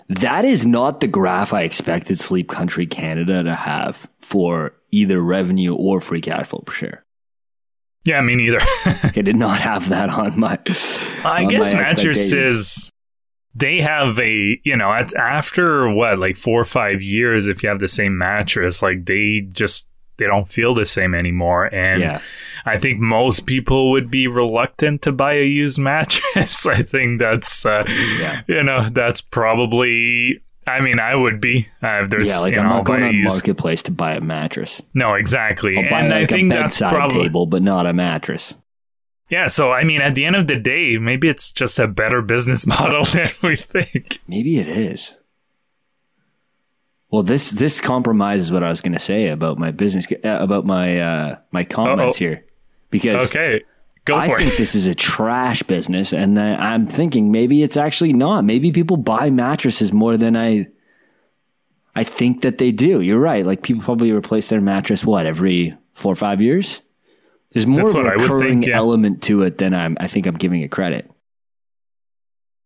that 0.09 0.45
is 0.45 0.67
not 0.67 1.01
the 1.01 1.07
graph 1.07 1.53
I 1.53 1.63
expected 1.63 2.19
Sleep 2.19 2.49
Country 2.49 2.87
Canada 2.87 3.43
to 3.43 3.55
have 3.55 4.09
for 4.21 4.75
either 4.91 5.21
revenue 5.21 5.75
or 5.75 6.01
free 6.01 6.21
cash 6.21 6.49
flow 6.49 6.61
per 6.61 6.73
share. 6.73 7.05
Yeah, 8.05 8.21
me 8.21 8.35
neither. 8.35 8.59
I 8.85 9.13
did 9.15 9.37
not 9.37 9.61
have 9.61 9.89
that 9.91 10.11
on 10.11 10.39
my. 10.39 10.59
I 11.25 11.45
on 11.45 11.49
guess 11.49 11.73
mattresses. 11.73 12.91
They 13.55 13.81
have 13.81 14.19
a 14.19 14.61
you 14.65 14.77
know 14.77 14.91
after 14.91 15.89
what 15.89 16.19
like 16.19 16.37
four 16.37 16.61
or 16.61 16.65
five 16.65 17.03
years, 17.03 17.49
if 17.49 17.63
you 17.63 17.69
have 17.69 17.81
the 17.81 17.89
same 17.89 18.19
mattress, 18.19 18.83
like 18.83 19.05
they 19.05 19.41
just 19.41 19.87
they 20.19 20.27
don't 20.27 20.47
feel 20.49 20.75
the 20.75 20.85
same 20.87 21.15
anymore. 21.15 21.73
And 21.75 22.01
Yeah. 22.03 22.21
I 22.65 22.79
think 22.79 23.01
most 23.01 23.47
people 23.47 23.91
would 23.91 24.11
be 24.11 24.27
reluctant 24.29 25.03
to 25.03 25.13
buy 25.13 25.35
a 25.35 25.45
used 25.45 25.79
mattress. 25.91 26.67
I 26.67 26.83
think 26.83 27.19
that's, 27.19 27.65
uh, 27.67 27.85
Yeah. 28.21 28.43
you 28.47 28.63
know, 28.63 28.89
that's 28.91 29.21
probably. 29.21 30.43
I 30.65 30.79
mean, 30.81 31.01
I 31.01 31.17
would 31.17 31.41
be. 31.41 31.67
Uh, 31.83 32.03
if 32.05 32.11
there's, 32.11 32.29
Yeah, 32.29 32.39
like 32.39 32.57
I'm 32.57 32.65
know, 32.69 32.77
not 32.77 32.85
going 32.85 33.03
a 33.03 33.07
on 33.09 33.15
used- 33.15 33.33
marketplace 33.35 33.83
to 33.85 33.91
buy 33.91 34.15
a 34.15 34.21
mattress. 34.21 34.81
No, 34.95 35.15
exactly. 35.15 35.77
I'll 35.77 35.91
buy 35.91 36.01
and 36.03 36.11
like 36.11 36.17
I 36.19 36.21
a 36.21 36.27
think 36.29 36.51
that's 36.51 36.79
bedside 36.79 36.95
probably 36.95 37.23
table, 37.23 37.47
but 37.47 37.63
not 37.63 37.87
a 37.87 37.93
mattress. 37.93 38.55
yeah. 39.29 39.49
So 39.49 39.73
I 39.73 39.83
mean, 39.83 40.01
at 40.01 40.15
the 40.15 40.25
end 40.25 40.37
of 40.37 40.47
the 40.47 40.55
day, 40.57 40.99
maybe 40.99 41.29
it's 41.29 41.51
just 41.51 41.81
a 41.81 41.89
better 41.89 42.23
business 42.23 42.65
model 42.75 43.05
than 43.07 43.31
we 43.43 43.57
think. 43.57 44.21
Maybe 44.29 44.59
it 44.59 44.69
is. 44.69 45.15
Well, 47.13 47.23
this 47.23 47.51
this 47.51 47.79
compromises 47.79 48.51
what 48.51 48.65
I 48.65 48.71
was 48.71 48.81
going 48.81 48.95
to 48.95 48.99
say 48.99 49.29
about 49.29 49.59
my 49.59 49.71
business 49.71 50.07
uh, 50.11 50.17
about 50.25 50.65
my 50.65 50.99
uh, 50.99 51.37
my 51.51 51.63
comments 51.63 52.17
Uh-oh. 52.17 52.19
here, 52.19 52.45
because 52.91 53.29
Okay, 53.29 53.63
go 54.07 54.17
I 54.17 54.29
think 54.35 54.55
it. 54.55 54.57
this 54.57 54.75
is 54.75 54.87
a 54.87 54.95
trash 54.95 55.63
business, 55.63 56.15
and 56.15 56.39
then 56.39 56.59
I'm 56.59 56.87
thinking 56.87 57.31
maybe 57.31 57.63
it's 57.63 57.77
actually 57.77 58.15
not. 58.15 58.47
Maybe 58.47 58.73
people 58.73 58.97
buy 58.97 59.29
mattresses 59.29 59.93
more 59.93 60.17
than 60.17 60.35
I. 60.35 60.69
I 61.95 62.05
think 62.05 62.41
that 62.41 62.57
they 62.57 62.73
do. 62.73 63.03
You're 63.03 63.21
right. 63.21 63.45
Like 63.45 63.63
people 63.63 63.83
probably 63.83 64.11
replace 64.11 64.49
their 64.49 64.63
mattress 64.63 65.05
what 65.05 65.27
every 65.27 65.77
four 65.93 66.13
or 66.13 66.17
five 66.17 66.41
years. 66.41 66.81
There's 67.53 67.67
more 67.67 67.83
That's 67.83 67.93
of 67.93 68.01
a 68.01 68.03
would 68.05 68.19
think, 68.21 68.31
recurring 68.31 68.63
yeah. 68.63 68.77
element 68.79 69.23
to 69.25 69.43
it 69.43 69.59
than 69.59 69.75
I'm. 69.75 69.99
I 70.01 70.09
think 70.09 70.27
I'm 70.27 70.37
giving 70.39 70.63
it 70.63 70.71
credit. 70.71 71.11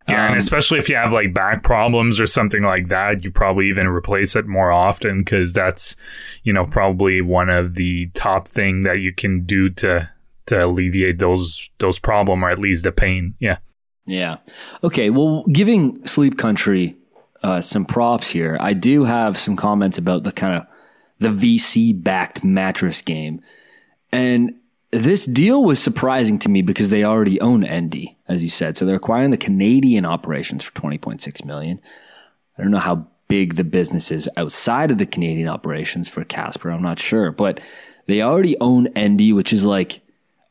Yeah, 0.09 0.26
Um, 0.26 0.30
and 0.32 0.38
especially 0.38 0.78
if 0.78 0.88
you 0.88 0.96
have 0.96 1.12
like 1.12 1.34
back 1.34 1.62
problems 1.62 2.20
or 2.20 2.26
something 2.26 2.62
like 2.62 2.88
that, 2.88 3.24
you 3.24 3.30
probably 3.30 3.68
even 3.68 3.88
replace 3.88 4.36
it 4.36 4.46
more 4.46 4.70
often 4.70 5.18
because 5.18 5.52
that's, 5.52 5.96
you 6.44 6.52
know, 6.52 6.64
probably 6.64 7.20
one 7.20 7.50
of 7.50 7.74
the 7.74 8.07
top 8.14 8.46
thing 8.46 8.84
that 8.84 9.00
you 9.00 9.12
can 9.12 9.44
do 9.44 9.68
to 9.70 10.09
to 10.46 10.64
alleviate 10.64 11.18
those 11.18 11.68
those 11.78 11.98
problem 11.98 12.44
or 12.44 12.50
at 12.50 12.59
least 12.59 12.84
the 12.84 12.92
pain. 12.92 13.34
Yeah. 13.40 13.59
Yeah. 14.07 14.36
Okay. 14.84 15.11
Well, 15.11 15.42
giving 15.52 16.07
Sleep 16.07 16.38
Country 16.38 16.94
uh, 17.42 17.61
some 17.61 17.84
props 17.84 18.30
here, 18.30 18.57
I 18.61 18.72
do 18.72 19.04
have 19.04 19.36
some 19.36 19.57
comments 19.57 19.98
about 19.98 20.22
the 20.22 20.32
kind 20.32 20.57
of 20.57 20.66
the 21.18 21.28
VC 21.28 22.00
backed 22.00 22.44
mattress 22.44 23.02
game, 23.02 23.40
and 24.12 24.54
this 24.92 25.26
deal 25.26 25.64
was 25.64 25.82
surprising 25.82 26.38
to 26.40 26.48
me 26.48 26.62
because 26.62 26.90
they 26.90 27.02
already 27.04 27.40
own 27.40 27.64
Endy, 27.64 28.15
as 28.28 28.42
you 28.42 28.48
said. 28.48 28.76
So 28.76 28.84
they're 28.84 28.96
acquiring 28.96 29.30
the 29.30 29.36
Canadian 29.36 30.04
operations 30.06 30.64
for 30.64 30.74
twenty 30.74 30.98
point 30.98 31.22
six 31.22 31.44
million. 31.44 31.80
I 32.58 32.62
don't 32.62 32.70
know 32.70 32.78
how 32.78 33.06
big 33.28 33.56
the 33.56 33.64
business 33.64 34.10
is 34.10 34.28
outside 34.36 34.90
of 34.90 34.98
the 34.98 35.06
Canadian 35.06 35.48
operations 35.48 36.08
for 36.08 36.24
Casper. 36.24 36.70
I'm 36.70 36.82
not 36.82 36.98
sure, 36.98 37.32
but 37.32 37.60
they 38.06 38.22
already 38.22 38.56
own 38.60 38.86
Endy, 38.88 39.32
which 39.32 39.52
is 39.52 39.64
like 39.64 40.00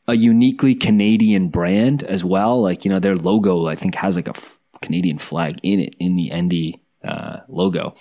a 0.06 0.14
uniquely 0.14 0.74
Canadian 0.74 1.48
brand 1.48 2.02
as 2.02 2.22
well. 2.22 2.60
Like, 2.60 2.84
you 2.84 2.90
know, 2.90 3.00
their 3.00 3.16
logo, 3.16 3.66
I 3.66 3.74
think, 3.74 3.94
has 3.96 4.14
like 4.14 4.28
a 4.28 4.36
f- 4.36 4.60
Canadian 4.82 5.18
flag 5.18 5.58
in 5.62 5.80
it, 5.80 5.96
in 5.98 6.16
the 6.16 6.30
Endy 6.30 6.80
uh, 7.02 7.38
logo. 7.48 7.94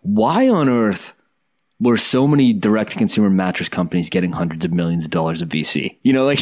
Why 0.00 0.48
on 0.48 0.68
earth 0.68 1.12
were 1.80 1.96
so 1.96 2.26
many 2.26 2.52
direct 2.52 2.92
to 2.92 2.98
consumer 2.98 3.30
mattress 3.30 3.68
companies 3.68 4.08
getting 4.08 4.32
hundreds 4.32 4.64
of 4.64 4.72
millions 4.72 5.04
of 5.04 5.10
dollars 5.10 5.42
of 5.42 5.48
VC? 5.48 5.90
You 6.02 6.12
know, 6.12 6.24
like, 6.24 6.40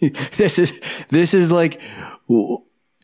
this 0.36 0.58
is, 0.58 1.04
this 1.08 1.34
is 1.34 1.50
like, 1.50 1.80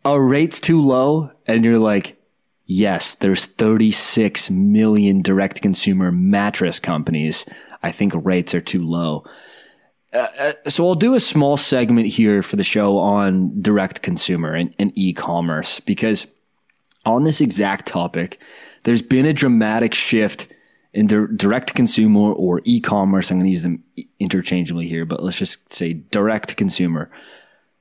our 0.04 0.22
rate's 0.22 0.60
too 0.60 0.80
low. 0.80 1.30
And 1.46 1.64
you're 1.64 1.78
like, 1.78 2.20
yes, 2.66 3.14
there's 3.14 3.46
36 3.46 4.50
million 4.50 5.22
direct 5.22 5.56
to 5.56 5.62
consumer 5.62 6.12
mattress 6.12 6.78
companies. 6.78 7.46
I 7.82 7.90
think 7.90 8.12
rates 8.14 8.54
are 8.54 8.60
too 8.60 8.86
low 8.86 9.24
uh, 10.12 10.26
uh, 10.38 10.52
so 10.68 10.86
I'll 10.86 10.94
do 10.94 11.14
a 11.14 11.20
small 11.20 11.56
segment 11.56 12.06
here 12.06 12.42
for 12.42 12.56
the 12.56 12.64
show 12.64 12.98
on 12.98 13.60
direct 13.60 14.02
consumer 14.02 14.52
and, 14.52 14.74
and 14.78 14.92
e-commerce 14.94 15.80
because 15.80 16.26
on 17.06 17.24
this 17.24 17.40
exact 17.40 17.86
topic, 17.86 18.40
there's 18.84 19.02
been 19.02 19.26
a 19.26 19.32
dramatic 19.32 19.94
shift 19.94 20.48
in 20.92 21.06
dir- 21.06 21.26
direct 21.26 21.74
consumer 21.74 22.32
or 22.32 22.60
e-commerce. 22.64 23.30
I'm 23.30 23.38
going 23.38 23.46
to 23.46 23.52
use 23.52 23.62
them 23.62 23.82
interchangeably 24.18 24.86
here, 24.86 25.04
but 25.04 25.22
let's 25.22 25.38
just 25.38 25.72
say 25.72 25.92
direct 25.94 26.56
consumer 26.56 27.10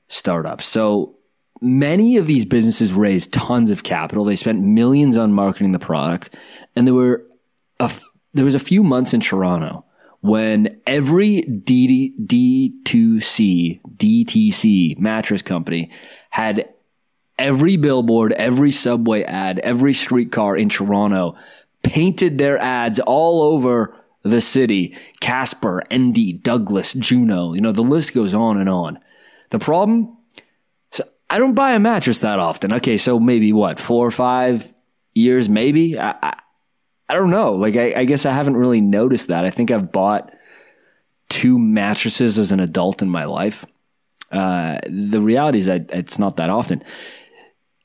startups. 0.08 0.66
So 0.66 1.16
many 1.60 2.16
of 2.16 2.26
these 2.26 2.44
businesses 2.44 2.92
raised 2.92 3.32
tons 3.32 3.70
of 3.70 3.82
capital. 3.82 4.24
They 4.24 4.36
spent 4.36 4.60
millions 4.60 5.16
on 5.16 5.32
marketing 5.32 5.72
the 5.72 5.78
product, 5.78 6.36
and 6.74 6.86
there 6.86 6.94
were 6.94 7.26
a 7.80 7.84
f- 7.84 8.10
there 8.32 8.44
was 8.44 8.54
a 8.54 8.60
few 8.60 8.82
months 8.82 9.12
in 9.12 9.20
Toronto 9.20 9.84
when 10.20 10.80
every 10.86 11.42
D- 11.42 12.14
D2C, 12.24 13.80
DTC 13.96 14.98
mattress 14.98 15.42
company 15.42 15.90
had 16.30 16.68
every 17.38 17.76
billboard, 17.76 18.32
every 18.34 18.70
subway 18.70 19.24
ad, 19.24 19.58
every 19.58 19.92
streetcar 19.92 20.56
in 20.56 20.68
Toronto 20.68 21.34
painted 21.82 22.38
their 22.38 22.58
ads 22.58 23.00
all 23.00 23.42
over 23.42 23.94
the 24.22 24.40
city. 24.40 24.96
Casper, 25.20 25.82
Endy, 25.90 26.32
Douglas, 26.32 26.92
Juno, 26.94 27.54
you 27.54 27.60
know, 27.60 27.72
the 27.72 27.82
list 27.82 28.14
goes 28.14 28.34
on 28.34 28.58
and 28.58 28.68
on. 28.68 28.98
The 29.50 29.58
problem, 29.58 30.16
so 30.90 31.04
I 31.28 31.38
don't 31.38 31.54
buy 31.54 31.72
a 31.72 31.78
mattress 31.78 32.20
that 32.20 32.38
often. 32.38 32.72
Okay, 32.72 32.96
so 32.96 33.18
maybe 33.18 33.52
what, 33.52 33.78
four 33.78 34.06
or 34.06 34.10
five 34.10 34.72
years, 35.14 35.48
maybe? 35.48 35.98
I, 35.98 36.14
I, 36.22 36.36
I 37.08 37.14
don't 37.14 37.30
know. 37.30 37.52
Like, 37.52 37.76
I, 37.76 37.92
I 37.94 38.04
guess 38.04 38.24
I 38.24 38.32
haven't 38.32 38.56
really 38.56 38.80
noticed 38.80 39.28
that. 39.28 39.44
I 39.44 39.50
think 39.50 39.70
I've 39.70 39.92
bought 39.92 40.32
two 41.28 41.58
mattresses 41.58 42.38
as 42.38 42.52
an 42.52 42.60
adult 42.60 43.02
in 43.02 43.08
my 43.08 43.24
life. 43.24 43.66
Uh, 44.30 44.78
the 44.88 45.20
reality 45.20 45.58
is 45.58 45.66
that 45.66 45.90
it's 45.90 46.18
not 46.18 46.36
that 46.36 46.48
often. 46.48 46.82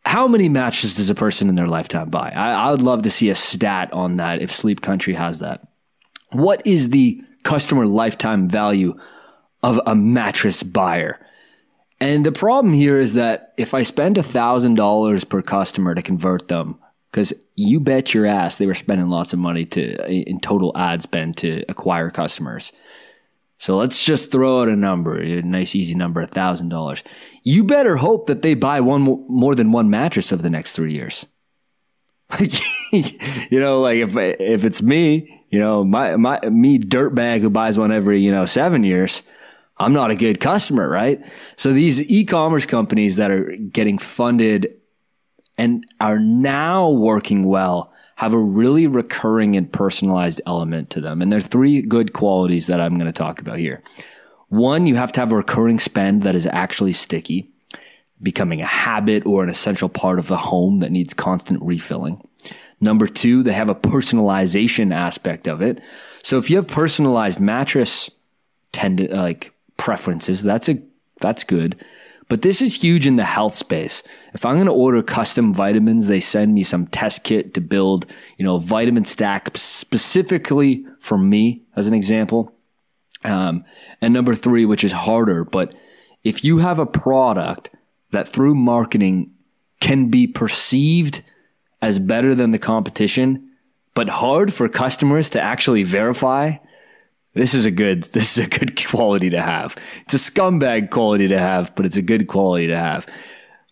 How 0.08 0.26
many 0.26 0.48
mattresses 0.48 0.96
does 0.96 1.10
a 1.10 1.16
person 1.16 1.50
in 1.50 1.56
their 1.56 1.68
lifetime 1.68 2.10
buy? 2.10 2.32
I, 2.34 2.68
I 2.68 2.72
would 2.72 2.82
love 2.82 3.02
to 3.02 3.10
see 3.10 3.30
a 3.30 3.36
stat 3.36 3.92
on 3.92 4.16
that 4.16 4.42
if 4.42 4.56
Sleep 4.56 4.80
Country 4.80 5.16
has 5.16 5.40
that. 5.40 5.68
What 6.32 6.66
is 6.66 6.92
the 6.92 7.22
customer 7.44 7.86
lifetime 7.86 8.48
value 8.48 8.98
of 9.62 9.82
a 9.86 9.96
mattress 9.96 10.64
buyer? 10.64 11.20
And 12.00 12.26
the 12.26 12.32
problem 12.32 12.74
here 12.74 12.98
is 12.98 13.16
that 13.16 13.54
if 13.58 13.74
I 13.74 13.84
spend 13.84 14.16
$1,000 14.16 15.30
per 15.30 15.42
customer 15.42 15.94
to 15.94 16.02
convert 16.02 16.48
them, 16.48 16.80
because 17.12 17.34
you 17.56 17.80
bet 17.82 18.14
your 18.14 18.26
ass 18.26 18.58
they 18.58 18.66
were 18.66 18.76
spending 18.76 19.10
lots 19.10 19.34
of 19.34 19.40
money 19.40 19.66
to 19.66 20.12
in 20.12 20.40
total 20.40 20.72
ad 20.78 21.02
spend 21.02 21.36
to 21.38 21.64
acquire 21.68 22.12
customers. 22.12 22.72
So 23.60 23.76
let's 23.76 24.06
just 24.06 24.32
throw 24.32 24.62
out 24.62 24.68
a 24.68 24.76
number, 24.76 25.20
a 25.20 25.42
nice 25.42 25.76
easy 25.76 25.96
number, 25.96 26.26
thousand 26.26 26.70
dollars. 26.70 27.04
You 27.44 27.64
better 27.64 27.98
hope 27.98 28.28
that 28.28 28.42
they 28.42 28.54
buy 28.54 28.82
one 28.82 29.02
more 29.02 29.56
than 29.56 29.72
one 29.72 29.90
mattress 29.90 30.32
over 30.32 30.44
the 30.44 30.50
next 30.50 30.74
three 30.74 30.94
years. 30.94 31.26
Like, 32.92 33.52
you 33.52 33.60
know, 33.60 33.82
like 33.82 33.98
if 33.98 34.16
if 34.16 34.64
it's 34.64 34.82
me, 34.82 35.44
you 35.50 35.60
know, 35.60 35.84
my 35.84 36.16
my 36.16 36.40
me 36.50 36.80
dirtbag 36.80 37.42
who 37.42 37.50
buys 37.50 37.78
one 37.78 37.92
every 37.92 38.22
you 38.22 38.32
know 38.32 38.46
seven 38.46 38.84
years, 38.84 39.24
I'm 39.78 39.94
not 39.94 40.12
a 40.12 40.16
good 40.16 40.40
customer, 40.40 40.88
right? 40.90 41.22
So 41.58 41.74
these 41.74 42.02
e-commerce 42.10 42.66
companies 42.66 43.18
that 43.18 43.30
are 43.30 43.56
getting 43.72 43.98
funded 43.98 44.76
and 45.58 45.86
are 46.00 46.20
now 46.20 46.90
working 46.90 47.46
well 47.46 47.94
have 48.18 48.34
a 48.34 48.40
really 48.40 48.88
recurring 48.88 49.56
and 49.56 49.72
personalized 49.72 50.42
element 50.48 50.90
to 50.90 51.00
them. 51.00 51.22
And 51.22 51.32
there 51.32 51.38
are 51.38 51.42
three 51.42 51.84
good 51.84 52.14
qualities 52.14 52.66
that 52.66 52.82
I'm 52.82 52.98
going 52.98 53.06
to 53.06 53.14
talk 53.14 53.40
about 53.40 53.60
here. 53.60 53.84
One, 54.50 54.88
you 54.88 54.96
have 54.96 55.12
to 55.14 55.20
have 55.20 55.32
a 55.32 55.36
recurring 55.36 55.80
spend 55.80 56.24
that 56.24 56.34
is 56.34 56.48
actually 56.48 56.94
sticky, 56.94 57.52
becoming 58.22 58.60
a 58.60 58.66
habit 58.66 59.24
or 59.28 59.44
an 59.44 59.50
essential 59.50 59.88
part 59.88 60.18
of 60.18 60.28
the 60.28 60.38
home 60.38 60.80
that 60.80 60.92
needs 60.92 61.14
constant 61.14 61.62
refilling. 61.62 62.28
Number 62.82 63.06
two, 63.06 63.44
they 63.44 63.54
have 63.54 63.70
a 63.70 63.76
personalization 63.76 64.92
aspect 64.92 65.48
of 65.48 65.62
it. 65.62 65.80
So 66.24 66.40
if 66.40 66.50
you 66.50 66.58
have 66.58 66.68
personalized 66.68 67.40
mattress 67.40 68.10
tend 68.72 69.08
like 69.12 69.54
preferences, 69.78 70.42
that's 70.42 70.70
a 70.70 70.82
that's 71.22 71.44
good. 71.44 71.84
But 72.30 72.42
this 72.42 72.62
is 72.62 72.82
huge 72.82 73.08
in 73.08 73.16
the 73.16 73.24
health 73.24 73.56
space. 73.56 74.04
If 74.34 74.46
I'm 74.46 74.56
going 74.56 74.68
to 74.68 74.74
order 74.74 75.02
custom 75.02 75.54
vitamins, 75.54 76.08
they 76.08 76.20
send 76.20 76.54
me 76.54 76.64
some 76.64 76.88
test 76.88 77.24
kit 77.24 77.54
to 77.54 77.62
build, 77.62 78.06
you 78.38 78.44
know, 78.44 78.58
vitamin 78.58 79.06
stack 79.06 79.58
specifically 79.58 80.86
for 81.00 81.18
me, 81.18 81.64
as 81.76 81.88
an 81.88 81.94
example. 81.94 82.54
Um, 83.24 83.64
and 84.02 84.14
number 84.14 84.36
three, 84.36 84.66
which 84.66 84.84
is 84.84 84.92
harder, 84.92 85.44
but 85.44 85.74
if 86.24 86.44
you 86.44 86.58
have 86.58 86.80
a 86.80 86.86
product 86.86 87.70
that 88.12 88.28
through 88.28 88.56
marketing 88.56 89.32
can 89.80 90.10
be 90.10 90.28
perceived 90.28 91.22
as 91.82 92.00
better 92.00 92.36
than 92.36 92.52
the 92.52 92.60
competition, 92.60 93.48
but 93.94 94.10
hard 94.10 94.54
for 94.54 94.68
customers 94.70 95.30
to 95.30 95.42
actually 95.42 95.84
verify, 95.84 96.58
this 97.38 97.54
is 97.54 97.66
a 97.66 97.72
good 97.72 98.04
this 98.14 98.38
is 98.38 98.46
a 98.46 98.50
good 98.50 98.76
quality 98.86 99.30
to 99.30 99.42
have. 99.42 99.76
It's 100.06 100.14
a 100.14 100.32
scumbag 100.32 100.90
quality 100.90 101.28
to 101.30 101.40
have, 101.40 101.74
but 101.76 101.86
it's 101.86 101.98
a 101.98 102.02
good 102.02 102.28
quality 102.28 102.68
to 102.68 102.78
have. 102.78 103.08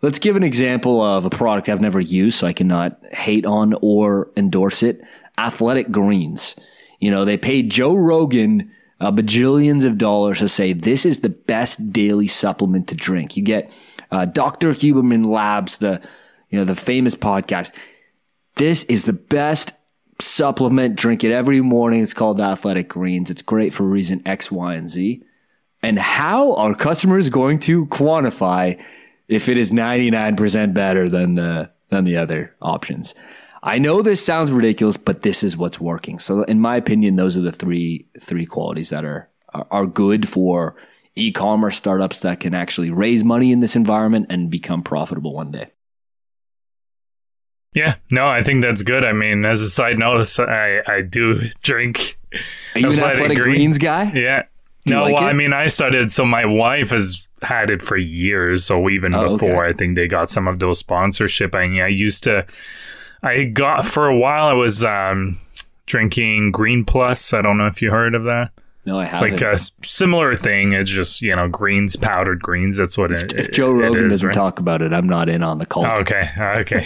Let's 0.02 0.20
give 0.20 0.36
an 0.36 0.44
example 0.44 1.02
of 1.02 1.26
a 1.26 1.30
product 1.30 1.68
I've 1.68 1.82
never 1.82 2.00
used, 2.00 2.38
so 2.38 2.48
I 2.48 2.54
cannot 2.54 3.04
hate 3.08 3.46
on 3.46 3.76
or 3.82 4.30
endorse 4.38 4.84
it. 4.84 5.02
Athletic 5.38 5.90
Greens. 5.90 6.56
You 7.00 7.12
know, 7.12 7.26
they 7.26 7.38
paid 7.38 7.72
Joe 7.72 7.96
Rogan 7.96 8.72
uh, 9.00 9.12
bajillions 9.12 9.86
of 9.86 9.98
dollars 9.98 10.40
to 10.40 10.50
say 10.50 10.74
this 10.74 11.06
is 11.06 11.20
the 11.20 11.30
best 11.30 11.92
daily 11.92 12.28
supplement 12.28 12.88
to 12.90 12.96
drink. 12.96 13.36
You 13.36 13.44
get 13.44 13.72
uh, 14.12 14.26
Dr. 14.26 14.72
Huberman 14.72 15.26
Labs, 15.26 15.80
the 15.80 16.02
you 16.50 16.60
know 16.60 16.66
the 16.66 16.76
famous 16.76 17.16
podcast. 17.16 17.74
This 18.56 18.84
is 18.86 19.06
the 19.06 19.14
best 19.14 19.74
supplement. 20.20 20.96
Drink 20.96 21.24
it 21.24 21.32
every 21.32 21.62
morning. 21.62 22.02
It's 22.02 22.14
called 22.14 22.40
Athletic 22.40 22.90
Greens. 22.90 23.30
It's 23.30 23.42
great 23.42 23.74
for 23.74 23.84
reason 23.84 24.22
X, 24.26 24.52
Y, 24.52 24.76
and 24.76 24.90
Z. 24.90 25.22
And 25.84 26.00
how 26.00 26.56
are 26.56 26.74
customers 26.74 27.30
going 27.30 27.60
to 27.60 27.86
quantify 27.88 28.82
if 29.28 29.50
it 29.50 29.58
is 29.58 29.72
99% 29.72 30.74
better 30.74 31.10
than 31.10 31.36
the 31.36 31.72
than 31.90 32.06
the 32.06 32.18
other 32.18 32.56
options? 32.62 33.14
I 33.62 33.80
know 33.80 34.02
this 34.02 34.24
sounds 34.24 34.52
ridiculous, 34.52 34.98
but 34.98 35.24
this 35.24 35.44
is 35.44 35.58
what's 35.58 35.80
working. 35.80 36.20
So 36.20 36.44
in 36.44 36.60
my 36.60 36.78
opinion, 36.78 37.16
those 37.16 37.38
are 37.38 37.42
the 37.42 37.52
three 37.52 38.08
three 38.20 38.46
qualities 38.46 38.90
that 38.90 39.06
are 39.06 39.30
are, 39.54 39.68
are 39.72 39.86
good 39.86 40.28
for 40.28 40.76
e-commerce 41.16 41.78
startups 41.78 42.22
that 42.22 42.40
can 42.40 42.54
actually 42.54 42.92
raise 42.92 43.24
money 43.24 43.52
in 43.52 43.62
this 43.62 43.76
environment 43.76 44.28
and 44.30 44.50
become 44.50 44.84
profitable 44.84 45.34
one 45.34 45.52
day. 45.52 45.72
Yeah, 47.76 47.96
no, 48.10 48.26
I 48.26 48.42
think 48.42 48.62
that's 48.62 48.82
good. 48.82 49.04
I 49.04 49.12
mean, 49.12 49.46
as 49.46 49.60
a 49.60 49.70
side 49.70 50.00
note, 50.00 50.40
I, 50.40 50.82
I 50.88 51.02
do 51.02 51.50
drink. 51.62 52.18
Are 52.74 52.80
you 52.80 52.90
an 52.90 53.00
athletic 53.00 53.38
green. 53.38 53.56
greens 53.56 53.78
guy? 53.78 54.12
Yeah. 54.14 54.44
no, 54.88 55.04
like 55.04 55.16
well? 55.16 55.26
I 55.26 55.34
mean, 55.34 55.52
I 55.52 55.68
started. 55.68 56.10
So 56.10 56.26
my 56.26 56.46
wife 56.46 56.92
has 56.92 57.28
had 57.42 57.70
it 57.70 57.82
for 57.82 57.98
years. 57.98 58.64
So 58.64 58.90
even 58.90 59.14
oh, 59.14 59.32
before, 59.32 59.66
okay. 59.66 59.72
I 59.72 59.74
think 59.74 59.96
they 59.96 60.08
got 60.08 60.30
some 60.30 60.48
of 60.48 60.60
those 60.60 60.80
sponsorship. 60.80 61.54
I, 61.54 61.64
I 61.82 61.88
used 61.88 62.24
to. 62.24 62.46
I 63.22 63.44
got 63.44 63.86
for 63.86 64.08
a 64.08 64.18
while. 64.18 64.48
I 64.48 64.54
was 64.54 64.86
um, 64.86 65.38
drinking 65.86 66.52
Green 66.52 66.86
Plus. 66.86 67.34
I 67.34 67.42
don't 67.42 67.58
know 67.58 67.68
if 67.68 67.82
you 67.82 67.92
heard 67.92 68.16
of 68.16 68.24
that. 68.24 68.52
No, 68.86 69.00
I 69.00 69.06
haven't. 69.06 69.34
It's 69.34 69.42
like 69.42 69.54
a 69.54 69.86
similar 69.86 70.36
thing. 70.36 70.74
It's 70.74 70.92
just 70.92 71.24
you 71.24 71.36
know 71.36 71.48
greens, 71.48 71.96
powdered 71.96 72.42
greens. 72.42 72.78
That's 72.78 72.98
what 72.98 73.12
it. 73.12 73.34
If, 73.34 73.48
if 73.48 73.52
Joe 73.52 73.72
Rogan 73.72 74.10
doesn't 74.10 74.28
right? 74.28 74.34
talk 74.34 74.60
about 74.60 74.84
it, 74.84 74.94
I'm 74.94 75.10
not 75.10 75.28
in 75.28 75.42
on 75.42 75.58
the 75.58 75.66
cult. 75.66 75.88
Okay, 76.00 76.30
okay. 76.40 76.86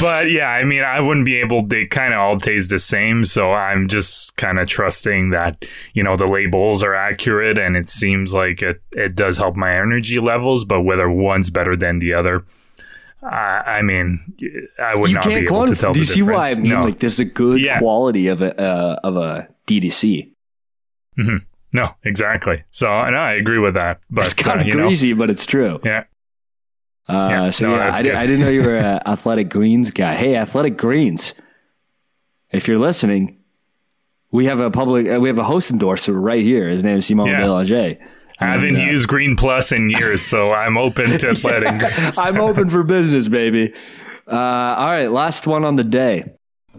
but 0.00 0.28
yeah, 0.28 0.48
I 0.48 0.64
mean, 0.64 0.82
I 0.82 1.00
wouldn't 1.00 1.24
be 1.24 1.36
able. 1.36 1.64
They 1.64 1.86
kind 1.86 2.12
of 2.12 2.18
all 2.18 2.40
taste 2.40 2.70
the 2.70 2.80
same, 2.80 3.24
so 3.24 3.52
I'm 3.52 3.86
just 3.86 4.36
kind 4.36 4.58
of 4.58 4.66
trusting 4.66 5.30
that 5.30 5.64
you 5.94 6.02
know 6.02 6.16
the 6.16 6.26
labels 6.26 6.82
are 6.82 6.96
accurate, 6.96 7.58
and 7.58 7.76
it 7.76 7.88
seems 7.88 8.34
like 8.34 8.60
it 8.60 8.82
it 8.92 9.14
does 9.14 9.38
help 9.38 9.54
my 9.54 9.72
energy 9.72 10.18
levels. 10.18 10.64
But 10.64 10.82
whether 10.82 11.08
one's 11.08 11.48
better 11.48 11.76
than 11.76 12.00
the 12.00 12.12
other, 12.14 12.44
I 13.22 13.82
mean, 13.82 14.34
I 14.80 14.96
would 14.96 15.10
you 15.10 15.14
not 15.14 15.26
be 15.26 15.34
able 15.34 15.66
to 15.66 15.76
tell. 15.76 15.92
Do 15.92 16.00
you 16.00 16.06
see 16.06 16.22
why 16.22 16.50
I 16.50 16.54
mean? 16.56 16.72
No. 16.72 16.84
Like, 16.84 16.98
this 16.98 17.14
is 17.14 17.20
a 17.20 17.24
good 17.24 17.60
yeah. 17.60 17.78
quality 17.78 18.26
of 18.26 18.42
a 18.42 18.60
uh, 18.60 19.00
of 19.04 19.16
a 19.16 19.48
DDC. 19.68 20.32
Mm-hmm. 21.18 21.36
No, 21.72 21.94
exactly. 22.04 22.64
So, 22.70 22.88
and 22.88 23.16
I 23.16 23.32
agree 23.32 23.58
with 23.58 23.74
that. 23.74 24.00
But 24.10 24.26
it's 24.26 24.34
kind 24.34 24.60
of 24.60 24.66
uh, 24.66 24.70
greasy, 24.70 25.12
know, 25.12 25.18
but 25.18 25.30
it's 25.30 25.46
true. 25.46 25.80
Yeah. 25.84 26.04
Uh, 27.08 27.28
yeah 27.30 27.50
so 27.50 27.68
no, 27.68 27.76
yeah, 27.76 27.94
I, 27.94 28.02
did, 28.02 28.14
I 28.14 28.26
didn't 28.26 28.40
know 28.40 28.48
you 28.48 28.62
were 28.62 28.76
an 28.78 29.00
athletic 29.06 29.48
greens 29.48 29.90
guy. 29.90 30.14
Hey, 30.14 30.36
athletic 30.36 30.76
greens, 30.76 31.34
if 32.50 32.66
you're 32.66 32.78
listening, 32.78 33.40
we 34.30 34.46
have 34.46 34.60
a 34.60 34.70
public, 34.70 35.08
uh, 35.08 35.20
we 35.20 35.28
have 35.28 35.38
a 35.38 35.44
host 35.44 35.70
endorser 35.70 36.12
right 36.12 36.42
here. 36.42 36.68
His 36.68 36.82
name 36.82 36.98
is 36.98 37.06
Simon 37.06 37.26
yeah. 37.26 37.40
Belanger. 37.40 37.98
I 38.38 38.46
haven't 38.46 38.76
uh, 38.76 38.80
used 38.80 39.08
Green 39.08 39.36
Plus 39.36 39.72
in 39.72 39.88
years, 39.88 40.22
so 40.22 40.52
I'm 40.52 40.76
open 40.76 41.18
to 41.18 41.28
athletic 41.30 41.68
yeah, 41.68 42.10
I'm 42.18 42.38
open 42.38 42.68
for 42.68 42.82
business, 42.82 43.28
baby. 43.28 43.72
Uh, 44.26 44.34
all 44.36 44.90
right, 44.90 45.10
last 45.10 45.46
one 45.46 45.64
on 45.64 45.76
the 45.76 45.84
day. 45.84 46.32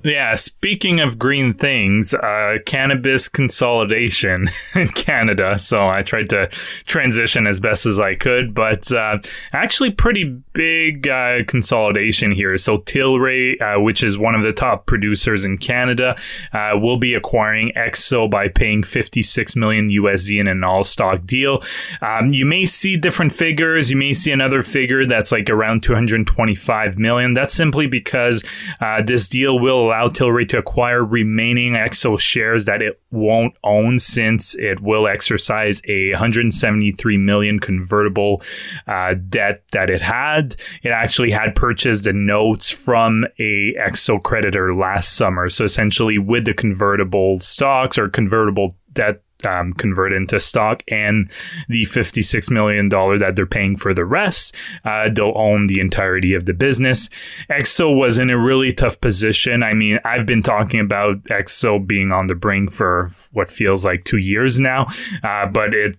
Yeah, 0.03 0.35
speaking 0.35 0.99
of 0.99 1.17
green 1.17 1.53
things, 1.53 2.13
uh, 2.13 2.57
cannabis 2.65 3.27
consolidation 3.27 4.47
in 4.75 4.87
Canada. 4.89 5.57
So 5.59 5.87
I 5.87 6.03
tried 6.03 6.29
to 6.29 6.47
transition 6.85 7.47
as 7.47 7.59
best 7.59 7.85
as 7.85 7.99
I 7.99 8.15
could, 8.15 8.53
but 8.53 8.91
uh, 8.91 9.19
actually 9.53 9.91
pretty 9.91 10.23
big 10.53 11.07
uh, 11.07 11.43
consolidation 11.45 12.31
here. 12.31 12.57
So 12.57 12.77
Tilray, 12.77 13.61
uh, 13.61 13.79
which 13.81 14.03
is 14.03 14.17
one 14.17 14.35
of 14.35 14.43
the 14.43 14.53
top 14.53 14.85
producers 14.85 15.45
in 15.45 15.57
Canada, 15.57 16.15
uh, 16.53 16.71
will 16.75 16.97
be 16.97 17.13
acquiring 17.13 17.71
Hexo 17.75 18.29
by 18.29 18.47
paying 18.47 18.83
56 18.83 19.55
million 19.55 19.89
USD 19.89 20.39
in 20.39 20.47
an 20.47 20.63
all-stock 20.63 21.25
deal. 21.25 21.63
Um, 22.01 22.29
you 22.29 22.45
may 22.45 22.65
see 22.65 22.97
different 22.97 23.33
figures. 23.33 23.89
You 23.89 23.97
may 23.97 24.13
see 24.13 24.31
another 24.31 24.63
figure 24.63 25.05
that's 25.05 25.31
like 25.31 25.49
around 25.49 25.83
225 25.83 26.97
million. 26.97 27.33
That's 27.33 27.53
simply 27.53 27.87
because 27.87 28.43
uh, 28.79 29.01
this 29.01 29.29
deal 29.29 29.59
will 29.59 29.86
allow 29.87 30.07
Tilray 30.07 30.47
to 30.49 30.57
acquire 30.57 31.03
remaining 31.03 31.73
Hexo 31.73 32.19
shares 32.19 32.65
that 32.65 32.81
it 32.81 33.01
won't 33.11 33.55
own 33.63 33.99
since 33.99 34.55
it 34.55 34.79
will 34.81 35.07
exercise 35.07 35.81
a 35.85 36.11
173 36.11 37.17
million 37.17 37.59
convertible 37.59 38.41
uh, 38.87 39.15
debt 39.29 39.63
that 39.71 39.89
it 39.89 40.01
had. 40.01 40.55
It 40.83 40.89
actually 40.89 41.31
had 41.31 41.55
purchased 41.55 42.03
the 42.03 42.13
notes 42.13 42.69
from 42.69 43.25
a 43.39 43.73
Hexo 43.75 44.21
creditor 44.21 44.73
last 44.73 45.13
summer. 45.13 45.49
So 45.49 45.63
essentially, 45.63 46.17
with 46.17 46.45
the 46.45 46.53
convertible 46.53 47.39
stocks 47.39 47.97
or 47.97 48.09
convertible 48.09 48.75
debt 48.93 49.21
um, 49.45 49.73
convert 49.73 50.13
into 50.13 50.39
stock 50.39 50.83
and 50.87 51.31
the 51.67 51.83
$56 51.83 52.51
million 52.51 52.89
that 52.89 53.33
they're 53.35 53.45
paying 53.45 53.77
for 53.77 53.93
the 53.93 54.05
rest, 54.05 54.55
uh, 54.85 55.09
they'll 55.09 55.33
own 55.35 55.67
the 55.67 55.79
entirety 55.79 56.33
of 56.33 56.45
the 56.45 56.53
business. 56.53 57.09
Hexo 57.49 57.95
was 57.95 58.17
in 58.17 58.29
a 58.29 58.37
really 58.37 58.73
tough 58.73 58.99
position. 59.01 59.63
I 59.63 59.73
mean, 59.73 59.99
I've 60.05 60.25
been 60.25 60.41
talking 60.41 60.79
about 60.79 61.23
Hexo 61.25 61.85
being 61.85 62.11
on 62.11 62.27
the 62.27 62.35
brink 62.35 62.71
for 62.71 63.09
what 63.33 63.51
feels 63.51 63.85
like 63.85 64.03
two 64.03 64.17
years 64.17 64.59
now, 64.59 64.87
uh, 65.23 65.47
but 65.47 65.73
it 65.73 65.97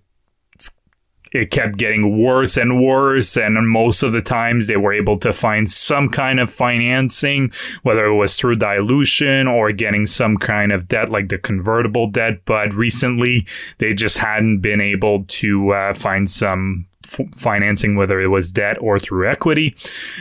it 1.33 1.51
kept 1.51 1.77
getting 1.77 2.23
worse 2.23 2.57
and 2.57 2.83
worse. 2.83 3.37
And 3.37 3.69
most 3.69 4.03
of 4.03 4.13
the 4.13 4.23
times 4.23 4.67
they 4.67 4.77
were 4.77 4.93
able 4.93 5.19
to 5.19 5.33
find 5.33 5.71
some 5.71 6.09
kind 6.09 6.41
of 6.41 6.51
financing, 6.51 7.53
whether 7.83 8.07
it 8.07 8.15
was 8.15 8.37
through 8.37 8.57
dilution 8.57 9.47
or 9.47 9.73
getting 9.73 10.07
some 10.07 10.37
kind 10.37 10.73
of 10.73 10.89
debt 10.89 11.09
like 11.09 11.29
the 11.29 11.39
convertible 11.39 12.07
debt. 12.09 12.45
But 12.45 12.75
recently 12.75 13.47
they 13.79 13.95
just 13.95 14.19
hadn't 14.19 14.61
been 14.61 14.81
able 14.81 15.25
to 15.25 15.71
uh, 15.71 15.95
find 15.95 16.29
some 16.31 16.87
f- 17.05 17.35
financing, 17.35 17.97
whether 17.97 18.21
it 18.21 18.29
was 18.29 18.53
debt 18.53 18.79
or 18.81 18.99
through 18.99 19.29
equity. 19.29 19.77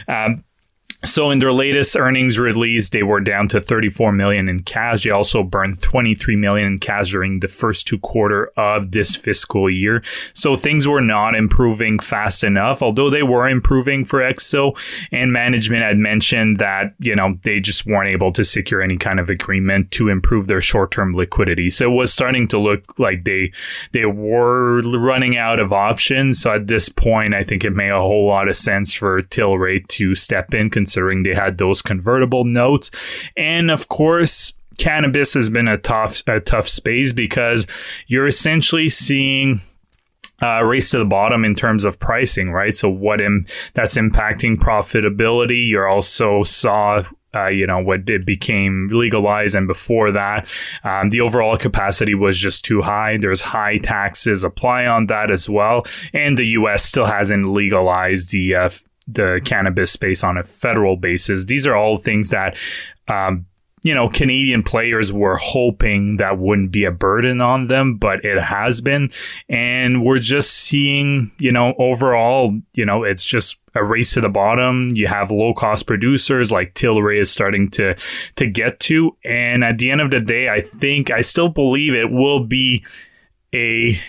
Um, 0.07 0.43
so 1.05 1.29
in 1.29 1.37
their 1.39 1.53
latest 1.53 1.95
earnings 1.95 2.39
release, 2.39 2.89
they 2.89 3.03
were 3.03 3.19
down 3.19 3.47
to 3.49 3.61
34 3.61 4.11
million 4.11 4.49
in 4.49 4.59
cash. 4.59 5.03
They 5.03 5.11
also 5.11 5.43
burned 5.43 5.79
23 5.81 6.35
million 6.35 6.65
in 6.65 6.79
cash 6.79 7.11
during 7.11 7.39
the 7.39 7.47
first 7.47 7.87
two 7.87 7.99
quarter 7.99 8.51
of 8.57 8.91
this 8.91 9.15
fiscal 9.15 9.69
year. 9.69 10.01
So 10.33 10.55
things 10.55 10.87
were 10.87 11.01
not 11.01 11.35
improving 11.35 11.99
fast 11.99 12.43
enough, 12.43 12.81
although 12.81 13.11
they 13.11 13.21
were 13.21 13.47
improving 13.47 14.05
for 14.05 14.21
Hexo 14.21 14.77
And 15.11 15.31
management 15.31 15.83
had 15.83 15.97
mentioned 15.97 16.57
that, 16.57 16.93
you 16.99 17.15
know, 17.15 17.37
they 17.43 17.59
just 17.59 17.85
weren't 17.85 18.09
able 18.09 18.31
to 18.33 18.43
secure 18.43 18.81
any 18.81 18.97
kind 18.97 19.19
of 19.19 19.29
agreement 19.29 19.91
to 19.91 20.09
improve 20.09 20.47
their 20.47 20.61
short-term 20.61 21.13
liquidity. 21.13 21.69
So 21.69 21.91
it 21.91 21.95
was 21.95 22.11
starting 22.11 22.47
to 22.49 22.57
look 22.57 22.97
like 22.97 23.23
they 23.23 23.51
they 23.91 24.05
were 24.05 24.81
running 24.81 25.37
out 25.37 25.59
of 25.59 25.71
options. 25.71 26.41
So 26.41 26.53
at 26.53 26.67
this 26.67 26.89
point, 26.89 27.35
I 27.35 27.43
think 27.43 27.63
it 27.63 27.71
made 27.75 27.89
a 27.89 28.01
whole 28.01 28.25
lot 28.25 28.47
of 28.47 28.57
sense 28.57 28.93
for 28.93 29.21
Tilray 29.21 29.87
to 29.89 30.15
step 30.15 30.55
in 30.55 30.71
considering 30.87 31.23
they 31.23 31.35
had 31.35 31.57
those 31.57 31.81
convertible 31.81 32.45
notes. 32.45 32.89
And 33.35 33.69
of 33.69 33.89
course, 33.89 34.53
cannabis 34.77 35.33
has 35.33 35.49
been 35.49 35.67
a 35.67 35.77
tough 35.77 36.23
a 36.27 36.39
tough 36.39 36.69
space 36.69 37.11
because 37.11 37.67
you're 38.07 38.27
essentially 38.27 38.87
seeing 38.87 39.59
uh, 40.41 40.63
race 40.63 40.91
to 40.91 40.99
the 40.99 41.05
bottom 41.05 41.43
in 41.43 41.55
terms 41.55 41.83
of 41.83 41.99
pricing, 41.99 42.51
right? 42.51 42.73
So 42.73 42.87
what 42.89 43.19
Im- 43.19 43.45
that's 43.73 43.97
impacting 43.97 44.55
profitability. 44.55 45.67
You 45.67 45.83
also 45.83 46.43
saw. 46.43 47.03
Uh, 47.35 47.49
you 47.49 47.67
know 47.67 47.77
what 47.77 48.09
it 48.09 48.25
became 48.25 48.89
legalized, 48.91 49.53
and 49.53 49.67
before 49.67 50.09
that, 50.11 50.51
um, 50.85 51.09
the 51.09 51.21
overall 51.21 51.57
capacity 51.57 52.15
was 52.15 52.35
just 52.35 52.63
too 52.65 52.81
high. 52.81 53.17
There's 53.17 53.41
high 53.41 53.77
taxes 53.77 54.43
apply 54.45 54.87
on 54.87 55.07
that 55.07 55.29
as 55.29 55.47
well, 55.47 55.85
and 56.13 56.35
the 56.37 56.45
U.S. 56.45 56.85
still 56.85 57.05
hasn't 57.05 57.45
legalized 57.45 58.31
the 58.31 58.55
uh, 58.55 58.69
the 59.07 59.41
cannabis 59.45 59.91
space 59.91 60.23
on 60.23 60.37
a 60.37 60.43
federal 60.43 60.97
basis. 60.97 61.45
These 61.45 61.65
are 61.65 61.75
all 61.75 61.97
things 61.97 62.29
that, 62.29 62.57
um, 63.07 63.45
you 63.83 63.93
know, 63.93 64.09
Canadian 64.09 64.63
players 64.63 65.13
were 65.13 65.37
hoping 65.37 66.17
that 66.17 66.39
wouldn't 66.39 66.71
be 66.71 66.83
a 66.83 66.91
burden 66.91 67.39
on 67.39 67.67
them, 67.67 67.95
but 67.95 68.25
it 68.25 68.41
has 68.41 68.81
been. 68.81 69.09
And 69.47 70.03
we're 70.03 70.19
just 70.19 70.51
seeing, 70.51 71.31
you 71.39 71.51
know, 71.51 71.73
overall, 71.77 72.59
you 72.73 72.85
know, 72.85 73.03
it's 73.03 73.23
just 73.23 73.59
a 73.75 73.83
race 73.83 74.13
to 74.15 74.21
the 74.21 74.29
bottom. 74.29 74.89
You 74.93 75.07
have 75.07 75.31
low 75.31 75.53
cost 75.53 75.87
producers 75.87 76.51
like 76.51 76.73
Tilray 76.73 77.21
is 77.21 77.31
starting 77.31 77.69
to 77.71 77.95
to 78.35 78.47
get 78.47 78.79
to. 78.81 79.15
And 79.23 79.63
at 79.63 79.77
the 79.77 79.91
end 79.91 80.01
of 80.01 80.11
the 80.11 80.19
day, 80.19 80.49
I 80.49 80.61
think 80.61 81.11
I 81.11 81.21
still 81.21 81.49
believe 81.49 81.93
it 81.93 82.11
will 82.11 82.43
be 82.43 82.83
a 83.53 84.01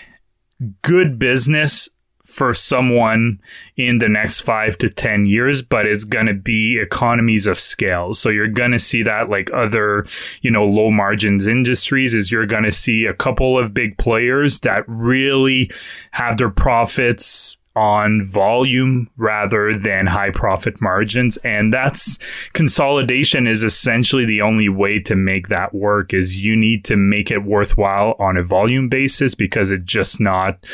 good 0.83 1.19
business 1.19 1.89
for 2.29 2.53
someone 2.53 3.41
in 3.77 3.99
the 3.99 4.09
next 4.09 4.43
five 4.43 4.77
to 4.77 4.91
10 4.91 5.25
years, 5.25 5.63
but 5.63 5.87
it's 5.87 6.05
going 6.05 6.27
to 6.27 6.35
be 6.35 6.79
economies 6.79 7.47
of 7.47 7.59
scale. 7.59 8.13
So 8.13 8.29
you're 8.29 8.47
going 8.47 8.73
to 8.73 8.79
see 8.79 9.03
that 9.03 9.31
like 9.31 9.51
other, 9.55 10.05
you 10.43 10.51
know, 10.51 10.67
low 10.67 10.91
margins 10.91 11.47
industries 11.47 12.13
is 12.13 12.31
you're 12.31 12.45
going 12.45 12.65
to 12.65 12.73
see 12.73 13.07
a 13.07 13.15
couple 13.15 13.59
of 13.59 13.73
big 13.73 13.97
players 13.97 14.61
that 14.61 14.85
really 14.87 15.71
have 16.11 16.37
their 16.37 16.51
profits 16.51 17.58
on 17.79 18.21
volume 18.25 19.09
rather 19.17 19.79
than 19.79 20.05
high 20.05 20.31
profit 20.31 20.81
margins. 20.81 21.37
And 21.39 21.73
that's 21.73 22.19
consolidation 22.53 23.47
is 23.47 23.63
essentially 23.63 24.27
the 24.27 24.43
only 24.43 24.69
way 24.69 24.99
to 24.99 25.15
make 25.15 25.47
that 25.47 25.73
work 25.73 26.13
is 26.13 26.45
you 26.45 26.57
need 26.57 26.85
to 26.87 26.97
make 26.97 27.31
it 27.31 27.45
worthwhile 27.45 28.17
on 28.19 28.37
a 28.37 28.43
volume 28.43 28.89
basis 28.89 29.37
because 29.37 29.71
it's 29.71 29.85
just 29.85 30.19
not 30.19 30.67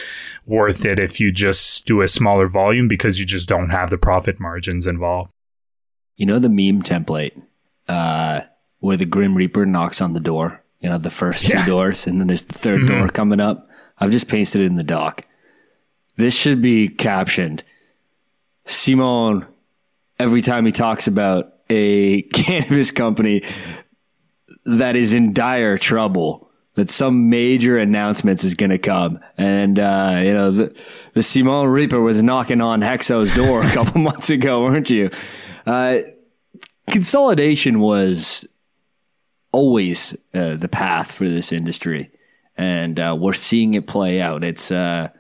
worth 0.47 0.87
it 0.87 0.99
if 0.99 1.21
you 1.21 1.31
just 1.31 1.85
do 1.85 2.01
a 2.01 2.09
smaller 2.09 2.49
volume 2.49 2.89
because 2.89 3.21
you 3.21 3.27
just 3.27 3.51
don't 3.51 3.69
have 3.69 3.91
the 3.91 3.99
profit 3.99 4.41
margins 4.41 4.87
involved. 4.87 5.31
You 6.17 6.25
know 6.25 6.39
the 6.39 6.49
meme 6.49 6.83
template 6.83 7.39
uh, 7.87 8.41
where 8.79 8.97
the 8.97 9.05
grim 9.05 9.35
reaper 9.35 9.67
knocks 9.67 10.01
on 10.01 10.15
the 10.15 10.21
door 10.21 10.63
you 10.81 10.89
know 10.89 10.97
the 10.97 11.11
first 11.11 11.45
two 11.47 11.63
doors 11.67 12.07
and 12.07 12.19
then 12.19 12.29
there's 12.29 12.45
the 12.45 12.55
3rd 12.55 12.85
mm-hmm. 12.85 12.87
door 12.87 13.09
coming 13.09 13.41
up? 13.41 13.69
I've 13.99 14.11
just 14.11 14.27
pasted 14.27 14.63
it 14.63 14.67
in 14.67 14.77
the 14.77 14.83
doc 14.83 15.23
this 16.17 16.35
should 16.35 16.63
be 16.63 16.89
captioned. 16.89 17.63
Simon, 18.67 19.47
every 20.19 20.43
time 20.43 20.67
he 20.67 20.73
talks 20.73 21.07
about 21.07 21.53
a 21.71 22.23
cannabis 22.33 22.91
company 22.91 23.43
that 24.65 24.97
is 24.97 25.13
in 25.13 25.33
dire 25.33 25.77
trouble, 25.77 26.51
that 26.75 26.91
some 26.91 27.31
major 27.31 27.79
announcements 27.79 28.43
is 28.43 28.55
going 28.55 28.71
to 28.71 28.79
come. 28.79 29.21
And, 29.39 29.79
uh, 29.79 30.21
you 30.25 30.33
know, 30.33 30.51
the, 30.51 30.77
the 31.13 31.23
Simon 31.23 31.69
Reaper 31.69 32.01
was 32.01 32.23
knocking 32.23 32.61
on 32.61 32.81
Hexo's 32.81 33.33
door 33.35 33.63
a 33.63 33.71
couple 33.73 34.01
months 34.01 34.31
ago, 34.31 34.63
weren't 34.65 34.91
you? 34.91 35.11
Uh, 35.67 35.99
consolidation 36.91 37.81
was 37.81 38.47
always 39.53 40.17
uh, 40.35 40.57
the 40.57 40.69
path 40.69 41.13
for 41.13 41.29
this 41.29 41.53
industry. 41.53 42.11
And 42.57 42.99
uh, 42.99 43.17
we're 43.19 43.35
seeing 43.35 43.75
it 43.75 43.87
play 43.87 44.21
out. 44.21 44.43
It's, 44.43 44.73
uh, 44.73 45.11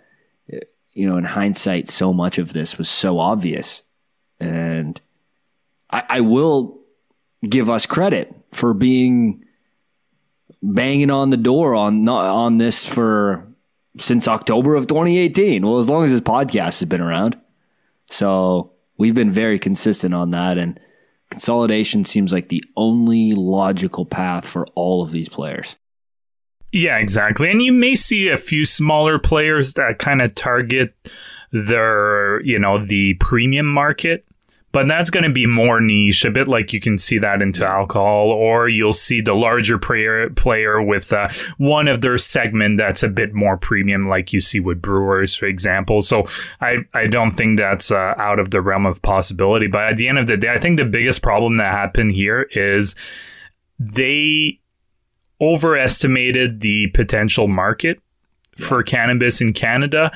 you 0.94 1.08
know, 1.08 1.16
in 1.16 1.24
hindsight, 1.24 1.88
so 1.88 2.12
much 2.12 2.38
of 2.38 2.52
this 2.52 2.78
was 2.78 2.88
so 2.88 3.18
obvious. 3.18 3.82
And 4.40 5.00
I, 5.90 6.04
I 6.08 6.20
will 6.20 6.80
give 7.48 7.68
us 7.68 7.86
credit 7.86 8.34
for 8.52 8.72
being 8.74 9.44
banging 10.62 11.10
on 11.10 11.30
the 11.30 11.36
door 11.36 11.74
on 11.74 12.08
on 12.08 12.58
this 12.58 12.86
for 12.86 13.46
since 13.98 14.26
October 14.26 14.74
of 14.74 14.86
2018. 14.86 15.64
Well, 15.64 15.78
as 15.78 15.88
long 15.88 16.04
as 16.04 16.10
this 16.10 16.20
podcast 16.20 16.80
has 16.80 16.84
been 16.84 17.00
around. 17.00 17.38
So 18.10 18.72
we've 18.96 19.14
been 19.14 19.30
very 19.30 19.58
consistent 19.58 20.14
on 20.14 20.30
that. 20.30 20.58
And 20.58 20.78
consolidation 21.30 22.04
seems 22.04 22.32
like 22.32 22.48
the 22.48 22.64
only 22.76 23.34
logical 23.34 24.04
path 24.04 24.46
for 24.46 24.66
all 24.74 25.02
of 25.02 25.10
these 25.10 25.28
players. 25.28 25.76
Yeah, 26.74 26.98
exactly. 26.98 27.52
And 27.52 27.62
you 27.62 27.72
may 27.72 27.94
see 27.94 28.28
a 28.28 28.36
few 28.36 28.66
smaller 28.66 29.16
players 29.20 29.74
that 29.74 30.00
kind 30.00 30.20
of 30.20 30.34
target 30.34 30.92
their, 31.52 32.42
you 32.42 32.58
know, 32.58 32.84
the 32.84 33.14
premium 33.14 33.66
market. 33.66 34.26
But 34.72 34.88
that's 34.88 35.08
going 35.08 35.22
to 35.22 35.32
be 35.32 35.46
more 35.46 35.80
niche, 35.80 36.24
a 36.24 36.32
bit 36.32 36.48
like 36.48 36.72
you 36.72 36.80
can 36.80 36.98
see 36.98 37.16
that 37.18 37.40
into 37.40 37.64
alcohol, 37.64 38.32
or 38.32 38.68
you'll 38.68 38.92
see 38.92 39.20
the 39.20 39.34
larger 39.34 39.78
player 39.78 40.30
player 40.30 40.82
with 40.82 41.12
uh, 41.12 41.28
one 41.58 41.86
of 41.86 42.00
their 42.00 42.18
segment 42.18 42.78
that's 42.78 43.04
a 43.04 43.08
bit 43.08 43.34
more 43.34 43.56
premium, 43.56 44.08
like 44.08 44.32
you 44.32 44.40
see 44.40 44.58
with 44.58 44.82
brewers, 44.82 45.36
for 45.36 45.46
example. 45.46 46.00
So 46.00 46.24
I, 46.60 46.78
I 46.92 47.06
don't 47.06 47.30
think 47.30 47.56
that's 47.56 47.92
uh, 47.92 48.14
out 48.18 48.40
of 48.40 48.50
the 48.50 48.60
realm 48.60 48.84
of 48.84 49.00
possibility. 49.00 49.68
But 49.68 49.92
at 49.92 49.96
the 49.96 50.08
end 50.08 50.18
of 50.18 50.26
the 50.26 50.36
day, 50.36 50.52
I 50.52 50.58
think 50.58 50.78
the 50.78 50.84
biggest 50.84 51.22
problem 51.22 51.54
that 51.54 51.70
happened 51.70 52.10
here 52.10 52.48
is 52.50 52.96
they 53.78 54.58
overestimated 55.40 56.60
the 56.60 56.88
potential 56.88 57.48
market 57.48 58.00
for 58.56 58.82
cannabis 58.82 59.40
in 59.40 59.52
Canada. 59.52 60.10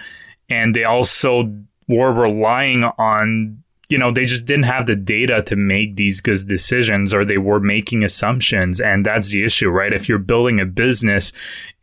And 0.48 0.74
they 0.74 0.84
also 0.84 1.52
were 1.88 2.12
relying 2.12 2.84
on 2.84 3.62
you 3.88 3.96
know, 3.96 4.10
they 4.10 4.24
just 4.24 4.44
didn't 4.44 4.64
have 4.64 4.84
the 4.84 4.94
data 4.94 5.42
to 5.42 5.56
make 5.56 5.96
these 5.96 6.20
good 6.20 6.46
decisions 6.46 7.14
or 7.14 7.24
they 7.24 7.38
were 7.38 7.60
making 7.60 8.04
assumptions. 8.04 8.80
And 8.80 9.06
that's 9.06 9.30
the 9.30 9.42
issue, 9.44 9.70
right? 9.70 9.94
If 9.94 10.08
you're 10.08 10.18
building 10.18 10.60
a 10.60 10.66
business 10.66 11.32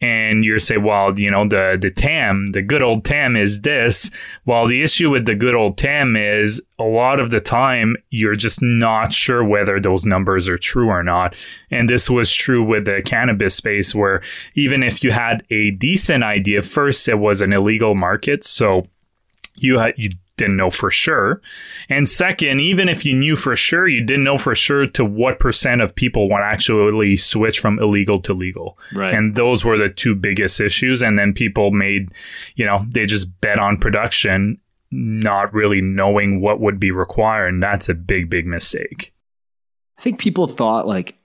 and 0.02 0.46
you're 0.46 0.60
say, 0.60 0.78
well, 0.78 1.18
you 1.18 1.32
know, 1.32 1.48
the, 1.48 1.80
the 1.82 1.90
TAM, 1.90 2.48
the 2.48 2.62
good 2.62 2.84
old 2.84 3.06
TAM 3.06 3.36
is 3.36 3.62
this. 3.62 4.12
Well, 4.46 4.68
the 4.68 4.84
issue 4.84 5.10
with 5.10 5.26
the 5.26 5.34
good 5.34 5.56
old 5.56 5.80
TAM 5.80 6.16
is 6.16 6.62
a 6.78 6.84
lot 6.84 7.20
of 7.20 7.32
the 7.32 7.40
time 7.40 7.96
you're 8.12 8.36
just 8.36 8.62
not 8.62 9.12
sure 9.12 9.44
whether 9.44 9.80
those 9.80 10.06
numbers 10.06 10.48
are 10.48 10.60
true 10.60 10.90
or 10.90 11.02
not. 11.02 11.44
And 11.72 11.90
this 11.90 12.08
was 12.08 12.32
true 12.32 12.64
with 12.64 12.86
the 12.86 13.02
cannabis 13.04 13.56
space 13.56 13.96
where 13.96 14.22
even 14.54 14.84
if 14.84 15.04
you 15.04 15.10
had 15.10 15.44
a 15.50 15.72
decent 15.72 16.24
idea, 16.24 16.62
first 16.62 17.08
it 17.08 17.18
was 17.18 17.42
an 17.42 17.52
illegal 17.52 17.96
market. 17.96 18.44
So 18.44 18.86
you 19.56 19.80
had, 19.80 19.96
you 19.98 20.12
didn't 20.38 20.58
know 20.58 20.70
for 20.70 20.92
sure. 20.92 21.42
And 21.90 22.08
second, 22.08 22.60
even 22.60 22.90
if 22.90 23.06
you 23.06 23.16
knew 23.16 23.36
for 23.36 23.56
sure, 23.56 23.88
you 23.88 24.04
didn't 24.04 24.24
know 24.24 24.38
for 24.38 24.56
sure 24.56 24.88
to 24.88 25.06
what 25.06 25.40
percent 25.40 25.82
of 25.82 25.96
people 25.96 26.30
would 26.30 26.42
actually 26.42 27.18
switch 27.18 27.60
from 27.60 27.80
illegal 27.80 28.20
to 28.22 28.34
legal. 28.34 28.78
Right. 28.94 29.14
And 29.14 29.36
those 29.36 29.64
were 29.64 29.78
the 29.78 29.90
two 29.90 30.16
biggest 30.16 30.60
issues. 30.60 31.02
And 31.02 31.18
then 31.18 31.34
people 31.34 31.72
made, 31.72 32.12
you 32.56 32.66
know, 32.66 32.86
they 32.90 33.06
just 33.06 33.40
bet 33.42 33.60
on 33.60 33.78
production, 33.78 34.60
not 34.92 35.54
really 35.54 35.82
knowing 35.82 36.42
what 36.42 36.60
would 36.60 36.80
be 36.80 36.92
required. 36.92 37.54
And 37.54 37.64
that's 37.64 37.88
a 37.88 37.94
big, 37.94 38.30
big 38.30 38.46
mistake. 38.46 39.14
I 39.98 40.02
think 40.02 40.20
people 40.20 40.48
thought 40.48 40.86
like 40.86 41.18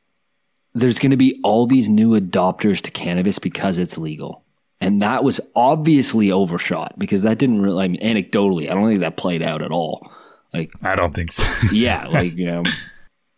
there's 0.73 1.01
going 1.01 1.11
to 1.11 1.17
be 1.17 1.41
all 1.43 1.67
these 1.67 1.89
new 1.89 2.19
adopters 2.19 2.81
to 2.83 2.91
cannabis 2.93 3.41
because 3.41 3.79
it's 3.79 3.99
legal. 3.99 4.45
And 4.81 5.03
that 5.03 5.25
was 5.25 5.41
obviously 5.55 6.31
overshot 6.31 6.99
because 6.99 7.23
that 7.23 7.39
didn't 7.39 7.61
really, 7.61 7.85
I 7.85 7.89
mean, 7.89 8.01
anecdotally, 8.01 8.71
I 8.71 8.75
don't 8.75 8.89
think 8.89 9.01
that 9.01 9.17
played 9.17 9.43
out 9.43 9.63
at 9.63 9.71
all. 9.71 10.11
Like, 10.55 10.73
I 10.83 10.95
don't 10.95 11.15
think 11.15 11.33
so. 11.33 11.47
yeah. 11.73 12.07
Like, 12.07 12.35
you 12.35 12.47
know, 12.47 12.65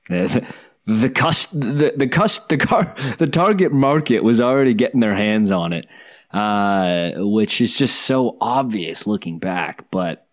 the, 0.09 0.47
the 0.87 1.11
cust, 1.11 1.59
the, 1.59 1.93
the 1.97 2.07
cust, 2.07 2.49
the 2.49 2.59
car, 2.59 2.85
the 3.19 3.27
target 3.27 3.73
market 3.73 4.23
was 4.23 4.41
already 4.41 4.73
getting 4.73 5.01
their 5.01 5.15
hands 5.15 5.51
on 5.51 5.73
it, 5.73 5.87
uh, 6.31 7.13
which 7.17 7.61
is 7.61 7.77
just 7.77 8.03
so 8.03 8.37
obvious 8.41 9.07
looking 9.07 9.39
back, 9.39 9.91
but 9.91 10.27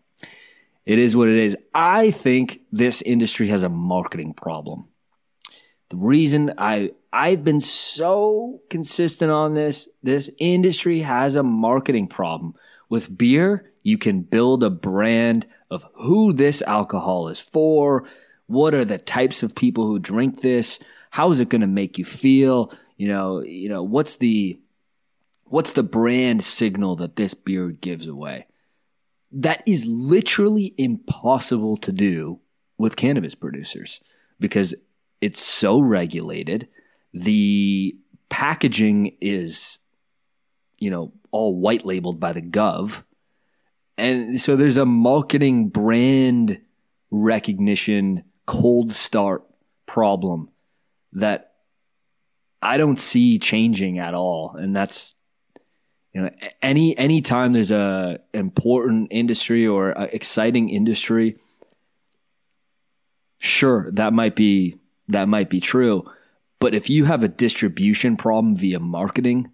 it 0.85 0.99
is 0.99 1.15
what 1.15 1.27
it 1.27 1.37
is. 1.37 1.57
I 1.73 2.11
think 2.11 2.61
this 2.71 3.01
industry 3.01 3.47
has 3.49 3.63
a 3.63 3.69
marketing 3.69 4.33
problem. 4.33 4.87
The 5.89 5.97
reason 5.97 6.53
I 6.57 6.91
I've 7.11 7.43
been 7.43 7.59
so 7.59 8.61
consistent 8.69 9.31
on 9.31 9.55
this. 9.55 9.89
This 10.03 10.29
industry 10.37 11.01
has 11.01 11.35
a 11.35 11.43
marketing 11.43 12.07
problem. 12.07 12.53
With 12.87 13.17
beer, 13.17 13.71
you 13.83 13.97
can 13.97 14.21
build 14.21 14.63
a 14.63 14.69
brand 14.69 15.47
of 15.71 15.85
who 15.95 16.33
this 16.33 16.61
alcohol 16.61 17.27
is 17.27 17.39
for. 17.39 18.05
What 18.47 18.73
are 18.73 18.85
the 18.85 18.97
types 18.97 19.43
of 19.43 19.55
people 19.55 19.85
who 19.85 19.99
drink 19.99 20.41
this? 20.41 20.79
How 21.11 21.31
is 21.31 21.39
it 21.39 21.49
going 21.49 21.61
to 21.61 21.67
make 21.67 21.97
you 21.97 22.05
feel? 22.05 22.71
You 22.97 23.07
know, 23.07 23.41
you 23.41 23.69
know, 23.69 23.83
what's 23.83 24.17
the 24.17 24.59
what's 25.45 25.71
the 25.71 25.83
brand 25.83 26.43
signal 26.43 26.95
that 26.97 27.15
this 27.15 27.33
beer 27.33 27.71
gives 27.71 28.05
away? 28.05 28.45
That 29.31 29.63
is 29.67 29.85
literally 29.85 30.73
impossible 30.77 31.77
to 31.77 31.91
do 31.91 32.39
with 32.77 32.95
cannabis 32.95 33.35
producers 33.35 33.99
because 34.39 34.73
it's 35.21 35.41
so 35.41 35.79
regulated 35.79 36.67
the 37.13 37.95
packaging 38.29 39.17
is, 39.21 39.79
you 40.77 40.89
know, 40.89 41.13
all 41.31 41.55
white 41.55 41.85
labeled 41.85 42.19
by 42.19 42.31
the 42.31 42.41
gov. 42.41 43.03
And 43.97 44.39
so 44.39 44.55
there's 44.55 44.77
a 44.77 44.85
marketing 44.85 45.69
brand 45.69 46.61
recognition 47.11 48.23
cold 48.45 48.93
start 48.93 49.43
problem 49.85 50.49
that 51.13 51.53
I 52.61 52.77
don't 52.77 52.99
see 52.99 53.39
changing 53.39 53.99
at 53.99 54.13
all. 54.13 54.55
And 54.55 54.75
that's 54.75 55.15
you 56.13 56.21
know 56.21 56.29
any 56.61 56.97
any 56.97 57.21
time 57.21 57.53
there's 57.53 57.71
a 57.71 58.19
important 58.33 59.09
industry 59.11 59.67
or 59.67 59.91
exciting 59.91 60.69
industry 60.69 61.37
sure 63.37 63.91
that 63.91 64.11
might 64.11 64.35
be 64.35 64.78
that 65.09 65.27
might 65.27 65.49
be 65.49 65.59
true 65.59 66.05
but 66.59 66.75
if 66.75 66.89
you 66.89 67.05
have 67.05 67.23
a 67.23 67.29
distribution 67.29 68.17
problem 68.17 68.55
via 68.55 68.79
marketing, 68.79 69.51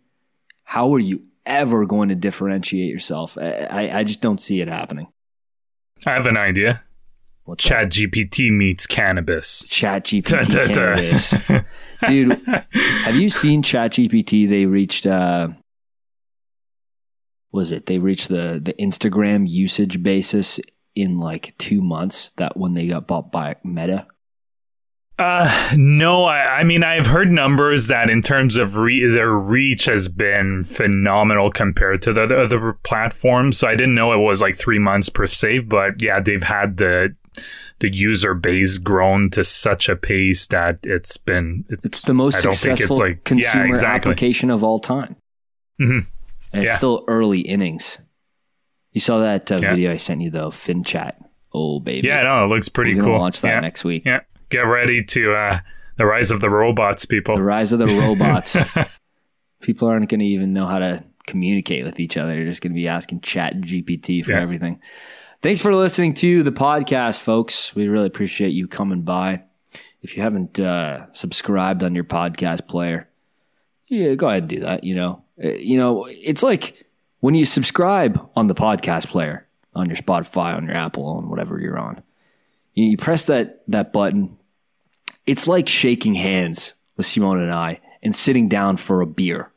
how 0.63 0.93
are 0.93 0.99
you 0.99 1.23
ever 1.45 1.85
going 1.85 2.09
to 2.09 2.15
differentiate 2.15 2.91
yourself? 2.91 3.37
I, 3.37 3.89
I 3.93 4.03
just 4.03 4.21
don't 4.21 4.41
see 4.41 4.59
it 4.59 4.67
happening. 4.67 5.07
I 6.05 6.13
have 6.13 6.25
an 6.25 6.37
idea. 6.37 6.83
What's 7.43 7.63
Chat 7.63 7.91
that? 7.91 7.93
GPT 7.93 8.51
meets 8.51 8.87
cannabis. 8.87 9.63
Chat 9.69 10.05
GPT 10.05 10.73
cannabis. 10.73 11.63
Dude, 12.07 12.41
have 13.03 13.15
you 13.15 13.29
seen 13.29 13.61
Chat 13.61 13.91
GPT? 13.91 14.49
They 14.49 14.65
reached 14.65 15.05
uh 15.05 15.49
was 17.51 17.71
it 17.71 17.85
they 17.85 17.99
reached 17.99 18.29
the 18.29 18.59
the 18.61 18.73
Instagram 18.73 19.47
usage 19.47 20.01
basis 20.01 20.59
in 20.95 21.19
like 21.19 21.55
two 21.59 21.81
months 21.83 22.31
that 22.31 22.57
when 22.57 22.73
they 22.73 22.87
got 22.87 23.05
bought 23.05 23.31
by 23.31 23.55
Meta? 23.63 24.07
Uh, 25.17 25.71
no, 25.77 26.25
I, 26.25 26.59
I 26.59 26.63
mean, 26.63 26.83
I've 26.83 27.07
heard 27.07 27.31
numbers 27.31 27.87
that 27.87 28.09
in 28.09 28.21
terms 28.21 28.57
of 28.57 28.75
re- 28.75 29.07
their 29.07 29.31
reach 29.31 29.85
has 29.85 30.09
been 30.09 30.63
phenomenal 30.63 31.51
compared 31.51 32.01
to 32.01 32.11
the 32.11 32.23
other, 32.23 32.37
other 32.37 32.73
platforms. 32.83 33.57
So 33.57 33.67
I 33.67 33.75
didn't 33.75 33.95
know 33.95 34.11
it 34.11 34.17
was 34.17 34.41
like 34.41 34.57
three 34.57 34.79
months 34.79 35.07
per 35.07 35.25
save, 35.25 35.69
but 35.69 36.01
yeah, 36.01 36.19
they've 36.19 36.43
had 36.43 36.77
the 36.77 37.15
the 37.79 37.93
user 37.93 38.33
base 38.33 38.77
grown 38.77 39.29
to 39.29 39.43
such 39.43 39.89
a 39.89 39.97
pace 39.97 40.47
that 40.47 40.79
it's 40.83 41.17
been 41.17 41.65
it's, 41.69 41.85
it's 41.85 42.01
the 42.03 42.13
most 42.13 42.41
successful 42.41 42.99
like, 42.99 43.25
consumer 43.25 43.65
yeah, 43.65 43.69
exactly. 43.69 44.11
application 44.11 44.49
of 44.49 44.63
all 44.63 44.79
time. 44.79 45.15
Mm-hmm. 45.79 46.07
And 46.53 46.63
it's 46.63 46.71
yeah. 46.71 46.77
still 46.77 47.03
early 47.07 47.41
innings. 47.41 47.99
You 48.91 49.01
saw 49.01 49.19
that 49.19 49.51
uh, 49.51 49.59
yeah. 49.61 49.71
video 49.71 49.91
I 49.91 49.97
sent 49.97 50.21
you 50.21 50.29
though, 50.29 50.47
FinChat. 50.47 51.21
Oh 51.53 51.79
baby. 51.79 52.07
Yeah, 52.07 52.23
no, 52.23 52.45
it 52.45 52.47
looks 52.47 52.67
pretty 52.67 52.95
We're 52.95 53.03
cool. 53.03 53.17
Launch 53.17 53.39
that 53.41 53.61
next 53.61 53.85
week. 53.85 54.03
Yeah 54.05 54.21
get 54.49 54.61
ready 54.61 55.03
to 55.03 55.33
uh, 55.33 55.59
the 55.97 56.05
rise 56.05 56.31
of 56.31 56.41
the 56.41 56.49
robots, 56.49 57.05
people. 57.05 57.35
The 57.35 57.43
rise 57.43 57.71
of 57.73 57.79
the 57.79 57.87
robots. 57.87 58.57
people 59.61 59.87
aren't 59.87 60.09
going 60.09 60.19
to 60.19 60.25
even 60.25 60.53
know 60.53 60.65
how 60.65 60.79
to 60.79 61.03
communicate 61.25 61.83
with 61.83 61.99
each 61.99 62.17
other. 62.17 62.33
They're 62.33 62.45
just 62.45 62.61
going 62.61 62.73
to 62.73 62.75
be 62.75 62.87
asking 62.87 63.21
Chat 63.21 63.55
GPT 63.61 64.23
for 64.23 64.31
yeah. 64.31 64.41
everything. 64.41 64.79
Thanks 65.41 65.61
for 65.61 65.73
listening 65.75 66.13
to 66.15 66.43
the 66.43 66.51
podcast, 66.51 67.21
folks. 67.21 67.75
We 67.75 67.87
really 67.87 68.07
appreciate 68.07 68.49
you 68.49 68.67
coming 68.67 69.01
by. 69.01 69.43
If 70.01 70.15
you 70.15 70.23
haven't 70.23 70.59
uh, 70.59 71.11
subscribed 71.13 71.83
on 71.83 71.95
your 71.95 72.03
podcast 72.03 72.67
player, 72.67 73.09
yeah, 73.87 74.13
go 74.15 74.29
ahead 74.29 74.43
and 74.43 74.49
do 74.49 74.59
that. 74.61 74.83
You 74.83 74.95
know, 74.95 75.23
uh, 75.43 75.49
you 75.49 75.77
know, 75.77 76.07
it's 76.09 76.43
like 76.43 76.85
when 77.19 77.35
you 77.35 77.45
subscribe 77.45 78.29
on 78.35 78.47
the 78.47 78.55
podcast 78.55 79.07
player 79.07 79.47
on 79.75 79.87
your 79.87 79.97
Spotify, 79.97 80.55
on 80.55 80.65
your 80.65 80.75
Apple, 80.75 81.05
on 81.05 81.29
whatever 81.29 81.59
you're 81.59 81.77
on. 81.77 82.01
You, 82.75 82.97
press 82.97 83.25
that 83.25 83.63
that 83.67 83.91
button. 83.91 84.37
It's 85.25 85.47
like 85.47 85.67
shaking 85.67 86.13
hands 86.13 86.73
with 86.97 87.05
Simone 87.05 87.39
and 87.39 87.51
I 87.51 87.79
and 88.03 88.15
sitting 88.15 88.47
down 88.47 88.77
for 88.77 89.01
a 89.01 89.07
beer. 89.07 89.51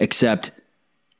Except 0.00 0.50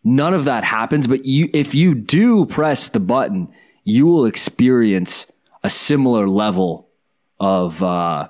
none 0.03 0.35
of 0.35 0.45
that 0.45 0.65
happens, 0.65 1.07
but 1.07 1.25
you 1.25 1.49
if 1.55 1.75
you 1.75 1.95
do 1.95 2.47
press 2.47 2.89
the 2.89 3.01
button, 3.01 3.53
you 3.85 4.07
will 4.07 4.27
experience 4.27 5.27
a 5.63 5.71
similar 5.71 6.27
level 6.27 6.89
of 7.39 7.83
uh, 7.83 8.29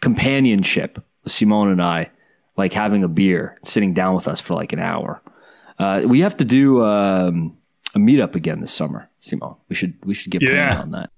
companionship 0.00 1.02
with 1.22 1.32
Simone 1.32 1.70
and 1.70 1.82
I, 1.82 2.10
like 2.56 2.72
having 2.72 3.04
a 3.04 3.08
beer, 3.08 3.58
sitting 3.62 3.94
down 3.94 4.14
with 4.14 4.28
us 4.28 4.40
for 4.40 4.54
like 4.54 4.72
an 4.72 4.80
hour. 4.80 5.22
Uh, 5.78 6.02
we 6.04 6.20
have 6.20 6.36
to 6.36 6.44
do 6.44 6.84
um, 6.84 7.56
a 7.94 7.98
meetup 7.98 8.34
again 8.34 8.60
this 8.60 8.72
summer, 8.72 9.08
Simone. 9.20 9.56
We 9.68 9.76
should 9.76 9.94
we 10.04 10.14
should 10.14 10.32
get 10.32 10.42
yeah. 10.42 10.80
on 10.80 10.90
that. 10.92 11.10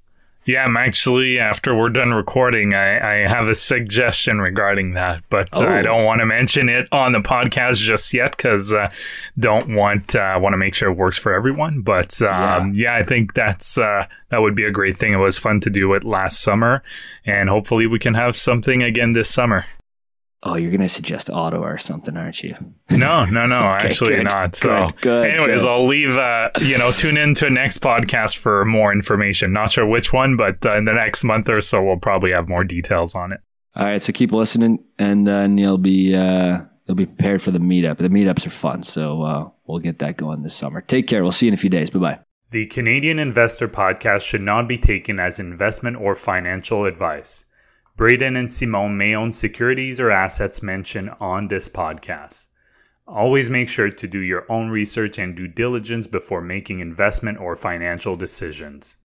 Yeah, 0.47 0.65
I'm 0.65 0.77
actually, 0.77 1.41
after 1.41 1.75
we're 1.75 1.89
done 1.89 2.13
recording, 2.13 2.73
I, 2.73 3.25
I 3.25 3.29
have 3.29 3.49
a 3.49 3.55
suggestion 3.55 4.39
regarding 4.39 4.95
that, 4.95 5.25
but 5.29 5.49
oh. 5.55 5.67
uh, 5.67 5.69
I 5.69 5.79
oh. 5.81 5.83
don't 5.83 6.05
want 6.05 6.21
to 6.21 6.27
mention 6.27 6.69
it 6.69 6.89
on 6.93 7.11
the 7.11 7.19
podcast 7.19 7.79
just 7.79 8.15
yet 8.15 8.37
because 8.37 8.73
uh, 8.73 8.89
don't 9.37 9.75
want 9.75 10.15
uh, 10.15 10.39
want 10.41 10.53
to 10.53 10.57
make 10.57 10.77
sure 10.77 10.91
it 10.91 10.97
works 10.97 11.19
for 11.19 11.35
everyone. 11.35 11.81
But 11.81 12.23
um, 12.23 12.75
yeah. 12.75 12.95
yeah. 12.95 12.97
I 12.97 13.03
think 13.03 13.35
that's 13.35 13.77
uh, 13.77 14.07
that 14.29 14.41
would 14.41 14.55
be 14.55 14.65
a 14.65 14.71
great 14.71 14.97
thing. 14.97 15.13
It 15.13 15.17
was 15.17 15.37
fun 15.37 15.61
to 15.63 15.71
do 15.71 15.93
it 15.95 16.05
last 16.05 16.41
summer, 16.41 16.85
and 17.25 17.49
hopefully 17.49 17.89
we 17.89 17.99
can 17.99 18.15
have 18.15 18.37
something 18.37 18.85
again 18.85 19.13
this 19.13 19.29
summer. 19.29 19.67
Oh, 20.49 20.55
you're 20.55 20.71
gonna 20.71 20.89
suggest 20.89 21.29
Ottawa 21.29 21.67
or 21.67 21.79
something, 21.79 22.17
aren't 22.17 22.41
you? 22.41 22.55
No, 22.91 23.25
no, 23.25 23.47
no, 23.47 23.57
okay, 23.75 23.89
actually 23.89 24.15
good, 24.15 24.25
not. 24.27 24.55
So, 24.55 24.87
good, 24.87 25.01
good, 25.01 25.31
anyways. 25.31 25.65
I'll 25.65 25.89
leave. 25.89 26.17
Uh, 26.17 26.51
you 26.61 26.79
know, 26.79 26.93
tune 26.93 27.17
in 27.17 27.35
to 27.37 27.51
next 27.51 27.81
podcast 27.81 28.37
for 28.37 28.65
more 28.65 28.93
information. 28.93 29.53
Not 29.53 29.73
sure 29.73 29.85
which 29.85 30.13
one, 30.13 30.37
but 30.37 30.65
uh, 30.65 30.77
in 30.77 30.85
the 30.85 30.93
next 30.93 31.25
month 31.25 31.49
or 31.49 31.61
so, 31.61 31.83
we'll 31.83 31.99
probably 31.99 32.31
have 32.31 32.49
more 32.49 32.63
details 32.63 33.17
on 33.17 33.33
it. 33.33 33.41
All 33.75 33.87
right, 33.87 34.01
so 34.01 34.13
keep 34.13 34.31
listening, 34.31 34.85
and 35.01 35.27
then 35.27 35.59
you'll 35.59 35.79
be 35.79 36.15
uh, 36.15 36.61
you'll 36.87 36.95
be 36.95 37.07
prepared 37.07 37.43
for 37.43 37.51
the 37.51 37.59
meetup. 37.59 37.97
The 37.97 38.09
meetups 38.09 38.47
are 38.47 38.51
fun, 38.51 38.85
so 38.85 39.23
uh, 39.23 39.51
we'll 39.67 39.81
get 39.81 39.99
that 39.99 40.17
going 40.17 40.43
this 40.43 40.55
summer. 40.55 40.81
Take 40.81 41.09
care. 41.09 41.25
We'll 41.25 41.33
see 41.33 41.47
you 41.47 41.51
in 41.51 41.55
a 41.55 41.59
few 41.59 41.71
days. 41.71 41.91
Bye 41.91 41.99
bye. 41.99 42.19
The 42.53 42.67
Canadian 42.67 43.19
Investor 43.19 43.67
Podcast 43.67 44.21
should 44.21 44.43
not 44.43 44.69
be 44.69 44.79
taken 44.79 45.19
as 45.19 45.41
investment 45.41 45.97
or 45.97 46.15
financial 46.15 46.85
advice. 46.85 47.46
Braden 47.97 48.37
and 48.37 48.53
Simone 48.53 48.99
may 48.99 49.15
own 49.15 49.33
securities 49.33 49.99
or 49.99 50.11
assets 50.11 50.63
mentioned 50.63 51.11
on 51.19 51.49
this 51.49 51.71
podcast. 51.71 52.49
Always 53.09 53.49
make 53.49 53.71
sure 53.71 53.89
to 53.89 54.07
do 54.07 54.19
your 54.19 54.45
own 54.53 54.69
research 54.69 55.19
and 55.19 55.35
due 55.35 55.49
diligence 55.49 56.07
before 56.07 56.43
making 56.43 56.81
investment 56.81 57.39
or 57.39 57.57
financial 57.57 58.15
decisions. 58.15 58.97